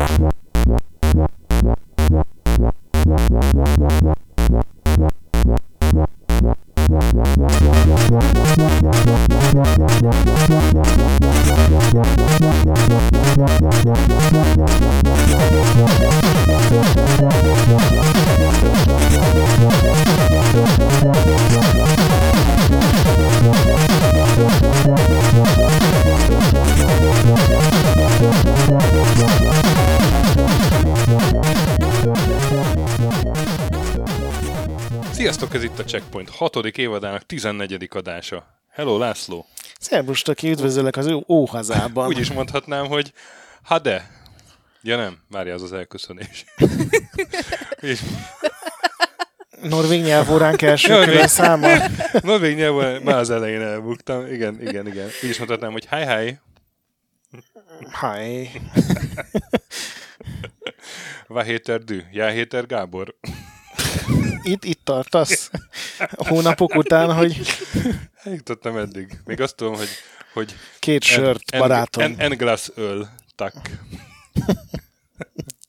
[0.00, 0.40] Sziasztok,
[35.90, 37.88] Checkpoint hatodik évadának 14.
[37.90, 38.46] adása.
[38.68, 39.46] Hello, László!
[39.78, 42.06] Szerbus, aki üdvözöllek az óhazában.
[42.06, 43.12] Úgy is mondhatnám, hogy
[43.62, 44.10] ha de.
[44.82, 46.44] Ja nem, várja az az elköszönés.
[47.80, 48.00] És
[49.62, 51.26] Norvég nyelvóránk első Norvég.
[51.26, 51.68] száma.
[52.22, 54.26] norvég nyelven már az elején elbuktam.
[54.26, 55.06] Igen, igen, igen.
[55.22, 56.38] Úgy is mondhatnám, hogy hi hi,
[58.00, 58.50] Hi.
[61.34, 63.14] va héter dű, já héter Gábor.
[64.42, 65.50] Itt, itt tartasz
[66.28, 67.40] hónapok után, hogy
[68.22, 69.18] Eljutottam eddig.
[69.24, 69.88] Még azt tudom, hogy,
[70.32, 72.02] hogy két sört, barátom.
[72.02, 73.54] En, en, en glass öl, tak.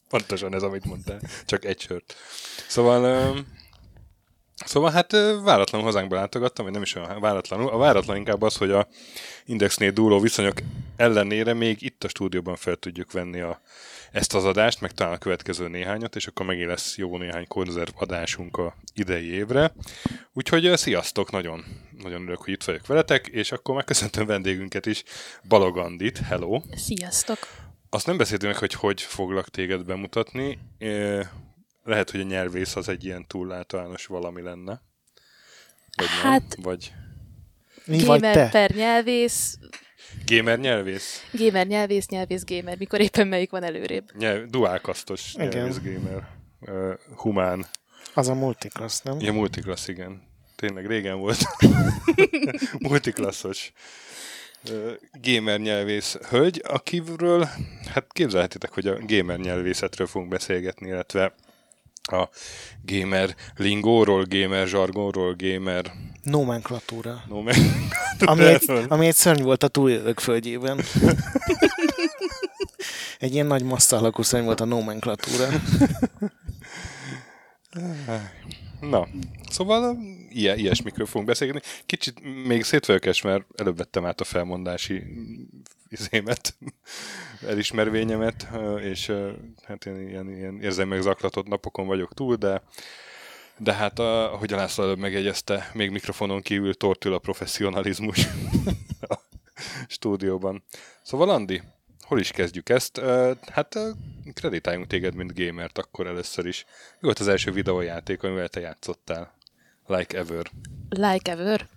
[0.09, 1.21] Pontosan ez, amit mondtál.
[1.45, 2.15] Csak egy sört.
[2.67, 3.47] Szóval, öm,
[4.65, 5.11] szóval hát
[5.43, 7.69] váratlanul hazánkba látogattam, vagy nem is olyan váratlanul.
[7.69, 8.87] A váratlan inkább az, hogy a
[9.45, 10.57] Indexnél dúló viszonyok
[10.95, 13.61] ellenére még itt a stúdióban fel tudjuk venni a,
[14.11, 17.89] ezt az adást, meg talán a következő néhányat, és akkor megint lesz jó néhány konzerv
[17.95, 19.73] adásunk a idei évre.
[20.33, 21.65] Úgyhogy sziasztok, nagyon,
[22.01, 25.03] nagyon örülök, hogy itt vagyok veletek, és akkor megköszöntöm vendégünket is,
[25.47, 26.61] Balogandit, hello!
[26.75, 27.37] Sziasztok!
[27.89, 30.59] Azt nem beszéltünk meg, hogy hogy foglak téged bemutatni.
[31.83, 34.81] Lehet, hogy a nyelvész az egy ilyen túl általános valami lenne.
[35.95, 36.31] Vagy nem?
[36.31, 36.93] Hát- Vagy
[37.85, 38.49] Mi vagy gamer te?
[38.49, 39.57] per nyelvész,
[40.35, 41.25] gamer nyelvész?
[41.31, 44.11] gamer nyelvész, nyelvész gamer, mikor éppen melyik van előrébb.
[44.17, 46.27] Nyelv, duálkasztos nyelvész gamer.
[46.61, 47.65] Ö, humán.
[48.13, 49.19] Az a multiclass, nem?
[49.19, 50.21] Ja, multiklassz, igen.
[50.55, 51.37] Tényleg régen volt.
[52.89, 53.71] Multiklasszos
[54.69, 54.91] ö,
[55.21, 57.49] gamer nyelvész hölgy, akiről,
[57.93, 61.33] hát képzelhetitek, hogy a gamer nyelvészetről fogunk beszélgetni, illetve
[62.03, 62.29] a
[62.85, 65.91] gamer lingóról, gamer zsargonról, gamer
[66.23, 67.23] Nomenklatúra.
[67.27, 67.55] no, meg...
[68.19, 70.79] Ami egy, ami egy szörny volt a túlélők földjében.
[73.19, 75.47] egy ilyen nagy massza alakú szörny volt a nomenklatúra.
[78.79, 79.07] Na,
[79.49, 79.97] szóval
[80.29, 81.61] ilyen, ilyesmikről fogunk beszélgetni.
[81.85, 85.03] Kicsit még szétvelkes, mert előbb vettem át a felmondási
[85.89, 86.55] izémet,
[87.47, 88.47] elismervényemet,
[88.81, 89.11] és
[89.63, 92.61] hát én ilyen, ilyen érzelmek zaklatott napokon vagyok túl, de
[93.63, 98.27] de hát, a, ahogy a László előbb megjegyezte, még mikrofonon kívül tortül a professzionalizmus
[99.09, 99.15] a
[99.87, 100.63] stúdióban.
[101.01, 101.61] Szóval Andi,
[102.01, 103.01] hol is kezdjük ezt?
[103.51, 103.77] Hát
[104.33, 106.65] kreditáljunk téged, mint gamert akkor először is.
[106.91, 109.33] Mi volt az első videójáték, amivel te játszottál?
[109.87, 110.45] Like ever.
[110.89, 111.67] Like ever?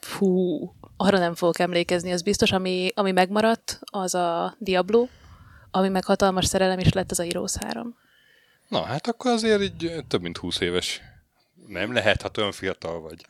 [0.00, 0.58] Fú,
[0.96, 5.08] arra nem fogok emlékezni, az biztos, ami, ami megmaradt, az a Diablo,
[5.70, 7.96] ami meg hatalmas szerelem is lett, az a Heroes 3.
[8.68, 11.00] Na, hát akkor azért így több mint 20 éves.
[11.66, 13.26] Nem lehet, ha olyan fiatal vagy.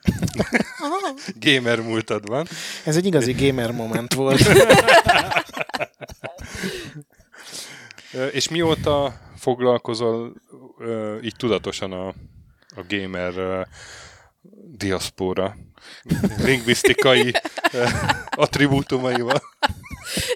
[1.39, 2.47] Gamer múltad van.
[2.85, 4.41] Ez egy igazi gamer moment volt.
[8.31, 10.33] És mióta foglalkozol
[11.21, 12.07] így tudatosan a,
[12.75, 13.67] a gamer
[14.67, 15.55] diaszpóra
[16.43, 17.33] lingvisztikai
[18.29, 19.41] attribútumaival?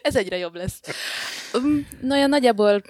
[0.01, 0.79] Ez egyre jobb lesz.
[2.01, 2.81] Na, olyan nagyjából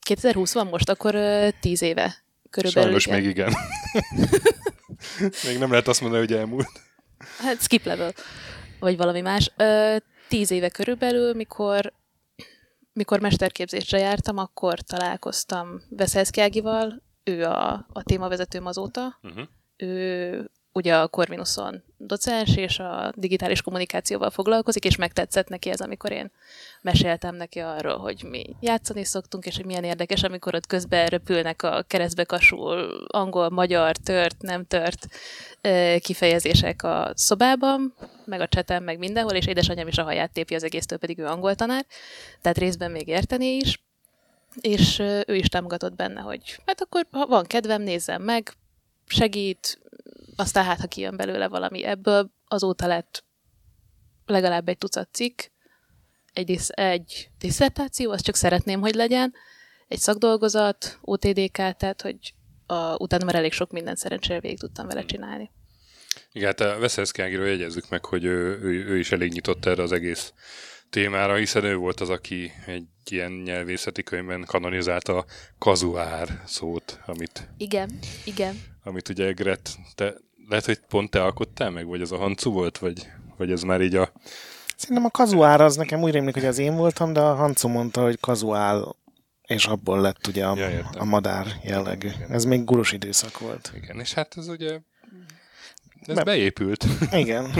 [0.00, 3.00] 2020 van most, akkor ö, 10 éve körülbelül.
[3.00, 3.20] Sajnos igen.
[3.20, 3.52] még igen.
[5.46, 6.68] még nem lehet azt mondani, hogy elmúlt.
[7.38, 8.12] Hát skip level,
[8.78, 9.52] vagy valami más.
[9.56, 9.96] Ö,
[10.28, 11.92] tíz éve körülbelül, mikor,
[12.92, 19.18] mikor mesterképzésre jártam, akkor találkoztam Veszelszki Ágival, ő a, a témavezetőm azóta.
[19.22, 19.48] Uh-huh.
[19.76, 26.12] Ő ugye a Corvinuson docens, és a digitális kommunikációval foglalkozik, és megtetszett neki ez, amikor
[26.12, 26.30] én
[26.80, 31.62] meséltem neki arról, hogy mi játszani szoktunk, és hogy milyen érdekes, amikor ott közben röpülnek
[31.62, 35.06] a keresztbe kasul angol, magyar, tört, nem tört
[35.98, 37.94] kifejezések a szobában,
[38.24, 41.26] meg a cseten, meg mindenhol, és édesanyám is a haját tépi az egésztől, pedig ő
[41.26, 41.86] angol tanár,
[42.40, 43.80] tehát részben még érteni is,
[44.60, 48.52] és ő is támogatott benne, hogy hát akkor, ha van kedvem, nézzem meg,
[49.06, 49.78] segít,
[50.36, 53.24] aztán hát, ha kijön belőle valami ebből, azóta lett
[54.26, 55.42] legalább egy tucat cikk,
[56.32, 59.32] egy, egy diszertáció, azt csak szeretném, hogy legyen,
[59.88, 62.34] egy szakdolgozat, OTDK, tehát, hogy
[62.66, 65.50] a, utána már elég sok mindent szerencsére végig tudtam vele csinálni.
[66.32, 69.82] Igen, hát a Veszelszki Ágiról jegyezzük meg, hogy ő, ő, ő is elég nyitott erre
[69.82, 70.32] az egész
[70.90, 75.24] témára, hiszen ő volt az, aki egy ilyen nyelvészeti könyvben kanonizálta a
[75.58, 78.69] kazuár szót, amit, Igen, igen.
[78.84, 80.14] Amit ugye Gret, te,
[80.48, 83.06] lehet, hogy pont te alkottál meg, vagy az a Hancu volt, vagy,
[83.36, 84.12] vagy ez már így a...
[84.76, 88.02] Szerintem a kazuár az nekem úgy rémlik, hogy az én voltam, de a Hancu mondta,
[88.02, 88.96] hogy kazuál,
[89.46, 91.00] és abból lett ugye a, Ja, értem.
[91.00, 92.08] a madár jellegű.
[92.28, 93.72] Ez még gurus időszak volt.
[93.82, 94.78] Igen, és hát ez ugye
[96.06, 96.84] ez Be- beépült.
[97.12, 97.50] Igen.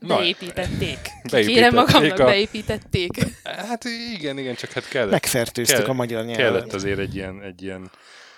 [0.00, 0.98] Na, Beépítették.
[1.30, 3.10] beépítették Kérem magamnak, a- beépítették.
[3.44, 3.84] Hát
[4.14, 6.36] igen, igen, csak hát kellett, Megfertőztük kell- a magyar nyelvet.
[6.46, 7.90] kellett azért egy ilyen, egy ilyen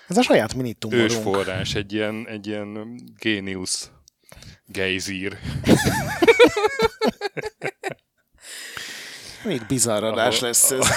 [0.07, 1.09] Ez a saját minitumorunk.
[1.11, 3.91] ősforrás, egy ilyen, egy ilyen géniusz
[4.65, 5.37] gejzír.
[9.43, 10.87] Még bizarr adás Ahol- lesz ez.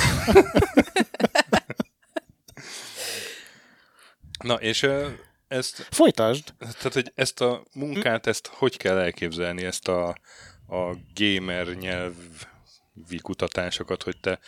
[4.43, 4.87] Na, és
[5.49, 6.55] ezt, Folytasd.
[6.59, 10.09] tehát, hogy ezt a munkát, ezt hogy kell elképzelni, ezt a,
[10.69, 14.39] a gamer nyelvi kutatásokat, hogy te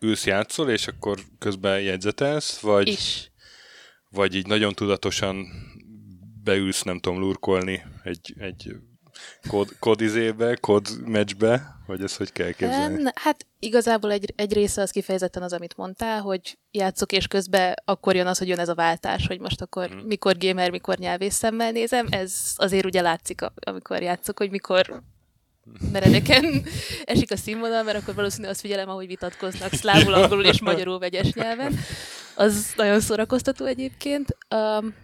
[0.00, 3.30] ülsz játszol, és akkor közben jegyzetelsz, vagy, Is.
[4.14, 5.46] Vagy így nagyon tudatosan
[6.44, 8.76] beülsz, nem tudom, lurkolni egy, egy
[9.48, 13.02] kód, kódizébe, kód meccsbe, vagy ezt hogy kell képzelni?
[13.14, 18.14] Hát igazából egy, egy része az kifejezetten az, amit mondtál, hogy játszok, és közben akkor
[18.14, 20.06] jön az, hogy jön ez a váltás, hogy most akkor Mhm.
[20.06, 22.06] mikor gamer, mikor nyelvész szemmel nézem.
[22.10, 25.02] Ez azért ugye látszik, amikor játszok, hogy mikor
[25.92, 26.44] meredeken
[27.04, 31.32] esik a színvonal, mert akkor valószínűleg azt figyelem, ahogy vitatkoznak szlávul, angolul és magyarul vegyes
[31.32, 31.78] nyelven.
[32.36, 34.36] Az nagyon szórakoztató egyébként.
[34.54, 34.94] Um,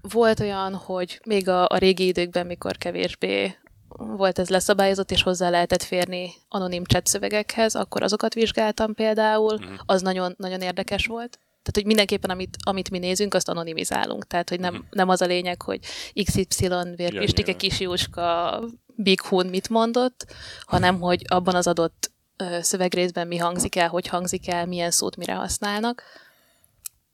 [0.00, 3.54] volt olyan, hogy még a, a régi időkben, mikor kevésbé
[3.88, 9.72] volt ez leszabályozott, és hozzá lehetett férni anonim chat szövegekhez, akkor azokat vizsgáltam például, Mhm.
[9.86, 11.30] az nagyon, nagyon érdekes volt.
[11.62, 14.26] Tehát, hogy mindenképpen, amit, amit mi nézünk, azt anonimizálunk.
[14.26, 15.78] Tehát, hogy nem, nem az a lényeg, hogy
[16.24, 17.56] XY, Vérpistike, nyilván.
[17.56, 18.60] Kisjóska,
[18.96, 20.26] Big Hun mit mondott,
[20.60, 22.12] hanem, hogy abban az adott
[22.60, 26.02] szövegrészben mi hangzik el, hogy hangzik el, milyen szót mire használnak.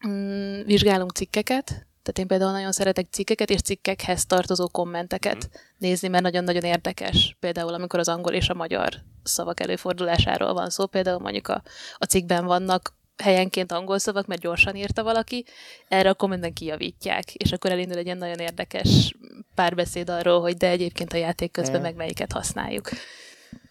[0.09, 1.67] Mm, vizsgálunk cikkeket,
[2.03, 7.37] tehát én például nagyon szeretek cikkeket és cikkekhez tartozó kommenteket nézni, mert nagyon-nagyon érdekes.
[7.41, 11.63] Például amikor az angol és a magyar szavak előfordulásáról van szó, például mondjuk a,
[11.97, 15.45] a cikkben vannak helyenként angol szavak, mert gyorsan írta valaki,
[15.89, 19.15] erre a kommentben kijavítják, és akkor elindul egy ilyen nagyon érdekes
[19.55, 22.89] párbeszéd arról, hogy de egyébként a játék közben meg melyiket használjuk.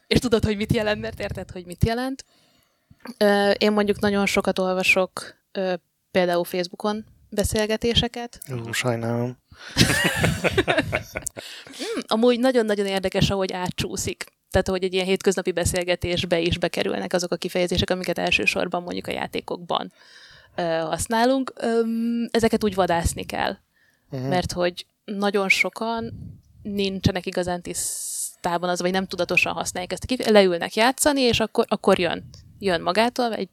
[0.08, 2.26] És tudod, hogy mit jelent, mert érted, hogy mit jelent.
[3.58, 5.36] Én mondjuk nagyon sokat olvasok
[6.12, 8.40] például Facebookon beszélgetéseket.
[8.52, 9.38] Ú, sajnálom.
[12.08, 14.26] Amúgy nagyon-nagyon érdekes, ahogy átcsúszik.
[14.52, 19.12] Tehát, hogy egy ilyen hétköznapi beszélgetésbe is bekerülnek azok a kifejezések, amiket elsősorban mondjuk a
[19.12, 19.92] játékokban
[20.56, 21.54] ö, használunk.
[21.56, 23.58] Öm, ezeket úgy vadászni kell,
[24.12, 24.30] Uh-huh.
[24.30, 26.14] mert hogy nagyon sokan
[26.62, 32.00] nincsenek igazán tisztában az, vagy nem tudatosan használják ezt kifejezést, leülnek játszani, és akkor, akkor
[32.00, 32.30] jön.
[32.60, 33.50] Jön magától, egy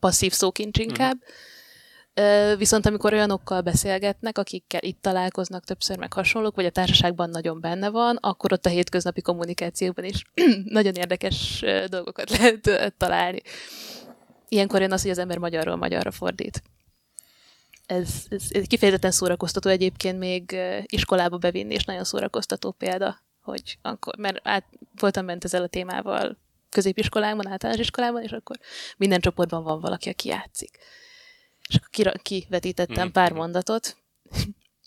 [0.00, 1.16] passzív szókincs inkább.
[1.20, 1.26] Ö,
[2.56, 7.88] Viszont amikor olyanokkal beszélgetnek, akikkel itt találkoznak többször, meg hasonlók, vagy a társaságban nagyon benne
[7.88, 10.24] van, akkor ott a hétköznapi kommunikációban is
[10.78, 13.40] nagyon érdekes dolgokat lehet találni.
[14.48, 16.62] Ilyenkor jön az, hogy az ember magyarról magyarra fordít.
[17.86, 20.56] Ez, ez, ez kifejezetten szórakoztató egyébként még
[20.86, 24.64] iskolába bevinni, és nagyon szórakoztató példa, hogy akkor, mert át,
[24.98, 26.36] voltam bent ezzel a témával
[26.70, 28.56] középiskolában, általános iskolában, és akkor
[28.96, 30.78] minden csoportban van valaki, aki játszik.
[31.68, 33.12] És akkor kivetítettem Mhm.
[33.12, 33.96] pár mondatot.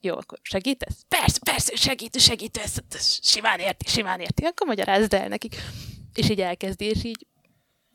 [0.01, 1.05] Jó, akkor segítesz?
[1.07, 4.43] Persze, persze, segít, segít, ezt, ezt simán érti, simán érti.
[4.43, 5.55] Akkor magyarázd el nekik.
[6.13, 7.27] És így elkezdi, és így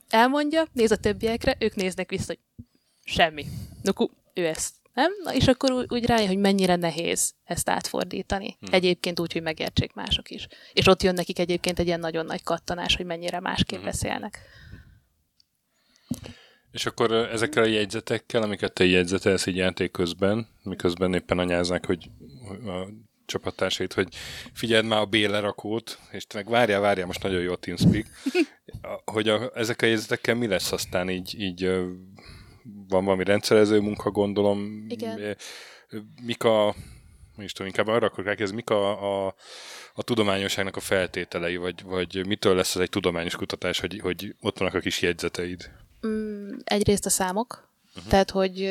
[0.08, 2.38] elmondja, néz a többiekre, ők néznek vissza, hogy
[3.04, 3.46] semmi.
[3.82, 5.12] Nuku, ő ezt nem?
[5.24, 8.56] Na, és akkor úgy, úgy rájön, hogy mennyire nehéz ezt átfordítani.
[8.60, 8.72] Hmm.
[8.72, 10.46] Egyébként úgy, hogy megértsék mások is.
[10.72, 13.86] És ott jön nekik egyébként egy ilyen nagyon nagy kattanás, hogy mennyire másképp Mhm.
[13.88, 14.38] beszélnek.
[16.76, 22.10] És akkor ezekkel a jegyzetekkel, amiket te jegyzetelsz így játék közben, miközben éppen anyáznak, hogy
[22.66, 22.88] a
[23.26, 24.08] csapattársait, hogy
[24.52, 28.06] figyeld már a bélerakót, és te meg várjál, várjál, most nagyon jó a TeamSpeak,
[29.04, 31.64] hogy a, ezek a jegyzetekkel mi lesz aztán így, így
[32.88, 34.86] van valami rendszerező munka, gondolom.
[34.88, 35.36] Igen.
[36.22, 36.74] Mik a,
[37.36, 39.34] is tudom, inkább arra akarok rákérdezni, mik a, a,
[39.94, 44.58] a tudományosságnak a feltételei, vagy, vagy mitől lesz ez egy tudományos kutatás, hogy, hogy ott
[44.58, 45.70] vannak a kis jegyzeteid?
[46.06, 48.10] Mm, egyrészt a számok, uh-huh.
[48.10, 48.68] tehát hogy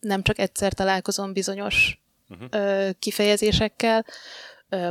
[0.00, 2.90] nem csak egyszer találkozom bizonyos uh-huh.
[2.98, 4.04] kifejezésekkel,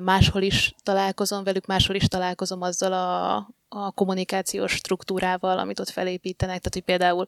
[0.04, 3.36] máshol is találkozom velük, máshol is találkozom azzal a,
[3.70, 6.58] a kommunikációs struktúrával, amit ott felépítenek.
[6.58, 7.28] Tehát, hogy például,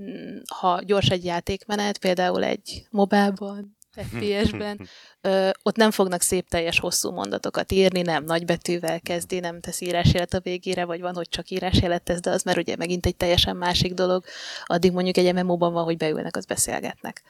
[0.00, 4.88] mm, ha gyors egy játékmenet, például egy mobilban, FPS-ben,
[5.20, 10.34] ö, ott nem fognak szép teljes hosszú mondatokat írni, nem nagybetűvel kezdi, nem tesz írásjelet
[10.34, 13.56] a végére, vagy van, hogy csak írásjelet tesz, de az már ugye megint egy teljesen
[13.56, 14.24] másik dolog.
[14.64, 17.22] Addig mondjuk egy MMO-ban van, hogy beülnek, az beszélgetnek.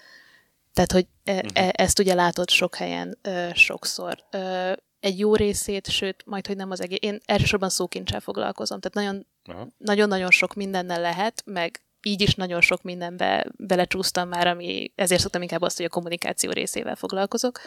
[0.73, 4.25] Tehát, hogy e- e- ezt ugye látod sok helyen, ö, sokszor.
[4.31, 6.99] Ö, egy jó részét, sőt, majd, hogy nem az egész.
[7.01, 9.27] Én elsősorban szókincsel foglalkozom, tehát nagyon
[9.79, 15.43] nagyon-nagyon sok mindennel lehet, meg így is nagyon sok mindenbe belecsúsztam már, ami ezért szoktam
[15.43, 17.61] inkább azt, hogy a kommunikáció részével foglalkozok.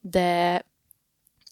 [0.00, 0.64] De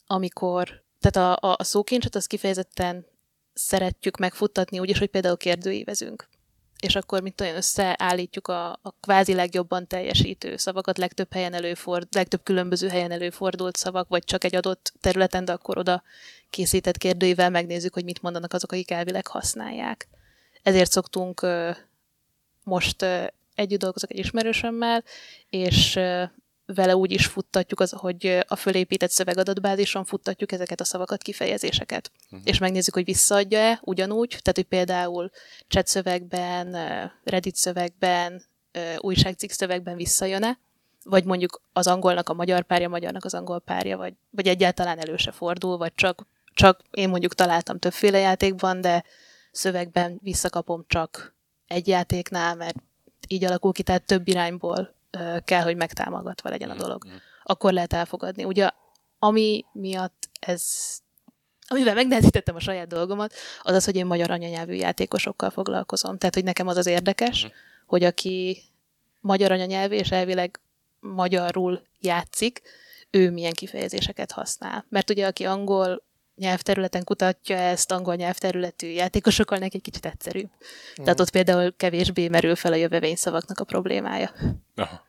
[0.07, 3.07] amikor, tehát a, a, a szókincset az kifejezetten
[3.53, 6.29] szeretjük megfuttatni úgy is, hogy például kérdőívezünk.
[6.81, 12.43] És akkor, mint olyan, összeállítjuk a, a kvázi legjobban teljesítő szavakat, legtöbb helyen előford, legtöbb
[12.43, 16.03] különböző helyen előfordult szavak, vagy csak egy adott területen, de akkor oda
[16.51, 20.09] készített kérdőivel megnézzük, hogy mit mondanak azok, akik elvileg használják.
[20.63, 21.47] Ezért szoktunk
[22.65, 23.07] most
[23.55, 25.05] együtt dolgozok egy ismerősömmel,
[25.49, 25.99] és
[26.75, 32.11] vele úgy is futtatjuk, az, hogy a fölépített szövegadatbázison futtatjuk ezeket a szavakat, kifejezéseket.
[32.25, 32.41] Uh-huh.
[32.45, 35.31] És megnézzük, hogy visszaadja-e ugyanúgy, tehát hogy például
[35.69, 36.77] chat szövegben,
[37.25, 38.45] Reddit szövegben,
[38.99, 40.59] újságcikk szövegben visszajön-e,
[41.05, 45.17] vagy mondjuk az angolnak a magyar párja, magyarnak az angol párja, vagy, vagy egyáltalán elő
[45.17, 49.05] se fordul, vagy csak, csak én mondjuk találtam többféle játékban, de
[49.51, 51.35] szövegben visszakapom csak
[51.67, 52.77] egy játéknál, mert
[53.29, 54.95] így alakul ki, tehát több irányból
[55.45, 57.05] kell, hogy megtámogatva legyen a dolog.
[57.43, 58.45] Akkor lehet elfogadni.
[58.45, 58.71] Ugye,
[59.19, 60.65] ami miatt ez
[61.73, 66.19] amivel megnehezítettem a saját dolgomat, az az, hogy én magyar anyanyelvű játékosokkal foglalkozom.
[66.19, 67.59] Tehát, hogy nekem az az érdekes, uh-huh.
[67.87, 68.63] hogy aki
[69.21, 70.61] magyar anyanyelvű, és elvileg
[71.01, 72.63] magyarul játszik,
[73.11, 74.85] ő milyen kifejezéseket használ.
[74.89, 76.03] Mert ugye, aki angol
[76.41, 80.41] nyelvterületen kutatja ezt, angol nyelvterületű játékosokkal, neki egy kicsit egyszerű.
[80.41, 81.05] Mm.
[81.05, 84.31] Tehát ott például kevésbé merül fel a jövevényszavaknak a problémája.
[84.75, 85.09] Aha.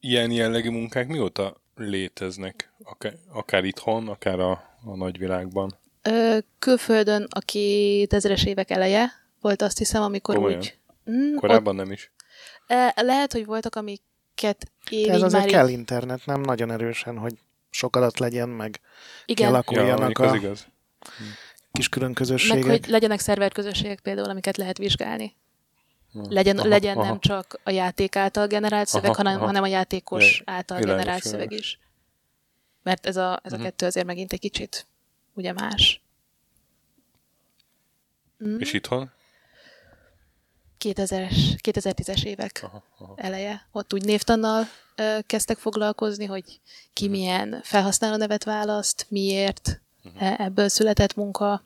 [0.00, 2.72] Ilyen jellegű munkák mióta léteznek?
[2.82, 4.50] Akár, akár itthon, akár a,
[4.84, 5.78] a nagyvilágban?
[6.02, 10.58] Ö, külföldön a 2000-es évek eleje volt azt hiszem, amikor Komolyan?
[10.58, 10.78] úgy...
[11.10, 12.10] Mm, Korábban nem is.
[12.66, 16.70] ott, lehet, hogy voltak, amiket én De ez azért már kell így, internet, nem nagyon
[16.70, 17.34] erősen, hogy
[17.76, 18.80] sok adat legyen, meg
[19.26, 20.66] igen, kialakuljanak mondjuk a az igaz.
[21.72, 22.64] kis külön meg közösségek.
[22.64, 25.34] hogy legyenek szerverközösségek például, amiket lehet vizsgálni.
[26.12, 27.06] Legyen, Aha, legyen aha.
[27.06, 29.44] nem csak a játék által generált szöveg, Aha, hanem, aha.
[29.46, 31.78] hanem a játékos Ja, által világos, generált szöveg is.
[32.82, 33.64] Mert ez a, ez a Mhm.
[33.64, 34.86] kettő azért megint egy kicsit
[35.34, 36.00] ugye más.
[38.44, 38.58] Mm.
[38.58, 39.10] És itthon?
[40.94, 43.14] 2000-es, 2010-es évek Aha, aha.
[43.16, 43.66] eleje.
[43.72, 44.64] Ott úgy névtannal
[44.96, 46.60] ö, kezdtek foglalkozni, hogy
[46.92, 49.80] ki milyen felhasználó nevet választ, miért,
[50.18, 51.64] e- ebből született munka.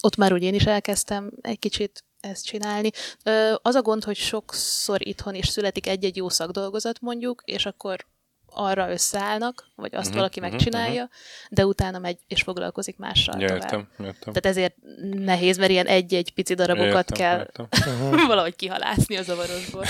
[0.00, 2.90] Ott már úgy én is elkezdtem egy kicsit ezt csinálni.
[3.22, 8.06] Ö, az a gond, hogy sokszor itthon is születik egy-egy jó szakdolgozat mondjuk, és akkor
[8.56, 11.08] arra összeállnak, vagy azt Mhm, valaki mhm, megcsinálja,
[11.50, 13.62] de utána megy és foglalkozik mással Ja, tovább.
[13.62, 14.32] értem, értem.
[14.32, 14.74] Tehát ezért
[15.12, 18.26] nehéz, mert ilyen egy-egy pici darabokat értem, kell Értem.
[18.26, 19.84] valahogy kihalászni a zavarosból.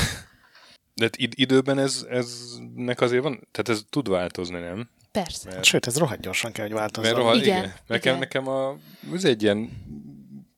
[0.94, 4.90] De hát id- időben ez, eznek azért van, tehát ez tud változni, nem?
[5.12, 5.48] Persze.
[5.50, 7.02] Mert, Sőt, ez rohadt gyorsan kell, hogy változzon.
[7.12, 8.18] mert rohadt, Igen, igen, Nekem, igen.
[8.18, 8.76] nekem a,
[9.14, 9.70] ez egy ilyen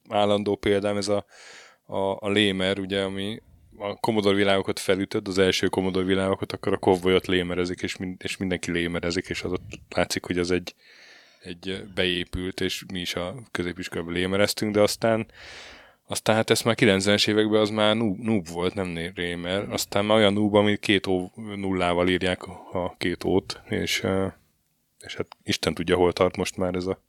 [0.09, 1.25] állandó példám, ez a,
[1.87, 3.43] a, a lémer, ugye, ami
[3.79, 8.37] a Commodore világokat felütöd, az első Commodore világokat, akkor a kovbolyot lémerezik, és, mind, és
[8.37, 10.75] mindenki lémerezik, és az ott látszik, hogy az egy,
[11.43, 15.27] egy beépült, és mi is a középiskolában lémereztünk, de aztán
[16.11, 19.73] aztán hát ezt már 90-es években az már noob, noob volt, nem né- rémer.
[19.73, 24.07] Aztán már olyan noob, ami két ó nullával írják a, két ót, és,
[24.99, 27.03] és hát Isten tudja, hol tart most már ez a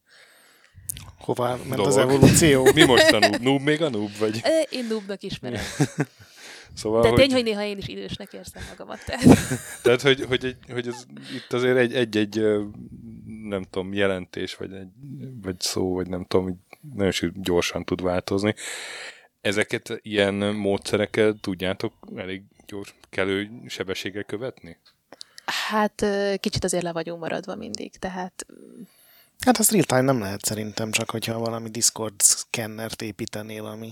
[1.18, 1.86] Hova ment dolog.
[1.86, 2.72] az evolúció?
[2.74, 3.42] Mi most a noob?
[3.42, 4.18] Noob még a noob?
[4.18, 4.42] Vagy?
[4.70, 5.64] Én noobnak ismerem.
[6.74, 9.06] Szóval, De hogy, tény, hogy néha én is idősnek érzem magamat.
[9.06, 9.24] Tehát.
[9.84, 12.42] tehát, hogy, hogy, egy, hogy ez, itt azért egy- egy-egy,
[13.44, 14.88] nem tudom, jelentés, vagy, egy,
[15.42, 18.56] vagy szó, vagy nem tudom, nagyon is gyorsan tud változni.
[19.42, 24.78] Ezeket ilyen módszerekkel tudjátok elég gyors, kellő sebességgel követni?
[25.46, 26.06] Hát
[26.40, 28.46] kicsit azért le vagyunk maradva mindig, tehát
[29.40, 33.92] Hát az real time nem lehet szerintem, csak hogyha valami Discord szkennert építenél, ami...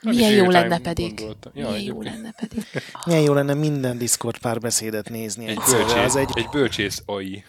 [0.00, 1.14] Nem milyen jó lenne pedig.
[1.14, 1.52] gondoltam.
[1.54, 2.64] Ja, milyen jó lenne pedig.
[3.06, 7.44] Milyen jó lenne minden Discord párbeszédet nézni Egy bölcsész, Az, egy, egy bölcsész AI.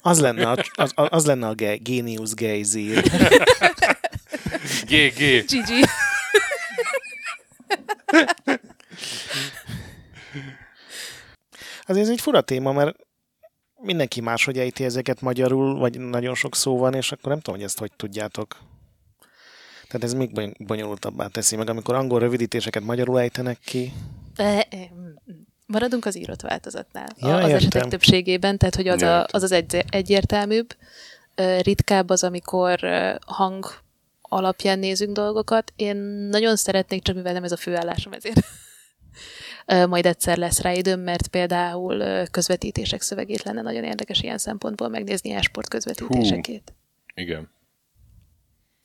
[0.00, 3.02] az, lenne a, az, az lenne a ge- Genius Geizir.
[4.86, 5.18] GG.
[5.50, 5.84] Gigi.
[11.86, 12.96] Azért ez egy fura téma, mert
[13.80, 17.64] mindenki máshogy ejti ezeket magyarul, vagy nagyon sok szó van, és akkor nem tudom, hogy
[17.68, 18.56] ezt hogy tudjátok.
[19.88, 23.92] Tehát ez még bony- bonyolultabbá teszi meg, amikor angol rövidítéseket magyarul ejtenek ki.
[24.36, 25.08] E, e, mm.
[25.66, 27.08] Maradunk az írott változatnál.
[27.18, 27.56] Ja, az értem.
[27.56, 30.76] esetek többségében, tehát hogy az Ja, a, az, az egy, egyértelműbb.
[31.34, 32.80] Ö, Ritkább az, amikor
[33.26, 33.66] hang
[34.22, 35.72] alapján nézünk dolgokat.
[35.76, 35.96] Én
[36.30, 38.40] nagyon szeretnék, csak mivel nem ez a főállásom, ezért
[39.88, 45.30] majd egyszer lesz rá időm, mert például közvetítések szövegét lenne nagyon érdekes ilyen szempontból megnézni
[45.30, 46.72] e-sport közvetítésekét.
[47.14, 47.50] Igen.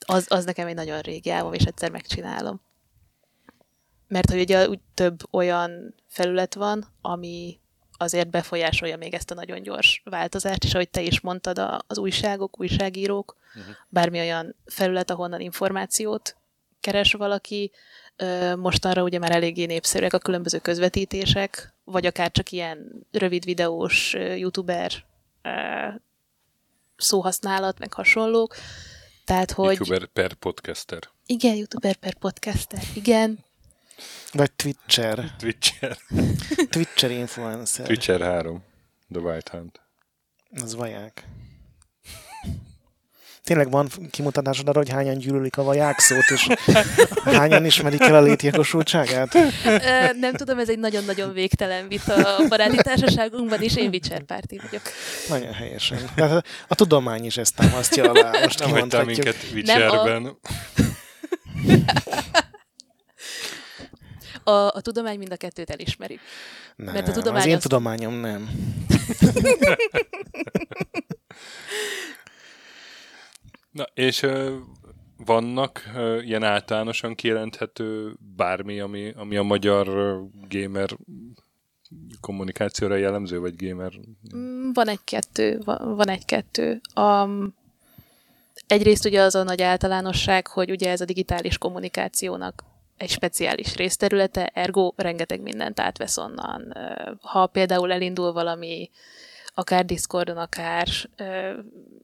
[0.06, 2.60] Az, az nekem egy nagyon régi álmom, és egyszer megcsinálom.
[4.08, 7.58] Mert hogy ugye úgy több olyan felület van, ami
[7.96, 12.60] azért befolyásolja még ezt a nagyon gyors változást, és ahogy te is mondtad, az újságok,
[12.60, 13.74] újságírók, uh-huh.
[13.88, 16.36] bármi olyan felület, ahonnan információt
[16.80, 17.70] keres valaki,
[18.56, 24.92] mostanra ugye már eléggé népszerűek a különböző közvetítések, vagy akár csak ilyen rövid videós youtuber
[26.96, 28.54] szóhasználat, meg hasonlók.
[29.24, 29.76] Tehát, hogy...
[29.76, 31.08] YouTuber per podcaster.
[31.26, 33.44] Igen, youtuber per podcaster, igen.
[34.32, 35.36] Vagy Twitcher.
[35.38, 35.96] Twitcher.
[36.70, 37.86] Twitcher influencer.
[37.86, 38.62] Twitcher 3.
[39.12, 39.80] The White Hunt.
[40.62, 41.24] Az vaják.
[43.44, 46.46] Tényleg van kimutatásod arra, hogy hányan gyűlölik a vaják szót, és
[47.24, 49.32] hányan ismerik el a létjogosultságát?
[50.20, 54.82] Nem tudom, ez egy nagyon-nagyon végtelen vita a baráti társaságunkban is, én Witcher párti vagyok.
[55.28, 55.98] Nagyon helyesen.
[56.14, 58.30] De a, a tudomány is ezt támasztja alá.
[58.42, 59.16] Most Nem hagytál kimondhatjuk.
[59.16, 60.36] minket Witcherben.
[64.44, 66.18] A, a tudomány mind a kettőt elismeri.
[66.76, 68.48] Nem, mert a tudomány az én az- tudományom nem.
[73.74, 74.26] Na, és
[75.16, 75.82] vannak
[76.24, 79.86] ilyen általánosan kijelenthető bármi, ami, ami a magyar
[80.48, 80.90] gamer
[82.20, 83.92] kommunikációra jellemző, vagy gamer...
[84.36, 86.80] Mm, Van egy-kettő, van egy-kettő.
[86.96, 87.54] Um,
[88.66, 92.64] egyrészt ugye az a nagy általánosság, hogy ugye ez a digitális kommunikációnak
[92.96, 96.76] egy speciális részterülete, ergo rengeteg mindent átvesz onnan.
[97.20, 98.90] Ha például elindul valami,
[99.54, 101.52] akár Discordon, akár ö,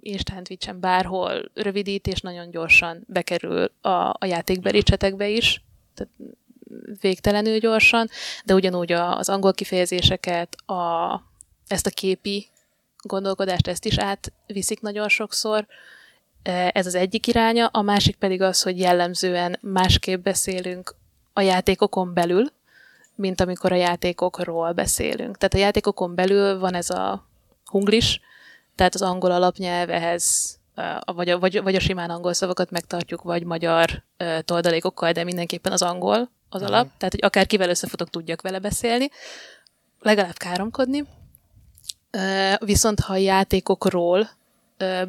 [0.00, 3.88] Instant bárhol rövidítés nagyon gyorsan bekerül a,
[4.18, 5.62] a játékbeli csetekbe is,
[5.94, 6.12] tehát
[7.00, 8.08] végtelenül gyorsan,
[8.44, 11.14] de ugyanúgy az angol kifejezéseket, a,
[11.66, 12.48] ezt a képi
[13.02, 15.66] gondolkodást, ezt is átviszik nagyon sokszor.
[16.72, 20.94] Ez az egyik iránya, a másik pedig az, hogy jellemzően másképp beszélünk
[21.32, 22.52] a játékokon belül,
[23.14, 25.36] mint amikor a játékokról beszélünk.
[25.38, 27.29] Tehát a játékokon belül van ez a
[27.70, 28.20] hunglis,
[28.74, 30.58] tehát az angol alapnyelv ehhez,
[31.04, 35.72] vagy a, vagy, vagy a simán angol szavakat megtartjuk, vagy magyar e, toldalékokkal, de mindenképpen
[35.72, 36.88] az angol az alap.
[36.98, 39.10] Tehát, hogy akár kivel összefutok, tudjak vele beszélni.
[40.00, 41.04] Legalább káromkodni.
[42.58, 44.28] Viszont ha a játékokról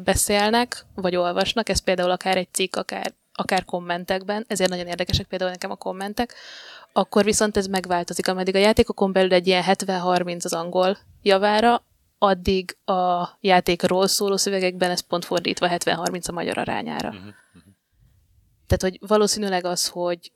[0.04, 5.50] beszélnek, vagy olvasnak, ez például akár egy cikk, akár, akár kommentekben, ezért nagyon érdekesek például
[5.50, 6.34] nekem a kommentek,
[6.92, 11.82] akkor viszont ez megváltozik, ameddig a játékokon belül egy ilyen 70-30 az angol javára,
[12.22, 17.10] addig a játékról szóló szövegekben ez pont fordítva 70-30 a magyar arányára.
[18.66, 20.32] Tehát, hogy valószínűleg az, hogy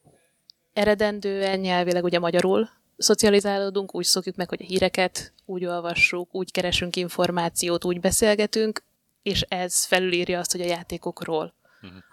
[0.72, 6.96] eredendően nyelvileg ugye magyarul szocializálódunk, úgy szokjuk meg, hogy a híreket úgy olvassuk, úgy keresünk
[6.96, 8.82] információt, úgy beszélgetünk,
[9.22, 11.54] és ez felülírja azt, hogy a játékokról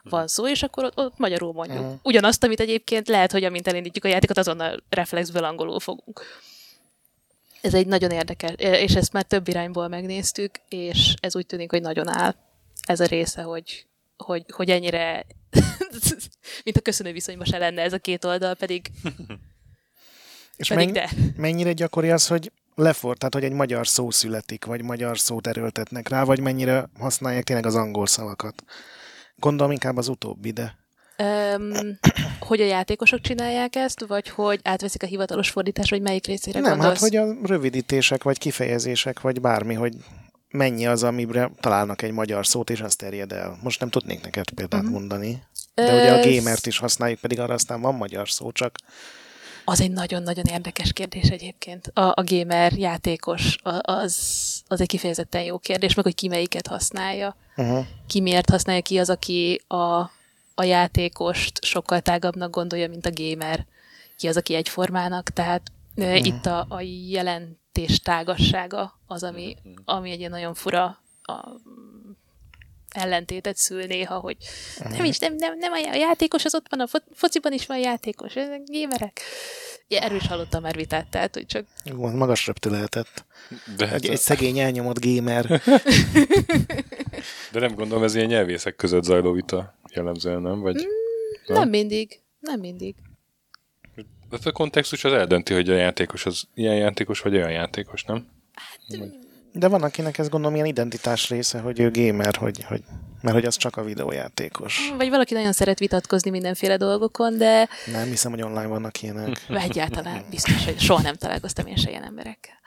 [0.03, 1.79] van szó, és akkor ott, ott magyarul mondjuk.
[1.79, 1.93] Mhm.
[2.03, 6.21] Ugyanazt, amit egyébként lehet, hogy amint elindítjuk a játékot, azonnal reflexből angolul fogunk.
[7.63, 11.81] Ez egy nagyon érdekes, és ezt már több irányból megnéztük, és ez úgy tűnik, hogy
[11.81, 12.35] nagyon áll
[12.87, 15.25] ez a része, hogy, hogy, hogy ennyire,
[16.65, 18.91] mint a köszönő viszonyban se lenne ez a két oldal, pedig,
[20.55, 21.09] És pedig menny- de.
[21.35, 26.09] mennyire gyakori az, hogy lefort, tehát hogy egy magyar szó születik, vagy magyar szót erőltetnek
[26.09, 28.63] rá, vagy mennyire használják tényleg az angol szavakat?
[29.35, 30.82] Gondolom inkább az utóbbi, de
[31.23, 31.99] Um,
[32.39, 36.69] hogy a játékosok csinálják ezt, vagy hogy átveszik a hivatalos fordítás, vagy melyik részére nem,
[36.69, 36.99] gondolsz?
[37.01, 39.93] hát hogy a rövidítések, vagy kifejezések, vagy bármi, hogy
[40.49, 43.57] mennyi az, amire találnak egy magyar szót, és azt terjed el.
[43.63, 44.91] Most nem tudnék neked példát Mhm.
[44.91, 45.43] mondani.
[45.73, 48.75] De ugye a gamert is használjuk, pedig arra aztán van magyar szó, csak
[49.65, 51.87] Az egy nagyon-nagyon érdekes kérdés egyébként.
[51.93, 54.17] A, a gamer játékos, az,
[54.67, 57.35] az egy kifejezetten jó kérdés, meg hogy ki melyiket használja.
[57.55, 57.85] uh-huh.
[58.07, 60.09] Ki miért használja, ki az, aki a,
[60.55, 63.65] a játékost sokkal tágabbnak gondolja, mint a gamer.
[64.17, 65.29] Ki az, aki egyformának.
[65.29, 65.61] Tehát
[65.95, 66.25] uh-huh.
[66.25, 71.49] itt a, a jelentés tágassága az, ami, ami egy nagyon fura a,
[72.93, 74.37] ellentétet szül néha, hogy
[74.89, 77.53] nem is, nem, nem, nem a já- a játékos, az ott van, a fo- fociban
[77.53, 79.21] is van játékos, ezek gémerek.
[79.87, 83.25] Ja, erről is hallottam már vitát, tehát, hogy csak Jó, magas röptő lehetett.
[83.77, 85.45] De, hát, Egy, egy szegény elnyomott gamer.
[87.51, 90.59] de nem gondolom, ez ilyen nyelvészek között zajló vita jellemzően, nem?
[90.59, 90.87] Vagy
[91.47, 92.95] nem mindig, nem mindig.
[94.31, 98.27] Ez a kontextus az eldönti, hogy a játékos az ilyen játékos, vagy olyan játékos, nem?
[99.51, 102.83] De van, akinek ez gondolom ilyen identitás része, hogy ő gamer, hogy, hogy,
[103.21, 104.93] mert hogy az csak a videójátékos.
[104.97, 109.45] Vagy valaki nagyon szeret vitatkozni mindenféle dolgokon, de Nem hiszem, hogy online vannak ilyenek.
[109.49, 112.61] egyáltalán biztos, hogy soha nem találkoztam én se ilyen emberekkel.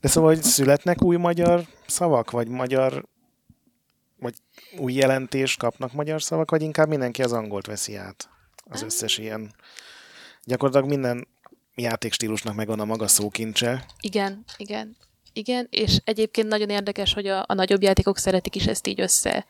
[0.00, 3.04] De szóval, hogy születnek új magyar szavak, vagy magyar
[4.18, 4.34] vagy
[4.78, 8.28] új jelentés kapnak magyar szavak, vagy inkább mindenki az angolt veszi át?
[8.64, 9.54] Az összes ilyen.
[10.44, 11.28] Gyakorlatilag minden
[11.74, 13.84] játékstílusnak megvan a maga szókincse.
[14.00, 14.96] Igen, igen,
[15.32, 19.46] igen, és egyébként nagyon érdekes, hogy a, a nagyobb játékok szeretik is ezt így össze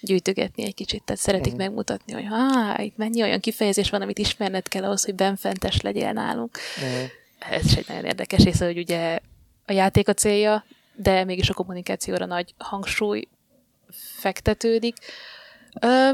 [0.00, 1.60] gyűjtögetni egy kicsit, tehát szeretik Mhm.
[1.60, 6.12] megmutatni, hogy há, itt mennyi olyan kifejezés van, amit ismerned kell ahhoz, hogy benfentes legyél
[6.12, 6.58] nálunk.
[7.38, 9.18] Ez is egy nagyon érdekes része, hogy ugye
[9.66, 13.28] a játék a célja, de mégis a kommunikációra nagy hangsúly
[13.90, 14.96] fektetődik.
[15.80, 16.10] Ö,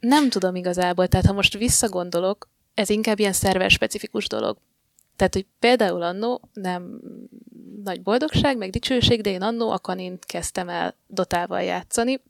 [0.00, 4.58] nem tudom igazából, tehát ha most visszagondolok, ez inkább ilyen szerver specifikus dolog.
[5.16, 7.00] Tehát, hogy például annó nem
[7.84, 12.22] nagy boldogság, meg dicsőség, de én annó a kanint kezdtem el dotával játszani.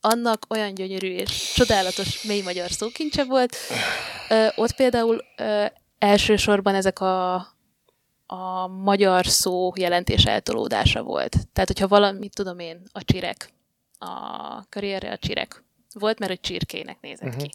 [0.00, 3.56] Annak olyan gyönyörű és csodálatos mély magyar szókincse volt.
[4.28, 5.64] Ö, ott például ö,
[5.98, 7.34] elsősorban ezek a,
[8.26, 11.36] a magyar szó jelentés eltolódása volt.
[11.52, 13.52] Tehát, hogyha valamit tudom én, a csirek,
[13.98, 17.42] a karrierre a csirek volt, mert hogy csirkének nézett uh-huh.
[17.42, 17.50] ki.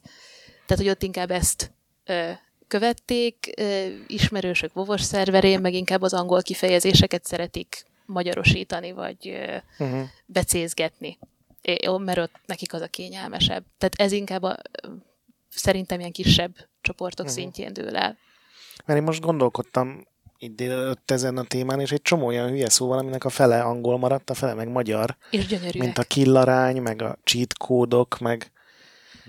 [0.65, 1.71] Tehát, hogy ott inkább ezt
[2.05, 2.31] ö,
[2.67, 10.07] követték, ö, ismerősök vovos szerverén, meg inkább az angol kifejezéseket szeretik magyarosítani, vagy ö, Uh-huh.
[10.25, 11.17] becézgetni.
[11.61, 13.63] É, mert ott nekik az a kényelmesebb.
[13.77, 14.57] Tehát ez inkább a,
[15.49, 17.41] szerintem ilyen kisebb csoportok uh-huh.
[17.41, 18.17] szintjén dől el.
[18.85, 20.07] Mert én most gondolkodtam
[20.39, 23.61] itt délelőtt ezen a témán, és egy csomó olyan hülye szó van, aminek a fele
[23.61, 25.83] angol maradt, a fele meg magyar, És gyönyörűek.
[25.83, 28.51] mint a killarány, meg a cheat kódok, meg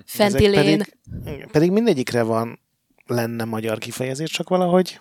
[0.04, 0.82] Fentilén.
[1.24, 2.58] Pedig, pedig mindegyikre van
[3.06, 5.00] lenne magyar kifejezés, csak valahogy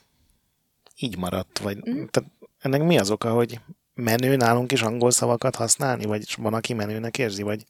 [1.00, 1.60] így maradt.
[1.60, 2.04] Vagy, mm.
[2.12, 3.60] tehát ennek mi az oka, hogy
[3.94, 7.66] menő nálunk is angol szavakat használni, vagy van, aki menőnek érzi, vagy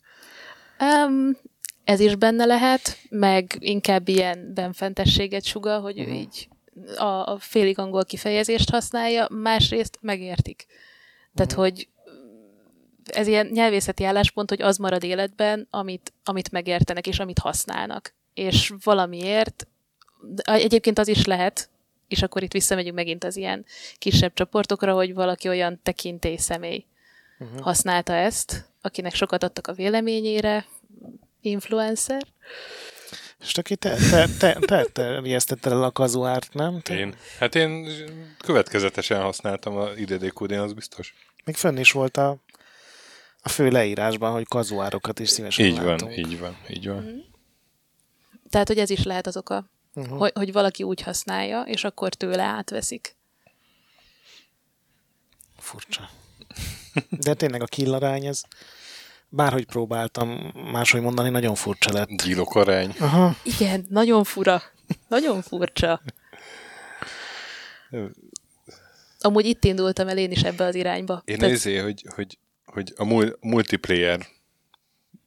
[0.80, 1.38] Um,
[1.84, 6.50] ez is benne lehet, meg inkább ilyen benfentességet sugal, hogy ő így
[6.98, 10.66] a, a félig angol kifejezést használja, másrészt megértik.
[11.36, 11.88] Tehát, hogy
[13.06, 18.14] ez ilyen nyelvészeti álláspont, hogy az marad életben, amit, amit megértenek, és amit használnak.
[18.34, 19.68] És valamiért,
[20.44, 21.70] egyébként az is lehet,
[22.08, 23.66] és akkor itt visszamegyünk megint az ilyen
[23.98, 26.86] kisebb csoportokra, hogy valaki olyan tekintély személy
[27.40, 27.60] uh-huh.
[27.60, 30.66] használta ezt, akinek sokat adtak a véleményére,
[31.42, 32.22] influencer.
[33.40, 36.82] És aki te, te, te, te terjesztetted el a kazuárt, nem?
[36.82, 37.16] Te, Én.
[37.40, 37.90] Hát én
[38.38, 41.14] következetesen használtam a IDD-kódén, az biztos.
[41.46, 42.38] Még fönn is volt a,
[43.42, 46.18] a fő leírásban, hogy kazuárokat is szívesen Így van, látunk.
[46.18, 47.26] így van, így van.
[48.50, 50.18] Tehát, hogy ez is lehet az oka, uh-huh.
[50.18, 53.16] hogy, hogy valaki úgy használja, és akkor tőle átveszik.
[55.58, 56.10] Furcsa.
[57.10, 58.42] De tényleg a killarány, ez
[59.30, 62.10] bárhogy próbáltam máshogy mondani, nagyon furcsa lett.
[62.10, 62.96] Gyilok arány.
[63.00, 63.36] Aha.
[63.44, 64.62] Igen, nagyon fura.
[65.08, 66.02] Nagyon furcsa.
[69.20, 71.22] Amúgy itt indultam el én is ebbe az irányba.
[71.26, 74.28] Én Tehát- ezért, hogy, hogy, hogy a mul- multiplayer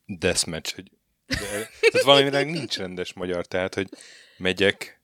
[0.06, 0.90] deathmatch, hogy
[1.26, 1.36] de,
[1.90, 3.88] tehát valamileg nincs rendes magyar, tehát, hogy
[4.36, 5.00] megyek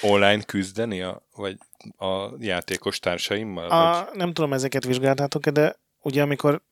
[0.00, 1.56] online küzdeni, a, vagy
[1.96, 3.68] a játékos társaimmal?
[3.68, 3.78] Vagy...
[3.78, 6.62] A, nem tudom, ezeket vizsgáltátok de ugye amikor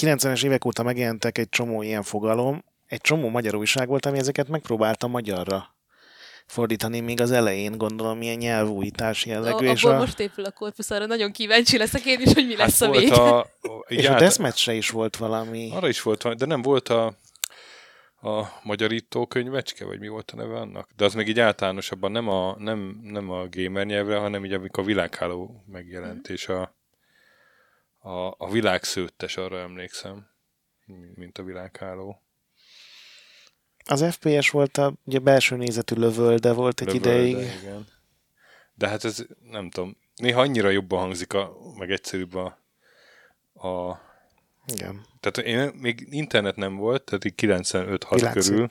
[0.00, 4.48] 90-es évek óta megjelentek egy csomó ilyen fogalom, egy csomó magyar újság volt, ami ezeket
[4.48, 5.74] megpróbálta magyarra
[6.46, 9.66] fordítani még az elején, gondolom, ilyen nyelvújítás jellegű.
[9.66, 12.56] A, és a, most épül a korpusz, arra nagyon kíváncsi leszek én is, hogy mi
[12.56, 13.14] lesz a Hát vége.
[13.14, 13.46] a,
[13.88, 15.70] így és a által- Deathmatch-re is volt valami.
[15.72, 17.06] Arra is volt, valami, de nem volt a,
[18.20, 20.88] a magyarító könyvecske, vagy mi volt a neve annak?
[20.96, 24.82] De az meg így általánosabban nem a, nem, nem a gamer nyelvre, hanem így amikor
[24.82, 26.75] a világháló megjelent, és a,
[28.06, 30.26] a, a világszőttes, arra emlékszem,
[31.14, 32.22] mint a világháló.
[33.84, 37.52] Az FPS volt a ugye belső nézetű lövöl, de volt egy Lövölde, ideig.
[37.62, 37.86] Igen.
[38.74, 42.58] De hát ez, nem tudom, néha annyira jobban hangzik, a, meg egyszerűbb a,
[43.68, 44.00] a
[44.66, 45.06] Igen.
[45.20, 48.66] tehát én még internet nem volt, tehát így 95-6 körül.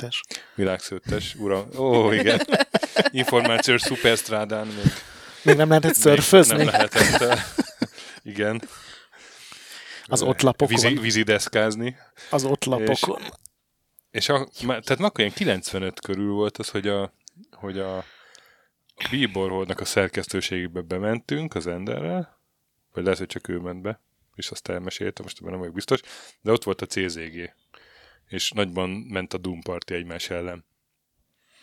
[0.56, 1.70] Világszőttes, uram.
[1.78, 2.40] Ó, igen.
[3.12, 4.92] Információs szuperstrádán még,
[5.44, 6.56] Még nem lehetett szörfözni.
[6.56, 7.22] nem lehetett.
[7.22, 7.44] eh,
[8.24, 8.62] igen.
[10.08, 10.76] Az ott lapokon.
[10.76, 11.98] Vízi, vízideszkázni.
[12.30, 13.22] Az ott lapokon.
[14.12, 17.14] És a, má- tehát akkor ilyen 95 körül volt az, hogy a,
[17.52, 22.40] hogy a, a Billboardnak a szerkesztőségébe bementünk az Enderrel,
[22.92, 24.02] vagy lehet, hogy csak ő ment be,
[24.36, 26.00] és azt elmesélte, most ebben nem vagyok biztos,
[26.42, 27.54] de ott volt a CZG,
[28.28, 30.66] és nagyban ment a Doom Party egymás ellen.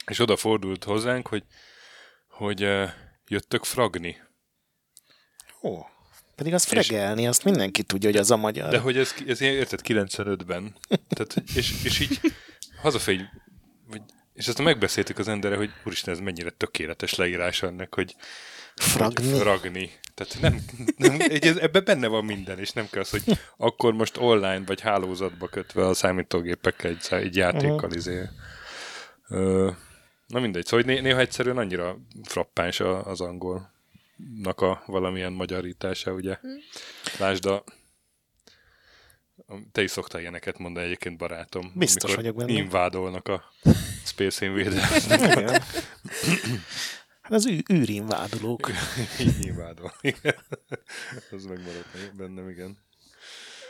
[0.06, 1.44] és odafordult hozzánk, hogy,
[2.28, 2.90] hogy uh,
[3.26, 4.22] jöttök fragni.
[5.62, 5.78] Ó,
[6.34, 8.70] pedig az fregelni, azt mindenki tudja, hogy az a magyar.
[8.70, 10.74] De hogy ez, ez ilyen, érted, 95-ben.
[11.08, 12.20] Tehát, és, és így
[12.82, 13.20] hazafelé,
[13.88, 14.02] vagy,
[14.34, 18.16] és ezt megbeszéltük az emberre, hogy úristen, ez mennyire tökéletes leírás annak, hogy
[18.76, 19.30] Fragni.
[19.30, 19.90] Hogy fragni.
[20.14, 20.60] Tehát nem,
[20.96, 23.22] nem, ez, ebben benne van minden, és nem kell az, hogy
[23.56, 27.94] akkor most online vagy hálózatba kötve a számítógépekkel egy, egy játékkal uh-huh.
[27.94, 28.28] izé.
[29.28, 29.70] Ö,
[30.26, 33.20] na mindegy, szóval né- néha egyszerűen annyira frappáns az
[34.26, 36.36] angolnak a valamilyen magyarítása, ugye.
[36.40, 36.58] Hmm.
[37.18, 37.64] Lásd a
[39.72, 41.72] te is szoktál ilyeneket mondani egyébként, barátom.
[41.74, 42.52] Biztos vagyok benne.
[42.52, 43.42] Invádolnak a
[44.04, 45.06] Space Invaders.
[47.22, 48.70] Hát az ű- űrinvádolók.
[49.40, 49.92] Invádol.
[51.30, 52.78] Ez megmaradt bennem, igen.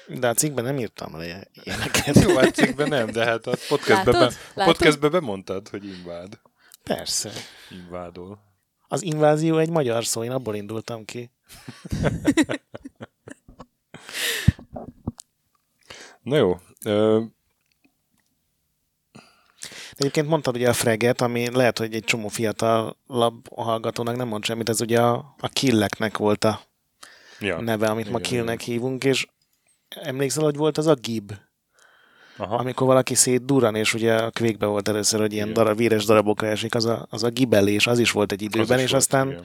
[0.08, 2.18] De a cikkben nem írtam le ilyeneket.
[2.22, 6.40] Jó, a cikkben nem, de hát a podcastben, be, a podcastben bemondtad, hogy invád.
[6.82, 7.32] Persze.
[7.70, 8.51] Invádol.
[8.92, 11.30] Az invázió egy magyar szó, én abból indultam ki.
[16.22, 16.58] Na jó.
[16.84, 17.22] Ö...
[19.92, 24.68] Egyébként mondtad ugye a freget, ami lehet, hogy egy csomó fiatalabb hallgatónak nem mond semmit,
[24.68, 26.60] ez ugye a, a killeknek volt a
[27.40, 27.60] ja.
[27.60, 28.74] neve, amit igen, ma killnek igen.
[28.74, 29.26] hívunk, és
[29.88, 31.32] emlékszel, hogy volt az a gib?
[32.36, 32.56] Aha.
[32.56, 36.74] Amikor valaki szétdurran, és ugye a kvékbe volt először, hogy ilyen darab, véres darabokra esik,
[36.74, 39.44] az a, az a gibelés, az is volt egy időben, és volt, aztán igen.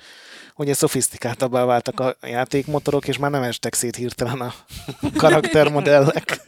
[0.55, 4.53] ugye szofisztikáltabbá váltak a játékmotorok, és már nem estek szét hirtelen a
[5.17, 6.41] karaktermodellek.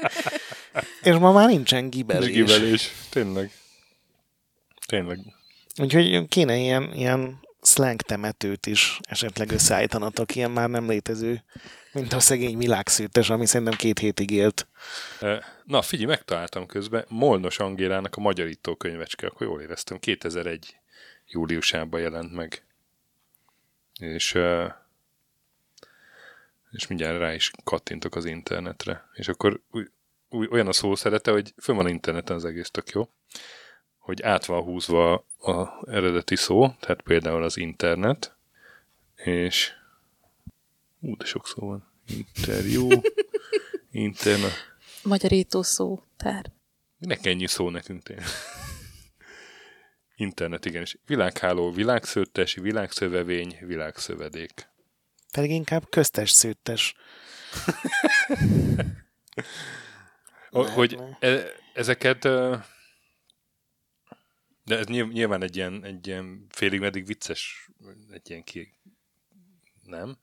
[1.02, 2.32] és ma már nincsen gibelés.
[2.32, 3.52] Gibelés, tényleg.
[4.88, 5.20] Tényleg.
[5.82, 11.44] Úgyhogy kéne ilyen, ilyen slang temetőt is esetleg összeállítanatok, ilyen már nem létező,
[11.92, 14.68] mint a szegény világszűtes, ami szerintem két hétig élt.
[15.64, 20.78] Na, figyelj, megtaláltam közben Molnos Angélának a magyarító könyvecske, akkor jól éreztem, 2001
[21.28, 22.64] júliusában jelent meg.
[24.00, 24.38] És,
[26.72, 29.10] és mindjárt rá is kattintok az internetre.
[29.14, 29.62] És akkor
[30.30, 33.10] olyan a szó szerete, hogy fönn van interneten az egész tök jó
[34.10, 38.36] hogy át van húzva az eredeti szó, tehát például az internet,
[39.16, 39.72] és
[41.00, 41.92] ú, de sok szó van.
[42.08, 42.88] Interjú,
[43.92, 44.52] internet.
[45.04, 46.52] Magyarító szó, tár.
[46.98, 48.26] Minek ennyi szó nekünk tényleg?
[50.16, 54.70] Internet, igen, és világháló, világszőttes, világszövevény, világszövedék.
[55.32, 56.96] Pedig inkább köztes szőttes.
[60.52, 62.28] hogy e- ezeket
[64.70, 67.70] de ez nyilván egy ilyen, egy ilyen félig meddig vicces,
[68.12, 68.74] egy ilyen ki...
[69.84, 70.18] Nem?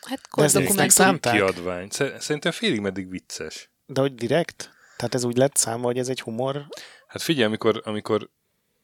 [0.00, 1.18] Hát kordokumentum.
[1.20, 1.88] Kiadvány.
[2.18, 3.70] Szerintem félig meddig vicces.
[3.86, 4.70] De hogy direkt?
[4.96, 6.66] Tehát ez úgy lett számva, hogy ez egy humor?
[7.06, 8.30] Hát figyelj, amikor, amikor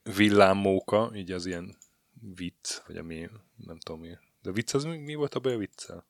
[0.02, 1.76] villámóka, így az ilyen
[2.34, 4.18] vicc, vagy ami, nem tudom mi.
[4.42, 6.06] De vicc az mi, mi volt a baj a viccel?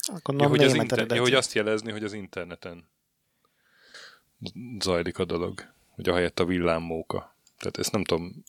[0.00, 2.88] Akkor ja, hogy, az inter- ja, hogy azt jelezni, hogy az interneten
[4.78, 5.72] zajlik a dolog.
[5.88, 7.38] Hogy a helyett a villámóka.
[7.60, 8.44] Tehát ezt nem tudom,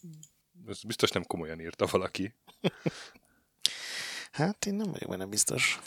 [0.68, 2.34] ezt biztos nem komolyan írta valaki.
[4.32, 5.80] hát én nem vagyok benne biztos.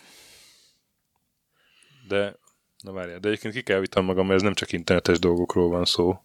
[2.09, 2.37] De,
[2.79, 5.85] na várjál, de egyébként ki kell vitam magam, mert ez nem csak internetes dolgokról van
[5.85, 6.19] szó,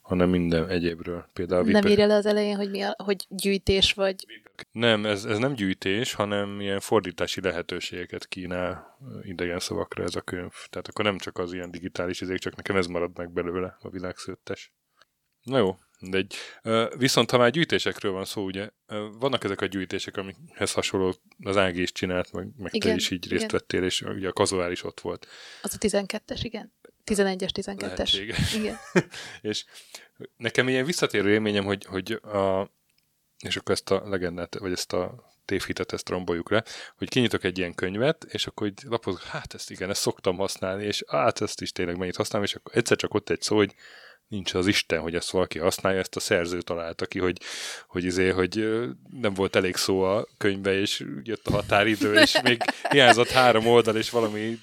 [0.00, 1.26] hanem minden egyébről.
[1.32, 4.26] Például nem írja le az elején, hogy, mi a, hogy gyűjtés vagy...
[4.72, 10.52] Nem, ez, ez nem gyűjtés, hanem ilyen fordítási lehetőségeket kínál idegen szavakra ez a könyv.
[10.70, 13.90] Tehát akkor nem csak az ilyen digitális izék, csak nekem ez marad meg belőle a
[13.90, 14.72] világszőttes.
[15.42, 16.34] Na jó, egy,
[16.96, 18.70] viszont ha már gyűjtésekről van szó, ugye,
[19.18, 23.10] vannak ezek a gyűjtések, amikhez hasonló az Ági is csinált, meg, meg igen, te is
[23.10, 23.38] így igen.
[23.38, 25.26] részt vettél, és ugye a kazuár is ott volt.
[25.62, 26.72] Az a 12-es, igen.
[27.04, 28.44] 11-es, 12-es.
[28.56, 28.76] Igen.
[29.50, 29.64] és
[30.36, 32.70] nekem ilyen visszatérő élményem, hogy, hogy a,
[33.38, 36.64] és akkor ezt a legendát, vagy ezt a tévhitet, ezt romboljuk le,
[36.96, 40.84] hogy kinyitok egy ilyen könyvet, és akkor így lapozok, hát ezt igen, ezt szoktam használni,
[40.84, 43.74] és hát ezt is tényleg mennyit használom, és akkor egyszer csak ott egy szó, hogy
[44.28, 47.38] nincs az Isten, hogy ezt valaki használja, ezt a szerző találta ki, hogy,
[47.88, 48.68] hogy, izé, hogy
[49.20, 53.96] nem volt elég szó a könyvbe, és jött a határidő, és még hiányzott három oldal,
[53.96, 54.58] és valami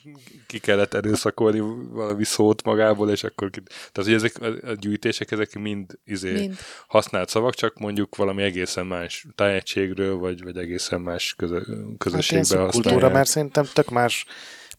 [0.48, 1.60] ki kellett erőszakolni
[1.92, 3.50] valami szót magából, és akkor...
[3.50, 6.58] Tehát, hogy ezek a gyűjtések, ezek mind, izé, mind.
[6.88, 11.62] használt szavak, csak mondjuk valami egészen más tájegységről, vagy, vagy egészen más közö,
[11.98, 14.26] közösségben hát kultúra, mert szerintem tök más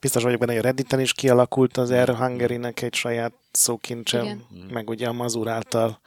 [0.01, 4.45] biztos vagyok benne, hogy a Redditen is kialakult az Air hungary egy saját szókincse, Igen.
[4.73, 6.01] meg ugye a Mazur által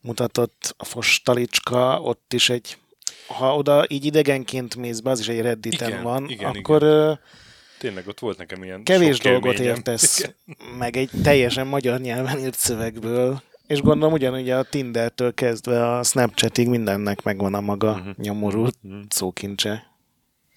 [0.00, 2.76] mutatott a Fostalicska, ott is egy,
[3.26, 7.20] ha oda így idegenként mész be, az is egy Redditen igen, van, igen, akkor igen.
[7.78, 9.74] Tényleg ott volt nekem ilyen Kevés dolgot élményem.
[9.76, 10.34] értesz igen.
[10.78, 13.42] meg egy teljesen magyar nyelven írt szövegből.
[13.66, 18.08] És gondolom ugyanúgy a Tindertől kezdve a Snapchatig mindennek megvan a maga Mhm.
[18.16, 18.98] nyomorult Mhm.
[19.08, 19.86] szókincse.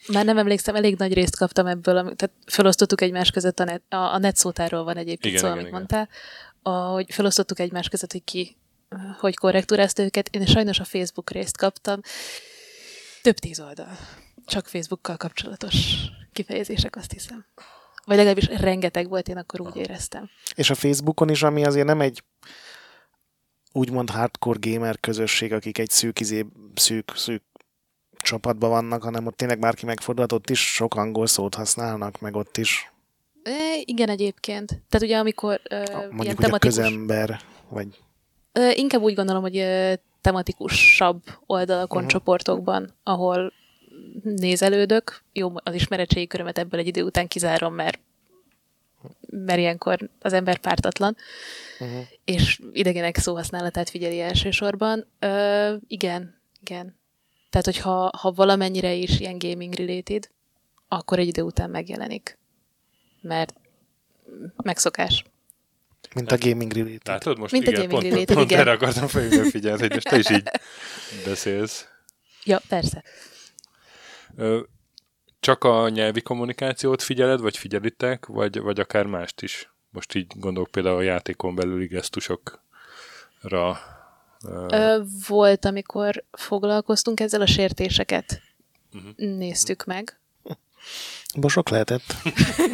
[0.08, 3.96] Már nem emlékszem, elég nagy részt kaptam ebből, tehát felosztottuk egymás között, a, net, a,
[3.96, 5.78] a netszótáról van egyébként Igen, szó, igen, amit igen.
[5.78, 6.10] mondtál,
[6.62, 8.56] ahogy felosztottuk egymás között, hogy ki
[9.20, 10.28] hogy korrektúrázta őket.
[10.28, 12.00] Én sajnos a Facebook részt kaptam.
[13.22, 13.98] Több tíz oldal.
[14.46, 15.96] Csak Facebookkal kapcsolatos
[16.34, 17.46] kifejezések, azt hiszem.
[18.06, 20.30] Vagy legalábbis rengeteg volt, én akkor úgy éreztem.
[20.56, 22.24] És a Facebookon is, ami azért nem egy
[23.72, 27.44] úgymond hardcore gamer közösség, akik egy szűk, izé, szűk, szűk
[28.32, 32.58] csapatban vannak, hanem ott tényleg bárki megfordulhat, ott is sok angol szót használnak, meg ott
[32.58, 32.92] is
[33.44, 34.68] E, igen, egyébként.
[34.68, 36.76] Tehát ugye amikor ö, a, ilyen mondjuk, hogy a tematikus...
[36.76, 37.40] közember,
[37.70, 37.88] vagy
[38.52, 42.08] Ö, inkább úgy gondolom, hogy ö, tematikusabb oldalakon, Mhm.
[42.12, 43.54] csoportokban, ahol
[44.24, 45.24] nézelődök.
[45.34, 48.00] Jó, az ismeretségi körömet ebből egy idő után kizárom, mert,
[49.30, 51.16] mert ilyenkor az ember pártatlan,
[51.80, 52.00] uh-huh.
[52.26, 55.06] és idegenek szóhasználatát figyeli elsősorban.
[55.20, 57.00] Ö, igen, igen.
[57.52, 60.30] Tehát, hogyha ha valamennyire is ilyen gaming related,
[60.88, 62.38] akkor egy idő után megjelenik.
[63.22, 63.54] Mert
[64.56, 65.24] megszokás.
[66.16, 67.08] mint a gaming related.
[67.08, 67.52] Látod most?
[67.52, 68.60] Mint a igen, gaming pont, related, pont igen.
[68.60, 70.50] erre akartam felhívni a figyelmet, hogy most te is így
[71.26, 71.88] beszélsz.
[72.44, 73.04] Ja, persze.
[75.40, 79.72] Csak a nyelvi kommunikációt figyeled, vagy figyelitek, vagy, vagy akár mást is?
[79.90, 83.80] Most így gondolok például a játékon belüli gesztusokra.
[84.70, 88.42] Ö, volt, amikor foglalkoztunk ezzel a sértéseket.
[88.92, 89.08] Mhm.
[89.38, 90.16] Néztük meg.
[91.36, 92.04] Bosok lehetett,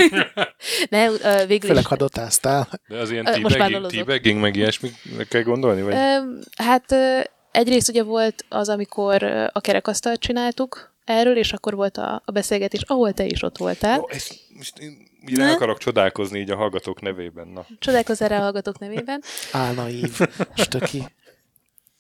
[0.90, 1.88] De ö, végül főleg is...
[1.90, 2.68] ha dotáztál.
[2.88, 4.92] De az ilyen teabagging, teabagging, meg ilyesmi
[5.30, 5.82] kell gondolni?
[5.82, 5.94] Vagy?
[5.94, 6.18] Ö,
[6.58, 7.20] hát ö,
[7.52, 12.82] egyrészt ugye volt az, amikor a kerekasztalt csináltuk erről, és akkor volt a, a beszélgetés,
[12.82, 13.96] ahol te is ott voltál.
[13.98, 15.52] Jó, ezt most én nem Ne?
[15.52, 17.48] akarok csodálkozni így a hallgatók nevében.
[17.48, 17.66] Na.
[17.80, 19.22] Csodálkozz erre a hallgatók nevében.
[19.52, 20.20] Álnaív,
[20.56, 21.04] stöki.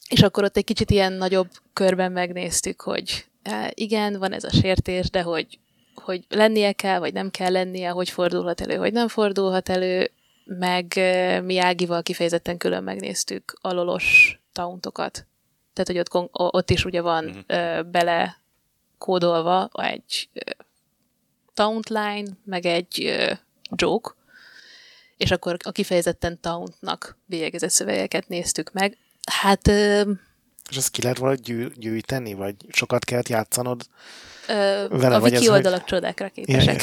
[0.09, 4.49] És akkor ott egy kicsit ilyen nagyobb körben megnéztük, hogy á, igen, van ez a
[4.51, 5.59] sértés, de hogy,
[5.95, 10.11] hogy lennie kell, vagy nem kell lennie, hogy fordulhat elő, hogy nem fordulhat elő,
[10.45, 15.25] meg ö, mi Ágival kifejezetten külön megnéztük a lolos tauntokat.
[15.73, 17.37] Tehát, hogy ott, ott is ugye van Mhm.
[17.47, 18.37] ö, bele
[18.97, 20.51] kódolva egy ö,
[21.53, 23.31] taunt line, meg egy ö,
[23.75, 24.13] joke,
[25.17, 28.97] és akkor a kifejezetten tauntnak bélyegezett szövegeket néztük meg.
[29.31, 30.11] Hát ö,
[30.69, 33.81] És ezt ki lehet valahogy gyű, gyűjteni, vagy sokat kellett játszanod?
[34.47, 36.81] Ö, Vele a wiki az, hogy- oldalak csodákra képesek.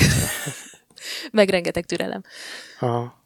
[1.33, 2.22] Meg rengeteg türelem.
[2.80, 3.22] Aha.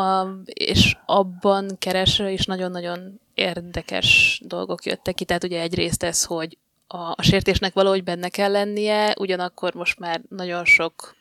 [0.00, 5.24] A, és abban keresve is nagyon-nagyon érdekes dolgok jöttek ki.
[5.24, 10.20] Tehát ugye egyrészt ez, hogy a, a sértésnek valahogy benne kell lennie, ugyanakkor most már
[10.28, 11.14] nagyon sok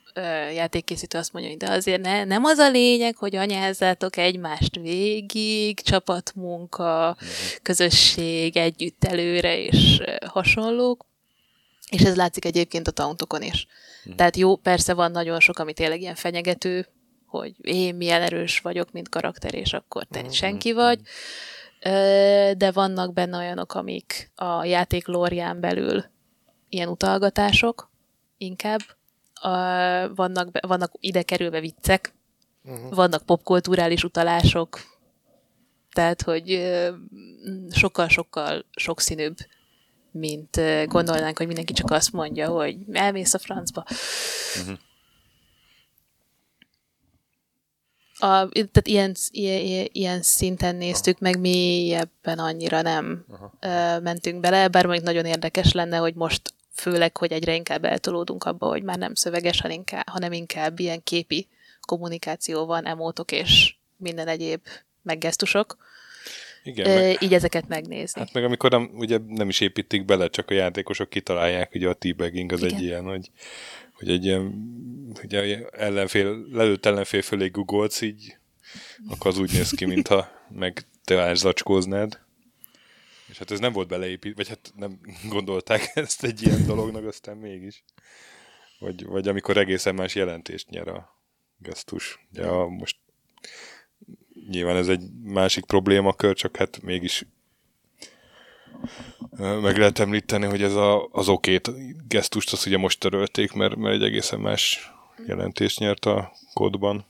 [0.54, 5.80] játékkészítő azt mondja, hogy de azért ne, nem az a lényeg, hogy anyázzátok egymást végig,
[5.80, 7.18] csapatmunka,
[7.62, 11.06] közösség, együtt előre és hasonlók.
[11.90, 13.68] És ez látszik egyébként a tauntokon is.
[14.16, 16.88] Tehát jó, persze van nagyon sok, ami tényleg ilyen fenyegető,
[17.26, 21.00] hogy én milyen erős vagyok, mint karakter, és akkor te senki vagy.
[22.58, 26.06] De vannak benne olyanok, amik a játék lórján belül
[26.70, 27.92] ilyen utalgatások,
[28.38, 28.80] inkább.
[29.44, 29.48] Ö,
[30.16, 32.14] Vannak, be- vannak ide kerülve viccek,
[32.68, 32.94] Uh-huh.
[32.96, 34.80] vannak popkulturális utalások,
[35.94, 36.74] tehát, hogy
[37.72, 39.38] sokkal-sokkal sokszínűbb,
[40.12, 43.86] mint gondolnánk, hogy mindenki csak azt mondja, hogy elmész a francba.
[48.20, 53.26] A, tehát ilyen, ilyen, ilyen szinten néztük meg, mélyebben annyira nem
[53.60, 58.44] ö, mentünk bele, bár mondjuk nagyon érdekes lenne, hogy most főleg, hogy egyre inkább eltolódunk
[58.44, 59.62] abba, hogy már nem szöveges,
[60.06, 61.48] hanem inkább, ilyen képi
[61.82, 64.62] kommunikáció van, emótok és minden egyéb
[65.02, 65.78] meggesztusok.
[66.64, 68.22] Igen, Ö, meg, így ezeket megnézni.
[68.22, 71.94] hát meg amikor nem, ugye nem is építik bele, csak a játékosok kitalálják, ugye a
[71.94, 72.76] teabagging az Igen.
[72.76, 73.32] egy ilyen, hogy,
[73.94, 74.54] hogy egy ilyen,
[75.24, 78.38] ugye ellenfél, lelőtt ellenfél fölé googolsz, így,
[79.10, 82.20] akkor az úgy néz ki, mintha meg te ászacskóznád.
[83.36, 87.38] És hát ez nem volt beleépít, vagy hát nem gondolták ezt egy ilyen dolognak, aztán
[87.38, 87.84] mégis.
[88.80, 91.20] Vagy, vagy amikor egészen más jelentést nyer a
[91.58, 92.20] gesztus.
[92.34, 92.98] Ja, most
[94.50, 97.26] nyilván ez egy másik problémakör, csak hát mégis
[99.38, 101.72] meg lehet említeni, hogy ez a, az okét
[102.08, 104.92] gesztust, azt ugye most törölték, mert, mert egy egészen más
[105.26, 107.06] jelentést nyert a kódban.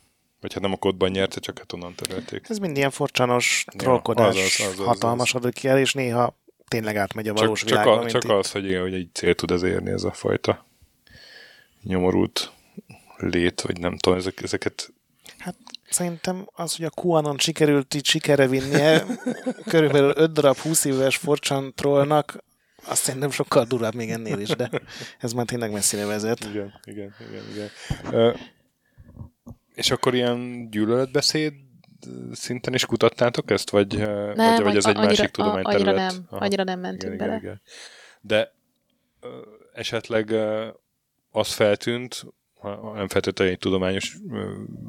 [0.46, 2.46] Vagy hát nem a kódban nyerte, csak hát onnan törölték.
[2.50, 7.60] Ez mind ilyen forcsanos trollkodás, azaz, azaz, hatalmasodik el, és néha tényleg átmegy a valós
[7.60, 8.00] Csak, csak, világba.
[8.00, 8.30] a, mint csak itt.
[8.30, 10.66] az, hogy, igen, hogy egy cél tud ez érni ez a fajta
[11.84, 12.52] nyomorult
[13.18, 14.94] lét, vagy nem tudom, ezek, ezeket
[15.38, 15.56] Hát
[15.90, 19.06] Szerintem az, hogy a QAnon sikerült így sikerre vinnie,
[19.72, 22.44] körülbelül 5 darab 20 éves forcsan trollnak,
[22.86, 24.70] azt szerintem sokkal durvább még ennél is, de
[25.20, 26.44] ez már tényleg messzire vezet.
[26.44, 27.70] Igen, igen, igen, igen.
[29.76, 31.54] És akkor ilyen gyűlöletbeszéd
[32.32, 35.88] szinten is kutattátok ezt, vagy, nem, vagy, vagy ez egy annyira, másik tudományterület?
[35.88, 36.46] Annyira nem, Aha.
[36.46, 37.40] annyira nem mentünk igen, bele.
[37.40, 37.62] igen, igen.
[38.22, 38.54] De
[39.20, 39.28] ö,
[39.74, 40.68] esetleg ö,
[41.32, 42.26] az feltűnt,
[42.60, 44.18] ha nem feltétlenül egy tudományos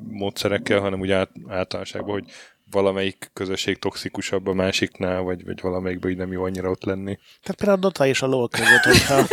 [0.09, 2.31] módszerekkel, hanem úgy át, általánosságban, hogy
[2.71, 7.19] valamelyik közösség toxikusabb a másiknál, vagy, vagy valamelyikben így nem jó annyira ott lenni.
[7.43, 9.27] Tehát például a Dota és a LoL között, hogyha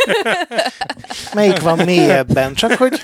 [1.34, 3.00] melyik van mélyebben, csak hogy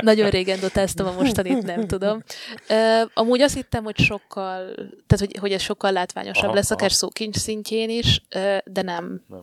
[0.00, 2.22] Nagyon régen dotáztam a mostanit, nem tudom.
[2.68, 4.74] Uh, amúgy azt hittem, hogy sokkal,
[5.06, 6.74] tehát hogy, hogy ez sokkal látványosabb Aha, lesz, aha.
[6.74, 9.24] akár szókincs szintjén is, uh, de nem.
[9.28, 9.40] Nem.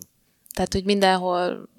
[0.54, 1.70] Tehát, hogy mindenhol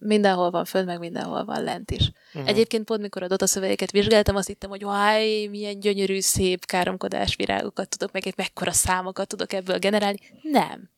[0.00, 2.12] mindenhol van föld, meg mindenhol van lent is.
[2.32, 2.48] Uh-huh.
[2.48, 7.36] Egyébként pont mikor a Dota szövegeket vizsgáltam, azt hittem, hogy váj, milyen gyönyörű, szép káromkodás
[7.36, 10.18] virágokat tudok, meg mekkora számokat tudok ebből generálni.
[10.42, 10.90] Nem.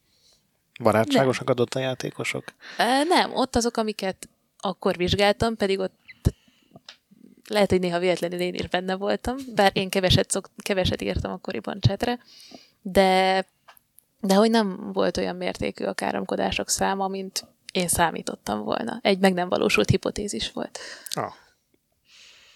[0.83, 2.45] barátságosak adott a játékosok.
[3.09, 4.29] Nem, ott azok, amiket
[4.59, 6.01] akkor vizsgáltam, pedig ott
[7.49, 11.81] lehet, hogy néha véletlenül én is benne voltam, bár én keveset, szok, keveset írtam akkoriban
[11.81, 12.19] csetre,
[12.83, 13.45] de,
[14.21, 18.99] de hogy nem volt olyan mértékű a káromkodások száma, mint én számítottam volna.
[19.03, 20.79] Egy meg nem valósult hipotézis volt.
[21.11, 21.33] Ah.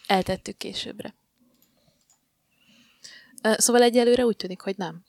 [0.06, 1.14] Eltettük későbbre.
[3.42, 5.04] Szóval egyelőre úgy tűnik, hogy nem.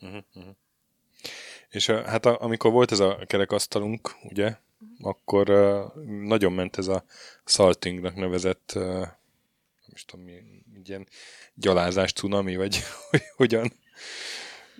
[1.69, 4.55] És uh, hát a, amikor volt ez a kerekasztalunk, ugye,
[5.01, 7.03] akkor uh, nagyon ment ez a
[7.45, 10.41] saltingnak nevezett, uh, nem is tudom mi,
[10.83, 11.07] ilyen
[11.53, 13.73] gyalázás cunami, vagy hogy hogyan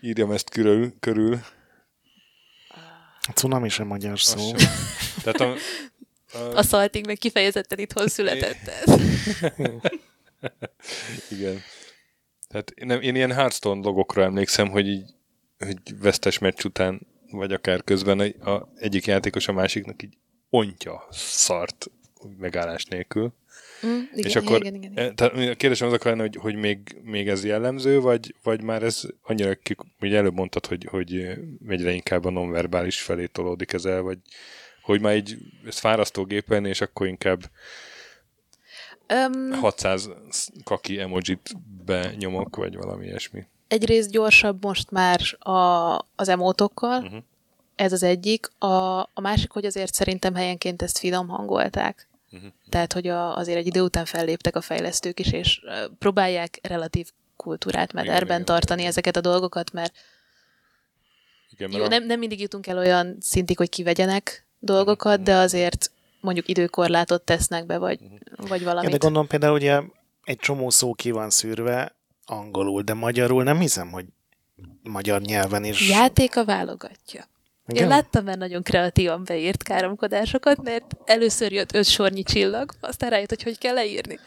[0.01, 0.93] írjam ezt körül.
[0.99, 1.39] körül.
[3.27, 4.57] A cunami sem magyar szó.
[4.57, 4.69] Sem.
[5.31, 5.57] Tehát a,
[6.37, 8.95] a, A szaltig meg kifejezetten itthon született ez.
[11.37, 11.61] Igen.
[12.47, 15.03] Tehát nem, én ilyen Hearthstone logokra emlékszem, hogy így
[15.59, 20.17] hogy vesztes meccs után, vagy akár közben egy- a egyik játékos a másiknak így
[20.49, 21.85] ontja szart
[22.37, 23.33] megállás nélkül.
[23.85, 25.05] Mm, igen, és akkor igen, igen, igen.
[25.05, 28.61] eh, Tehát a kérdésem az akar lenni, hogy, hogy még, még ez jellemző, vagy, vagy
[28.63, 31.13] már ez annyira, ki, ugye előbb mondtad, hogy, hogy
[31.67, 34.17] egyre inkább a nonverbális felé tolódik ez el, vagy
[34.87, 37.41] hogy már így ez fárasztó gépen, és akkor inkább
[39.07, 40.09] Öm, 600
[40.63, 43.45] kaki emojit benyomok, vagy valami ilyesmi.
[43.67, 45.51] egyrészt gyorsabb most már a,
[46.15, 47.17] az emótokkal, Mhm.
[47.75, 48.47] ez az egyik.
[48.57, 48.67] A,
[48.99, 52.07] a másik, hogy azért szerintem helyenként ezt finom hangolták.
[52.29, 52.45] Mhm.
[52.69, 55.61] Tehát, hogy a, azért egy idő után felléptek a fejlesztők is, és
[55.99, 59.93] próbálják relatív kultúrát mederben igen, tartani ezeket a dolgokat, mert
[61.49, 65.35] Igen, jó, mert a- nem, nem mindig jutunk el olyan szintig, hogy kivegyenek dolgokat, de
[65.35, 65.91] azért
[66.21, 67.99] mondjuk időkorlátot tesznek be, vagy,
[68.35, 68.91] vagy Ja, valamit.
[68.91, 69.81] de gondolom például ugye
[70.23, 71.95] egy csomó szó ki van szűrve
[72.25, 74.05] angolul, de magyarul nem hiszem, hogy
[74.83, 75.89] magyar nyelven is.
[75.89, 77.27] Játéka válogatja.
[77.67, 77.83] Igen?
[77.83, 83.29] Én láttam már nagyon kreatívan beírt káromkodásokat, mert először jött öt sornyi csillag, aztán rájött,
[83.29, 84.19] hogy hogy kell leírni.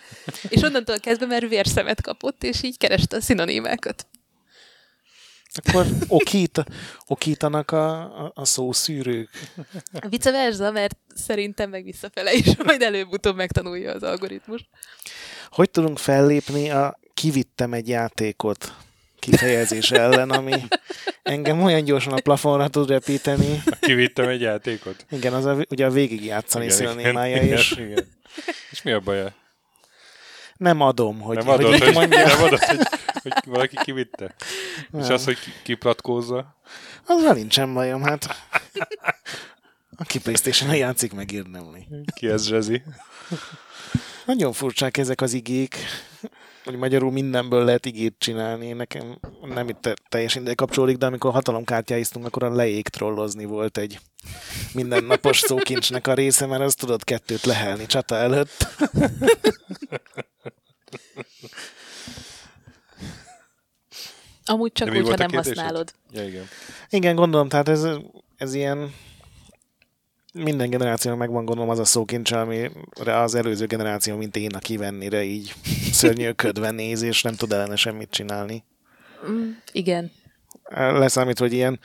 [0.48, 4.06] És onnantól kezdve már vérszemet kapott, és így kereste a szinonimákat.
[5.55, 6.64] Akkor okít,
[7.07, 9.28] okítanak a, a, a szószűrők.
[10.09, 14.68] Vice versa, mert szerintem meg visszafele is, majd előbb-utóbb megtanulja az algoritmus.
[15.51, 18.74] Hogy tudunk fellépni a kivittem egy játékot
[19.18, 20.55] kifejezés ellen, ami
[21.22, 23.62] engem olyan gyorsan a plafonra tud repíteni.
[23.80, 25.07] Kivittem egy játékot.
[25.11, 28.09] Igen, az a, ugye a végigjátszani szinonimája, igen, és igen.
[28.70, 29.34] És mi a baja?
[30.61, 32.26] Nem adom, hogy, Nem hogy adod, hogy, mondja.
[32.26, 32.78] nem adod, hogy,
[33.22, 34.34] hogy valaki kivitte?
[34.78, 35.12] És Nem.
[35.12, 36.56] az, hogy ki- kiplatkózza?
[37.06, 38.26] Azzal nincsen bajom, hát.
[39.96, 41.86] Aki playstation játszik, megérdemli.
[42.14, 42.82] Ki ez zsezi?
[44.24, 45.76] Nagyon furcsák ezek az igék,
[46.70, 48.72] hogy magyarul mindenből lehet igét csinálni.
[48.72, 53.78] Nekem nem itt te- teljesen ide kapcsolódik, de amikor hatalomkártyáiztunk, akkor a leég trollozni volt
[53.78, 53.98] egy
[54.72, 58.66] mindennapos szókincsnek a része, mert azt tudod kettőt lehelni csata előtt.
[64.44, 65.56] Amúgy csak úgy, ha nem kérdésed?
[65.56, 65.92] használod.
[66.12, 66.44] Ja, igen.
[66.90, 67.86] Igen, gondolom, tehát ez,
[68.36, 68.94] ez ilyen
[70.34, 75.22] minden generációnak megvan gondolom az a szókincs, amire az előző generáció, mint én, a kivennire
[75.22, 75.54] így
[75.92, 78.64] szörnyűködve néz, és nem tud ellene semmit csinálni.
[79.30, 80.12] Mm, igen.
[80.70, 81.80] Leszámít, hogy ilyen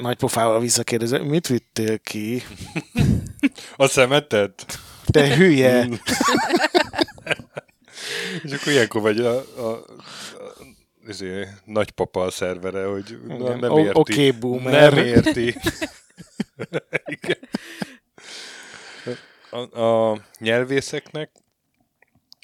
[0.00, 2.42] nagy pofával visszakérdező, mit vittél ki?
[3.76, 4.78] A szemetet?
[5.06, 5.88] Te hülye!
[8.42, 9.84] És akkor ilyenkor vagy a, a, a
[11.08, 13.98] ezért, nagypapa a szervere, hogy na, nem O- érti.
[13.98, 14.92] oké, boomer.
[14.92, 15.56] Nem érti.
[17.04, 17.38] Igen.
[19.50, 21.30] A, a nyelvészeknek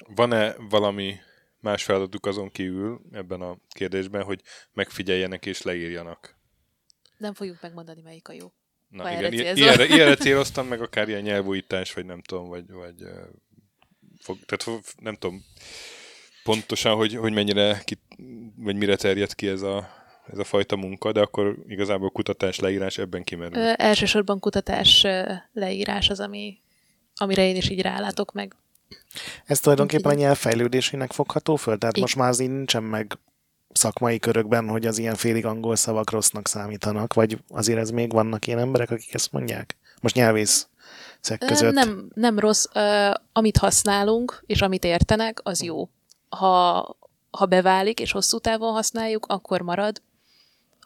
[0.07, 1.15] van-e valami
[1.59, 4.41] más feladatuk azon kívül ebben a kérdésben, hogy
[4.73, 6.37] megfigyeljenek és leírjanak.
[7.17, 8.51] Nem fogjuk megmondani, melyik a jó.
[8.89, 12.71] Na Ha igen, erre ilyenre, ilyenre céloztam, meg akár ilyen nyelvújítás, vagy nem tudom, vagy,
[12.71, 12.95] vagy
[14.19, 15.45] fog, tehát nem tudom
[16.43, 17.97] pontosan, hogy, hogy mennyire, ki,
[18.55, 22.97] vagy mire terjed ki ez a, ez a fajta munka, de akkor igazából kutatás, leírás
[22.97, 23.57] ebben kimerül.
[23.57, 25.05] Ö, elsősorban kutatás
[25.53, 26.57] leírás az, ami,
[27.15, 28.55] amire én is így rálátok meg.
[29.45, 30.25] Ez tulajdonképpen a Igen.
[30.25, 31.77] nyelv fejlődésének fogható föl?
[31.77, 33.17] Tehát most már az így nincsen meg
[33.71, 38.47] szakmai körökben, hogy az ilyen félig angol szavak rossznak számítanak, vagy azért ez még vannak
[38.47, 39.77] ilyen emberek, akik ezt mondják?
[40.01, 40.67] Most nyelvészek
[41.39, 41.73] Ö, között.
[41.73, 42.65] Nem, nem rossz.
[42.73, 45.89] Ö, amit használunk, és amit értenek, az jó.
[46.29, 46.97] Ha,
[47.31, 50.01] ha beválik, és hosszú távon használjuk, akkor marad.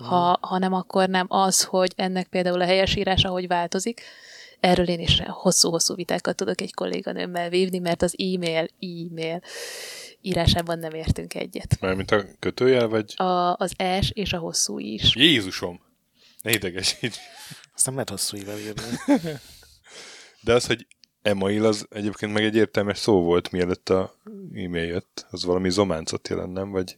[0.03, 1.25] Ha, ha nem, akkor nem.
[1.29, 4.01] Az, hogy ennek például a helyesírása hogy változik,
[4.59, 9.41] erről én is hosszú-hosszú vitákat tudok egy kolléganőmmel vívni, mert az e-mail, e-mail
[10.21, 11.77] írásában nem értünk egyet.
[11.79, 15.15] Mármint a kötőjel, vagy A, az S és a hosszú is.
[15.15, 15.81] Jézusom!
[16.41, 17.17] Ne idegesíts!
[17.75, 18.81] Azt nem lehet hosszú ível írni.
[20.41, 20.87] De az, hogy
[21.21, 24.15] email, az egyébként meg egy értelmes szó volt, mielőtt a
[24.53, 25.25] e-mail jött.
[25.29, 26.71] Az valami zománcot jelent, nem?
[26.71, 26.97] Vagy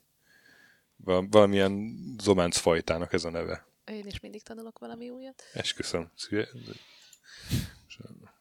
[1.04, 3.68] valamilyen zománc fajtának ez a neve.
[3.86, 5.44] Én is mindig tanulok valami újat.
[5.54, 6.12] Esküszöm.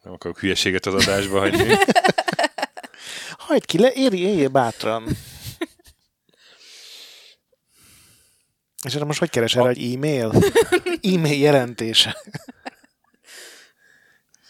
[0.02, 1.74] Nem akarok hülyeséget az adásba hagyni.
[3.48, 5.06] Hagyd ki, le, éri, éljél bátran.
[8.84, 10.32] És erre most hogy keresel, hogy e-mail?
[11.12, 12.16] E-mail jelentése.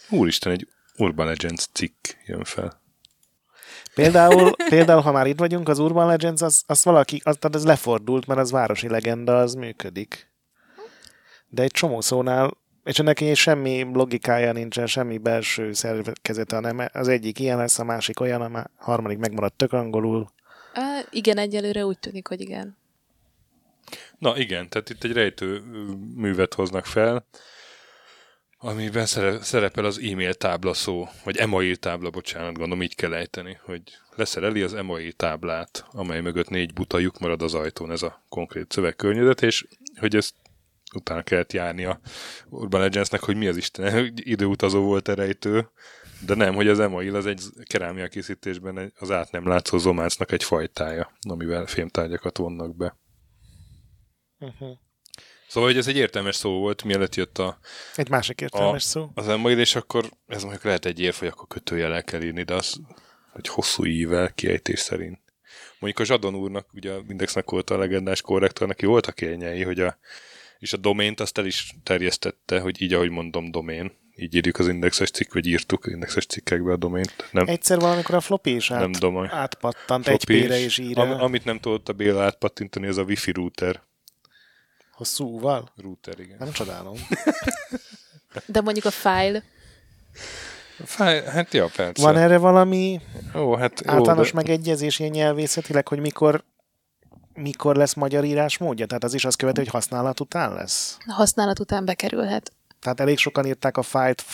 [0.09, 2.78] Úristen, egy Urban Legends cikk jön fel.
[3.99, 7.65] Például, például, ha már itt vagyunk, az Urban Legends, az, az valaki, az, tehát ez
[7.65, 10.31] lefordult, mert az városi legenda, az működik.
[11.49, 17.09] De egy csomó szónál, és ennek így semmi logikája nincsen, semmi belső szerkezete, hanem az
[17.09, 20.27] egyik ilyen lesz, a másik olyan, a harmadik megmaradt tök angolul.
[20.73, 22.77] Á, igen, egyelőre úgy tűnik, hogy igen.
[24.19, 25.63] Na igen, tehát itt egy rejtő
[26.15, 27.27] művet hoznak fel,
[28.59, 33.59] amiben szere- szerepel az e-mail tábla szó, vagy email tábla, bocsánat, gondolom így kell ejteni,
[33.63, 33.83] hogy
[34.17, 38.73] leszereli az email táblát, amely mögött négy buta lyuk marad az ajtón, ez a konkrét
[38.73, 40.35] szövegkörnyezet, és hogy ezt
[40.95, 42.01] utána kellett járni a
[42.49, 45.71] Urban Legendsnek, hogy mi az Isten, időutazó volt a rejtő,
[46.27, 50.45] de nem, hogy az email az egy kerámia készítésben az át nem látszó zománcnak egy
[50.45, 52.97] fajtája, amivel fémtárgyakat vonnak be.
[54.39, 54.79] Uh-huh.
[55.49, 57.59] Szóval, hogy ez egy értelmes szó volt, mielőtt jött a,
[57.95, 59.11] Egy másik értelmes szó.
[59.15, 62.55] az email, és akkor ez mondjuk lehet egy érv, hogy akkor kötőjellel kell írni, de
[62.55, 62.81] az,
[63.33, 65.19] hogy hosszú ível kiejtés szerint.
[65.79, 69.81] Mondjuk a Zsadon úrnak, ugye a Indexnek volt a legendás korrektor, neki voltak élnyei, hogy
[69.81, 69.99] a,
[70.59, 73.93] és a domént azt el is terjesztette, hogy így, ahogy mondom, domén.
[74.17, 77.29] Így írjuk az indexes cikk, vagy írtuk indexes cikkekbe a domént.
[77.31, 79.31] Nem, Egyszer valamikor a floppy is nem át, domain.
[79.31, 80.65] átpattant egy Floppy P-re is.
[80.65, 83.83] és ír Am, amit nem tudott a Béla átpattintani, az a wifi router.
[84.99, 85.73] Hosszúval?
[85.77, 86.37] Router, igen.
[86.39, 86.95] Nem csodálom.
[88.47, 89.43] De mondjuk a file,
[90.85, 92.03] Fáj, hát ja, persze.
[92.03, 93.01] Van erre valami
[93.35, 94.35] Ó, hát általános de...
[94.35, 96.45] megegyezés ilyen nyelvészetileg, hogy mikor
[97.35, 98.87] mikor lesz magyar írásmódja?
[98.87, 100.97] Tehát az is azt követi, hogy használat után lesz?
[101.07, 102.53] a használat után bekerülhet.
[102.81, 104.25] Tehát elég sokan írták a fájlt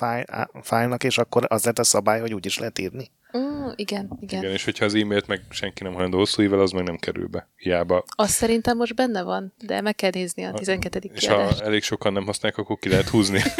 [0.62, 3.10] fájlnak, és akkor az lett a szabály, hogy úgy is lehet írni.
[3.38, 4.42] Mm, igen, igen.
[4.42, 7.26] Igen, és hogyha az e-mailt meg senki nem hajlandó hosszú ível, az meg nem kerül
[7.26, 7.48] be.
[7.56, 8.04] Hiába.
[8.16, 11.10] Azt szerintem most benne van, de meg kell nézni a 12.
[11.14, 13.40] És ha elég sokan nem használják, akkor ki lehet húzni.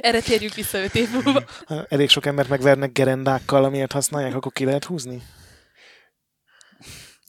[0.00, 1.44] Erre térjünk vissza 5 év múlva.
[1.66, 5.22] Ha elég sok embert megvernek gerendákkal, amiért használják, akkor ki lehet húzni?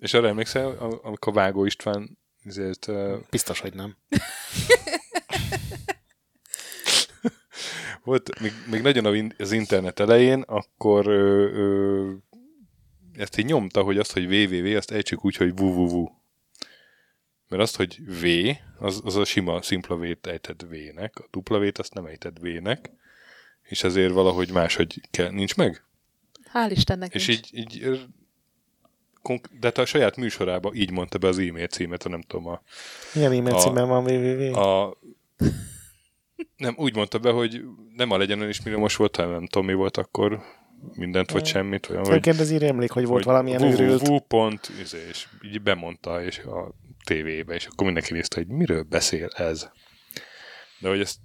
[0.03, 3.97] és arra emlékszel, am- amikor Vágó István ezért, uh, Biztos, hogy nem.
[8.03, 12.11] volt még, még nagyon a az internet elején, akkor ö, ö,
[13.17, 16.09] ezt így nyomta, hogy azt, hogy www, azt ejtsük úgy, hogy www.
[17.47, 18.25] Mert azt, hogy v,
[18.79, 22.91] az, az a sima, szimpla v-t ejted v-nek, a dupla v-t azt nem ejted v-nek,
[23.63, 25.83] és ezért valahogy máshogy kell, nincs meg?
[26.53, 27.51] Hál' Istennek És nincs.
[27.51, 27.99] így, így
[29.59, 32.61] de hát a saját műsorában így mondta be az e-mail címet, ha nem tudom, a,
[33.13, 34.55] Milyen e-mail A- van www?
[34.59, 34.97] a
[36.57, 37.61] nem, úgy mondta be, hogy
[37.95, 40.41] nem a legyen is, mire most volt, hanem nem tudom, mi volt akkor,
[40.93, 44.07] mindent vagy semmit, olyan, Egyébként az írja emlék, hogy volt valamilyen őrült.
[44.07, 44.19] www.
[44.19, 46.73] pont, izé, és így bemondta és a
[47.05, 49.69] tévébe, és akkor mindenki nézte, hogy miről beszél ez.
[50.79, 51.17] De hogy ezt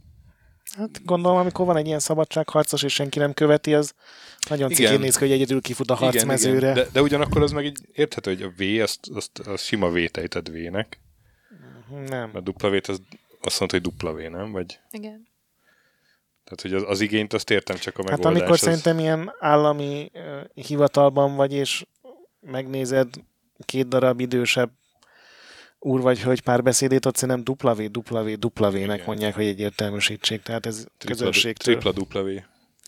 [0.77, 3.95] Hát gondolom, amikor van egy ilyen szabadságharcos, és senki nem követi, az
[4.49, 6.73] nagyon cikén néz ki, hogy egyedül kifut a harcmezőre.
[6.73, 10.05] de, de ugyanakkor az meg így érthető, hogy a V, azt, azt, azt sima V
[10.11, 11.01] tejted V-nek,
[12.09, 12.31] Nem.
[12.33, 13.01] a dupla V-t az
[13.41, 14.53] azt mondta, hogy dupla V, nem?
[14.53, 15.29] Vagy, Igen.
[16.45, 18.61] tehát, hogy az, az igényt azt értem, csak a Hát megoldás amikor az...
[18.61, 21.85] szerintem ilyen állami uh, hivatalban vagy, és
[22.41, 23.09] megnézed
[23.65, 24.71] két darab idősebb
[25.79, 29.03] úr vagy hölgy párbeszédét, ott szerintem www-nek Igen.
[29.07, 30.43] mondják, hogy egyértelműsítség.
[30.43, 31.75] Tehát ez Tripla, közönségtől.
[31.75, 32.29] tripla dupla V.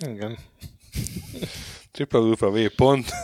[0.07, 0.39] Igen.
[1.91, 3.11] Tripla dupla V pont.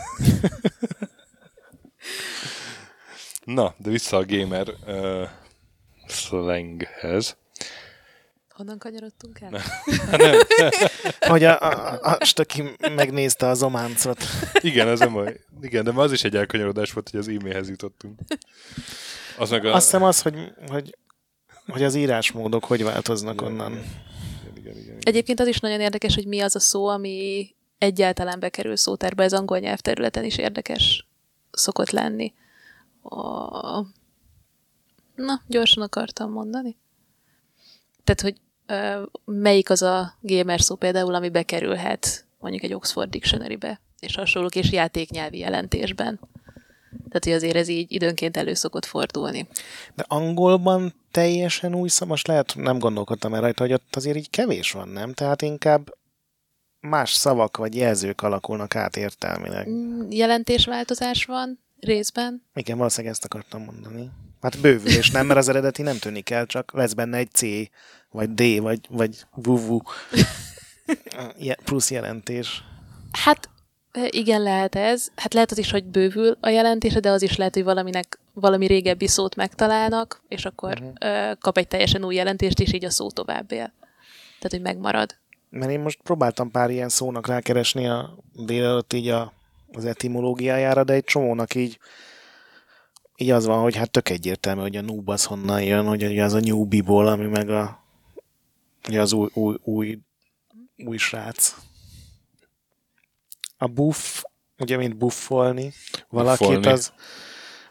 [3.43, 5.29] Na, de vissza a gamer uh,
[6.07, 7.37] slanghez.
[8.57, 9.61] Honnan kanyarodtunk el?
[11.31, 12.63] Hogy a, a, a stöki
[12.95, 14.23] megnézte az ománcot.
[14.69, 15.39] Igen, ez nem baj.
[15.61, 18.19] Igen, de az is egy elkanyarodás volt, hogy az e-mailhez jutottunk.
[19.37, 19.73] Az meg a...
[19.73, 20.97] Azt hiszem az, hogy, hogy,
[21.67, 23.71] hogy az írásmódok hogy változnak Igen, onnan.
[23.71, 23.85] Igen,
[24.55, 24.97] igen, igen, igen.
[25.01, 29.33] Egyébként az is nagyon érdekes, hogy mi az a szó, ami egyáltalán bekerül szótárba, ez
[29.33, 31.07] angol nyelvterületen is érdekes
[31.51, 32.33] szokott lenni.
[33.01, 33.85] A...
[35.17, 36.77] Na, gyorsan akartam mondani.
[38.03, 38.35] Tehát, hogy
[39.25, 44.71] melyik az a gamer szó például, ami bekerülhet mondjuk egy Oxford Dictionary-be, és hasonlók, és
[44.71, 46.19] játéknyelvi jelentésben.
[46.89, 49.47] Tehát, hogy azért ez így időnként elő szokott fordulni.
[49.95, 54.29] De angolban teljesen új szó, most lehet, nem gondolkodtam el rajta, hogy ott azért így
[54.29, 55.13] kevés van, nem?
[55.13, 55.97] Tehát inkább
[56.79, 59.69] más szavak vagy jelzők alakulnak át értelmileg.
[59.69, 64.11] Mm, Jelentésváltozás van részben, Igen, valószínűleg ezt akartam mondani.
[64.41, 67.41] Hát bővülés nem, mert az eredeti nem tűnik el, csak lesz benne egy C,
[68.11, 69.25] vagy D, vagy, vagy
[71.37, 72.63] Je- plusz jelentés.
[73.11, 73.49] Hát
[74.09, 75.07] igen, lehet ez.
[75.15, 78.67] Hát lehet az is, hogy bővül a jelentése, de az is lehet, hogy valaminek valami
[78.67, 81.37] régebbi szót megtalálnak, és akkor uh-huh.
[81.39, 83.73] kap egy teljesen új jelentést, és így a szó tovább él.
[84.39, 85.15] Tehát, hogy megmarad.
[85.49, 89.33] Mert én most próbáltam pár ilyen szónak rákeresni a délelőtt így a,
[89.73, 91.79] az etimológiájára, de egy csomónak így
[93.17, 96.33] így az van, hogy hát tök egyértelmű, hogy a noob az honnan jön, hogy az
[96.33, 97.83] a newbie-ból, ami meg a
[98.87, 99.99] ugye az új, új, új,
[100.85, 101.55] új srác.
[103.57, 104.23] A buff,
[104.59, 105.73] ugye mint buffolni,
[106.09, 106.67] valakit Buffolni.
[106.67, 106.93] az,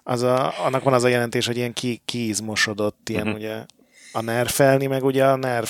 [0.03, 3.37] az a, annak van az a jelentés, hogy ilyen ki, kiizmosodott, ilyen Mhm.
[3.37, 3.65] ugye
[4.13, 5.69] a nerfelni, meg ugye a nerv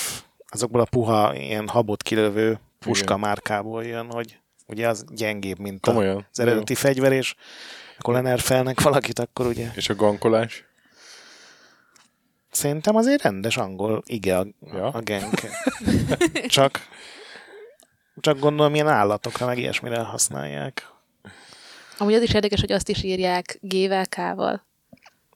[0.48, 3.20] azokból a puha, ilyen habot kilövő puska Igen.
[3.20, 6.26] márkából jön, hogy ugye az gyengébb, mint Komolyan?
[6.32, 7.34] az eredeti fegyver, és
[7.98, 10.64] akkor lenerfelnek valakit, akkor ugye És a gankolás?
[12.50, 14.86] szerintem azért rendes angol ige a, Ja.
[14.88, 15.40] a genk.
[16.46, 16.80] Csak
[18.20, 20.88] csak gondolom, ilyen állatokra, meg ilyesmire használják.
[21.98, 24.66] Amúgy az is érdekes, hogy azt is írják G-vel, K-val.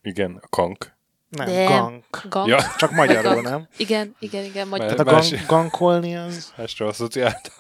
[0.02, 0.92] Igen, a kank.
[1.28, 2.04] Nem, De- gank.
[2.28, 2.48] Gang.
[2.48, 2.58] Ja.
[2.76, 3.68] Csak magyarul, nem?
[3.76, 4.68] Igen, igen, igen.
[4.68, 4.94] Magyar.
[4.94, 6.52] Tehát a gang, gankolni az...
[6.56, 7.54] Másra asszociáltam.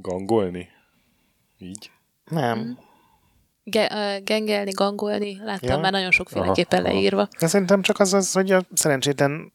[0.00, 0.68] Gangolni?
[1.58, 1.90] Így?
[2.24, 2.78] Nem.
[3.64, 5.78] Ge- ö, gengelni, gangolni, láttam Ja.
[5.78, 6.96] már nagyon sokféleképpen Aha, aha.
[6.98, 7.28] leírva.
[7.38, 9.52] De szerintem csak az az, hogy a szerencsétlen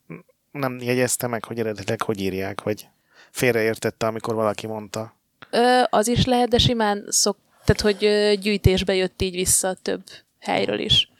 [0.50, 2.88] nem jegyezte meg, hogy eredetileg hogy írják, vagy
[3.30, 5.14] félreértette, amikor valaki mondta.
[5.50, 10.02] Ö, az is lehet, de simán szok, tehát hogy ö, gyűjtésbe jött így vissza több
[10.40, 11.10] helyről is,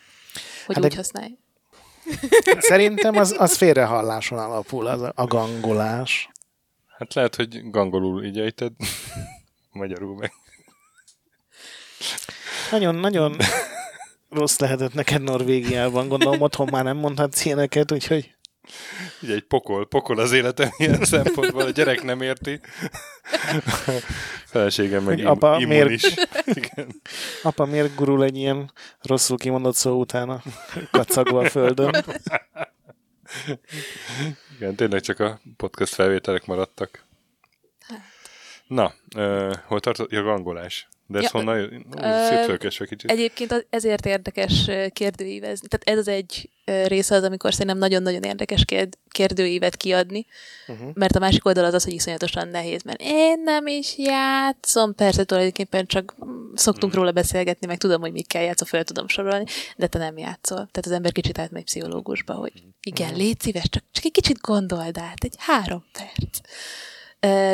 [0.67, 1.31] hogy Hát úgy de- használj.
[2.59, 6.29] Szerintem az, az félrehalláson alapul, az a, a gangolás.
[6.99, 8.73] Hát lehet, hogy gangolul így ejted.
[9.73, 10.33] Magyarul meg.
[12.71, 13.37] Nagyon-nagyon
[14.29, 18.35] rossz lehetett neked Norvégiában, gondolom otthon már nem mondhatsz ilyeneket, úgyhogy
[19.23, 22.61] Ugye egy pokol, pokol az életem ilyen szempontból, a gyerek nem érti.
[24.47, 26.15] Feleségem meg im, apa, immunis.
[26.45, 27.01] Igen.
[27.43, 28.73] apa miért gurul egy ilyen
[29.03, 30.43] rosszul kimondott szó utána
[30.91, 31.91] kacagva a földön.
[34.57, 37.05] Igen, tényleg csak a podcast felvételek maradtak.
[38.67, 40.11] Na, uh, hol tartott?
[40.11, 40.89] Ja, gangolás.
[41.09, 41.85] De ez Ja, honnan
[42.29, 43.11] Szétfölkesve kicsit.
[43.11, 45.69] Egyébként az- ezért érdekes kérdőívezni.
[45.69, 50.27] Tehát ez az egy része az, amikor szerintem nagyon-nagyon érdekes kérd- kérdőívet kiadni,
[50.69, 50.91] Uh-huh.
[50.95, 55.25] mert a másik oldal az az, hogy iszonyatosan nehéz, mert én nem is játszom, persze
[55.25, 59.45] tulajdonképpen csak mm, szoktunk róla beszélgetni, meg tudom, hogy mikkel játszol, fel tudom sorolni,
[59.77, 60.57] de te nem játszol.
[60.57, 62.53] Tehát az ember kicsit átmegy pszichológusba, hogy
[62.83, 66.39] igen, légy szíves, csak, csak egy kicsit gondold át, egy három perc.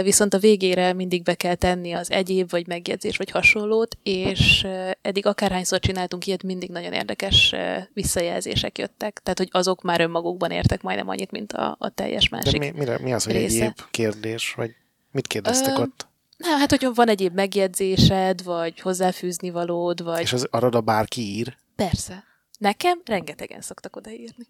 [0.02, 4.66] Viszont a végére mindig be kell tenni az egyéb, vagy megjegyzés, vagy hasonlót, és
[5.02, 7.54] eddig akárhányszor csináltunk ilyet, mindig nagyon érdekes
[7.92, 9.20] visszajelzések jöttek.
[9.22, 12.58] Tehát, hogy azok már önmagukban értek majdnem annyit, mint a, a teljes De másik.
[12.60, 13.62] mi, mire, mi az, hogy része.
[13.62, 14.70] egyéb kérdés, vagy
[15.12, 16.06] mit kérdeztek Ö, ott?
[16.36, 20.20] Nem, hát, hogyha van egyéb megjegyzésed, vagy hozzáfűzni valód, vagy...
[20.20, 21.56] És az arra bárki ír?
[21.76, 22.24] Persze.
[22.58, 24.46] Nekem rengetegen szoktak odaírni.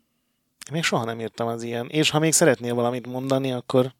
[0.72, 1.86] Még soha nem írtam az ilyen.
[1.88, 3.94] És ha még szeretnél valamit mondani, akkor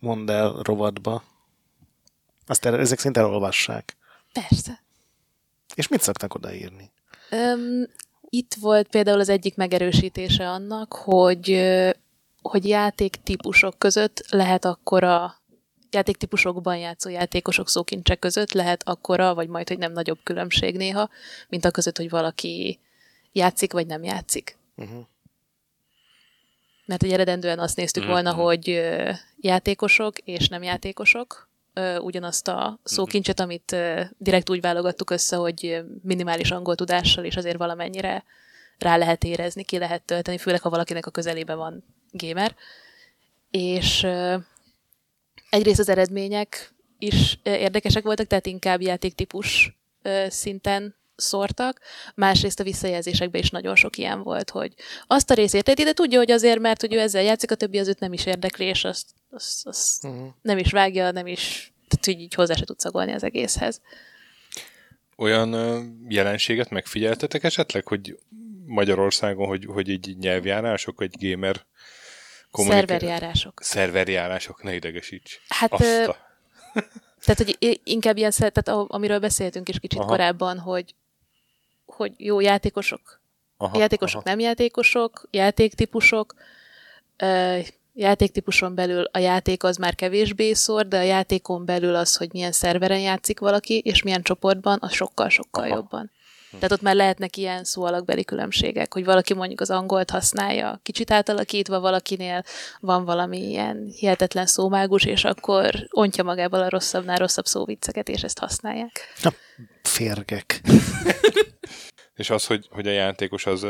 [0.00, 1.22] mondd el rovatba.
[2.46, 3.96] Azt el, ezek szerint elolvassák.
[4.32, 4.82] Persze.
[5.74, 6.90] És mit szoktak odaírni?
[7.30, 7.88] Öm,
[8.28, 11.70] itt volt például az egyik megerősítése annak, hogy,
[12.42, 15.40] hogy játék típusok között lehet akkora
[15.90, 21.08] játéktípusokban játszó játékosok szókincsek között lehet akkora, vagy majd, hogy nem nagyobb különbség néha,
[21.48, 22.78] mint a között, hogy valaki
[23.32, 24.56] játszik, vagy nem játszik.
[24.76, 25.06] Uh-huh.
[26.90, 28.12] Mert egy eredendően azt néztük Mhm.
[28.12, 29.10] volna, hogy ö,
[29.40, 31.48] játékosok és nem játékosok
[32.00, 37.56] ugyanazt a szókincset, amit ö, direkt úgy válogattuk össze, hogy minimális angol tudással is azért
[37.56, 38.24] valamennyire
[38.78, 42.54] rá lehet érezni, ki lehet tölteni, főleg ha valakinek a közelében van gamer.
[43.50, 44.06] És
[45.50, 49.78] egyrészt az eredmények is érdekesek voltak, tehát inkább játéktípus
[50.28, 51.80] szinten szórtak,
[52.14, 54.74] másrészt a visszajelzésekben is nagyon sok ilyen volt, hogy
[55.06, 57.78] azt a részét érti, de tudja, hogy azért, mert hogy ő ezzel játszik, a többi
[57.78, 60.28] az őt nem is érdekli, és azt, azt, azt Uh-huh.
[60.42, 63.80] nem is vágja, nem is, tehát hogy így hozzá se tud szagolni az egészhez.
[65.16, 65.54] Olyan
[66.08, 68.18] jelenséget megfigyeltetek esetleg, hogy
[68.66, 71.66] Magyarországon, hogy, hogy így nyelvjárások, vagy gamer
[72.50, 73.62] kommunika- Szerverjárások.
[73.62, 75.40] Szerverjárások, ne idegesíts.
[75.48, 76.16] Hát, Azt ö, a...
[77.24, 79.98] Tehát, hogy inkább ilyen, tehát amiről beszéltünk is kicsit.
[79.98, 80.08] Aha.
[80.08, 80.94] korábban, hogy,
[82.00, 83.20] hogy jó játékosok,
[83.56, 86.34] Aha, játékosok, nem játékosok, játéktípusok,
[87.16, 87.58] ö,
[87.94, 92.52] játéktípuson belül a játék az már kevésbé szor, de a játékon belül az, hogy milyen
[92.52, 95.74] szerveren játszik valaki, és milyen csoportban, az sokkal-sokkal Aha.
[95.74, 96.10] jobban.
[96.50, 101.10] Tehát ott már lehetnek ilyen szó alakbeli különbségek, hogy valaki mondjuk az angolt használja, kicsit
[101.10, 102.42] átalakítva, valakinél
[102.80, 108.38] van valami ilyen hihetetlen szómágus, és akkor ontja magából a rosszabbnál rosszabb szóvicceket, és ezt
[108.38, 109.00] használják.
[109.82, 110.60] Férgek.
[112.14, 113.66] És az, hogy, hogy a játékos az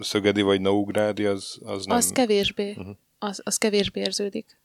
[0.00, 1.96] szögedi vagy naugrádi, az, az nem...
[1.96, 2.90] Az kevésbé, Mhm.
[3.18, 4.60] az, az kevésbé érződik.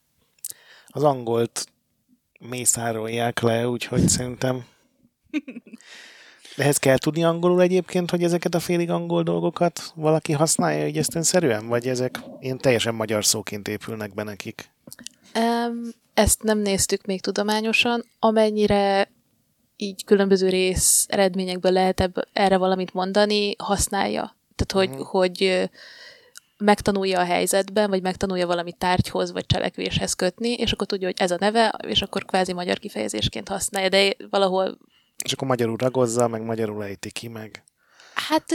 [0.88, 1.66] Az angolt
[2.39, 4.66] mészárolják le, úgyhogy szerintem...
[6.56, 11.06] De ehhez kell tudni angolul egyébként, hogy ezeket a félig angol dolgokat valaki használja így
[11.68, 14.70] Vagy ezek ilyen teljesen magyar szóként épülnek be nekik?
[15.36, 19.12] Um, ezt nem néztük még tudományosan, amennyire
[19.78, 24.36] így különböző rész eredményekből lehet ebb, erre valamit mondani, használja.
[24.56, 25.08] Tehát, hogy, Mhm.
[25.08, 25.70] hogy
[26.58, 31.32] megtanulja a helyzetben, vagy megtanulja valami tárgyhoz, vagy cselekvéshez kötni, és akkor tudja, hogy ez
[31.32, 34.78] a neve, és akkor kvázi magyar kifejezésként használja, de valahol,
[35.26, 37.63] És akkor magyarul ragozza, meg magyarul ejti ki, meg...
[38.13, 38.51] hát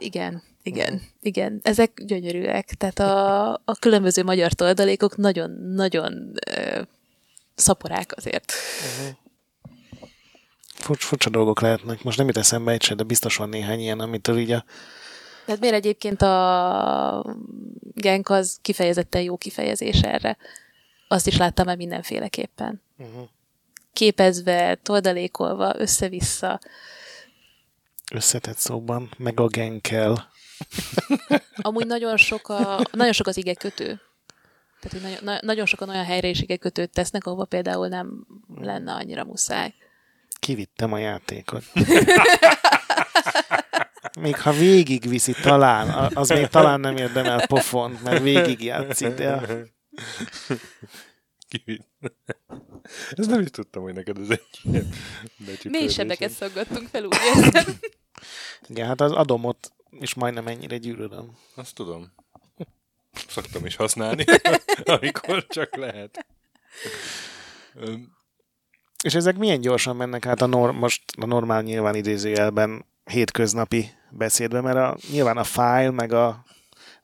[0.00, 2.66] igen, igen, igen, ezek gyönyörűek.
[2.66, 6.32] Tehát a, a különböző magyar toldalékok nagyon-nagyon
[7.54, 8.52] szaporák azért.
[10.74, 12.02] Furcsa, furcsa dolgok lehetnek.
[12.02, 14.64] Most nem jut eszembe egy se, de biztos van néhány ilyen, amitől így a...
[15.44, 17.36] Tehát miért egyébként a
[17.94, 20.36] Genk az kifejezetten jó kifejezés erre?
[21.08, 22.82] Azt is láttam már mindenféleképpen.
[22.98, 23.28] Uh-huh.
[23.92, 26.60] Képezve, toldalékolva, össze-vissza.
[28.12, 30.30] összetett szóban, meg a genkel.
[31.62, 34.00] Amúgy nagyon sok, a, nagyon sok az ige kötő.
[34.80, 38.26] Tehát, hogy nagyon, na- nagyon sokan olyan helyre is ige kötőt tesznek, ahova például nem
[38.54, 39.74] lenne annyira muszáj.
[40.38, 41.64] Kivittem a játékot.
[44.20, 49.40] Még ha végigviszi talán, az még talán nem érdemel pofont, mert végig játszik, de
[51.48, 51.86] Kivitt.
[53.10, 54.88] Ez nem is tudtam, hogy neked ez egy ilyen
[55.62, 57.78] Mély sebeket szaggattunk fel, úgy érzem.
[58.68, 61.36] igen, hát az adomot is majdnem ennyire gyűlölöm.
[61.54, 62.12] Azt tudom.
[63.28, 64.24] Szoktam is használni,
[65.00, 66.26] amikor csak lehet.
[67.74, 68.16] Öm,
[69.04, 74.60] És ezek milyen gyorsan mennek át a norm, most a normál nyilván idézőjelben hétköznapi beszédbe,
[74.60, 76.44] mert a, nyilván a file meg a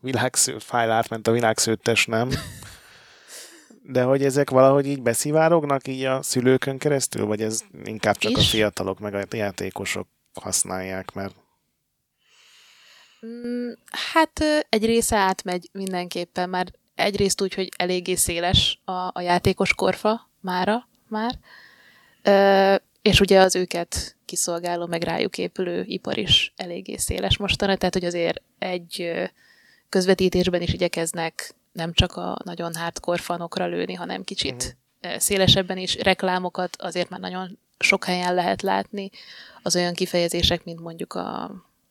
[0.00, 2.30] világsző, file átment a világszőttes, nem?
[3.90, 8.40] De hogy ezek valahogy így beszivárognak így a szülőkön keresztül, vagy ez inkább csak a
[8.40, 8.50] Is.
[8.50, 11.34] fiatalok meg a játékosok használják, mert
[13.26, 13.70] Mm,
[14.12, 20.30] Hát egy része átmegy mindenképpen, már egyrészt úgy, hogy eléggé széles a, a játékos korfa
[20.40, 21.38] mára már,
[22.22, 27.94] Ö, és ugye az őket kiszolgáló, meg rájuk épülő ipar is eléggé széles mostanra, tehát
[27.94, 29.12] hogy azért egy
[29.88, 35.96] közvetítésben is igyekeznek nem csak a nagyon hardcore fanokra lőni, hanem kicsit uh szélesebben is
[35.96, 39.10] reklámokat azért már nagyon sok helyen lehet látni,
[39.62, 41.42] az olyan kifejezések, mint mondjuk a,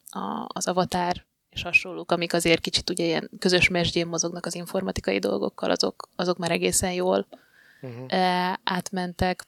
[0.09, 5.19] a, az avatár és hasonlók, amik azért kicsit ugye ilyen közös mesdjén mozognak az informatikai
[5.19, 7.27] dolgokkal, azok, azok már egészen jól
[7.81, 8.05] uh-huh.
[8.07, 9.45] e, átmentek.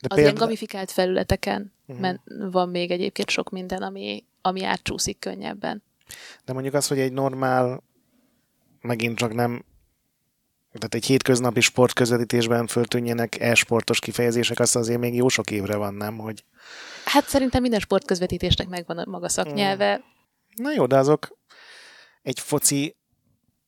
[0.00, 2.00] De Az ilyen gamifikált felületeken Mhm.
[2.00, 5.82] men, van még egyébként sok minden, ami, ami átcsúszik könnyebben.
[6.44, 7.82] De mondjuk az, hogy egy normál,
[8.86, 9.64] megint csak nem,
[10.72, 16.18] tehát egy hétköznapi sportközvetítésben föltűnjenek e-sportos kifejezések, az azért még jó sok évre van, nem?
[16.18, 16.44] Hogy
[17.04, 20.00] Hát szerintem minden sportközvetítésnek megvan a maga szaknyelve.
[20.54, 21.38] na jó, de azok
[22.22, 22.96] egy foci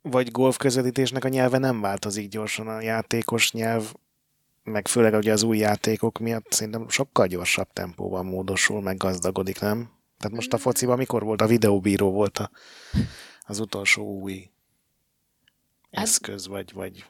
[0.03, 3.93] vagy golf közvetítésnek a nyelve nem változik gyorsan, a játékos nyelv
[4.63, 9.91] meg főleg ugye az új játékok miatt szerintem sokkal gyorsabb tempóban módosul, meg gazdagodik, nem?
[10.19, 11.43] Tehát most a fociban mikor volt?
[11.43, 12.51] A videóbíró volt a,
[13.47, 14.51] az utolsó új
[15.91, 17.05] eszköz, vagy, vagy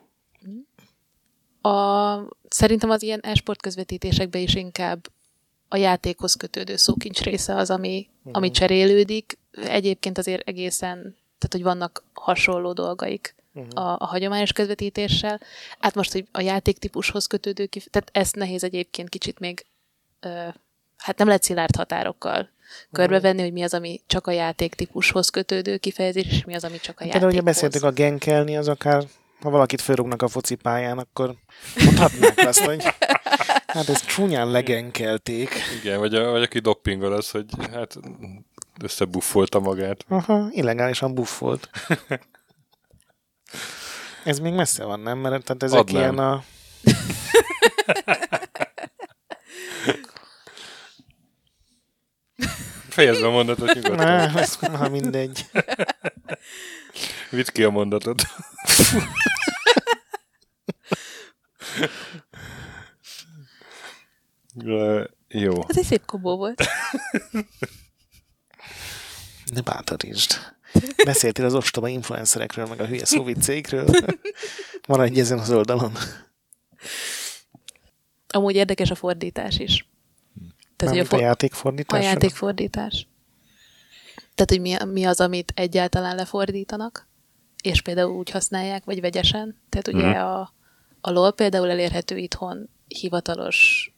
[1.61, 2.17] A,
[2.49, 5.09] szerintem az ilyen e-sport közvetítésekben is inkább
[5.69, 9.39] a játékhoz kötődő szókincs része az, ami, ami cserélődik.
[9.51, 10.97] Egyébként azért egészen,
[11.39, 13.35] tehát hogy vannak hasonló dolgaik
[13.75, 15.41] a, a hagyományos közvetítéssel.
[15.79, 19.67] Hát most, hogy a játéktípushoz kötődő, kif- tehát ezt nehéz egyébként kicsit még,
[20.21, 20.49] ö,
[20.97, 22.49] hát nem lehet szilárd határokkal
[22.93, 27.01] körbevenni, hogy mi az, ami csak a játéktípushoz kötődő kifejezés, és mi az, ami csak
[27.01, 27.55] a Például ugye játékhoz.
[27.55, 29.05] beszéltük a genkelni, az akár,
[29.41, 31.35] ha valakit fölrúgnak a focipályán, akkor
[31.85, 32.83] mondhatnák azt, hogy
[33.67, 35.55] hát ezt csúnyán legenkelték.
[35.83, 37.97] Igen, vagy, a, vagy aki doppingol az, hogy hát
[38.83, 40.05] összebuffolta magát.
[40.09, 41.71] Aha, illegálisan buffolt.
[44.25, 45.19] Ez még messze van, nem?
[45.19, 46.01] Mert tehát ezek Adnám.
[46.01, 46.45] ilyen a...
[52.99, 54.07] Fejezd a mondatot nyugodtan.
[54.07, 55.47] Na, ez, na mindegy.
[57.31, 58.23] Vidd ki a mondatot.
[64.65, 65.53] Ö, Jó.
[65.69, 66.65] Ez egy szép kobó volt.
[69.55, 70.55] Ne bátorítsd.
[71.05, 73.87] Beszéltél az ostoba influencerekről, meg a hülye szóviccékről.
[74.89, 75.93] Maradj ezen az oldalon.
[78.29, 79.89] Amúgy érdekes a fordítás is.
[80.79, 82.05] Tehát, hogy a a, fo- a játékfordítás.
[82.05, 83.07] játékfordítás.
[84.35, 87.09] Tehát, hogy mi, mi az, amit egyáltalán lefordítanak,
[87.63, 89.57] és például úgy használják, vagy vegyesen.
[89.69, 90.17] Tehát ugye Mhm.
[90.19, 90.41] a,
[91.01, 93.93] a LOL például elérhető itthon hivatalos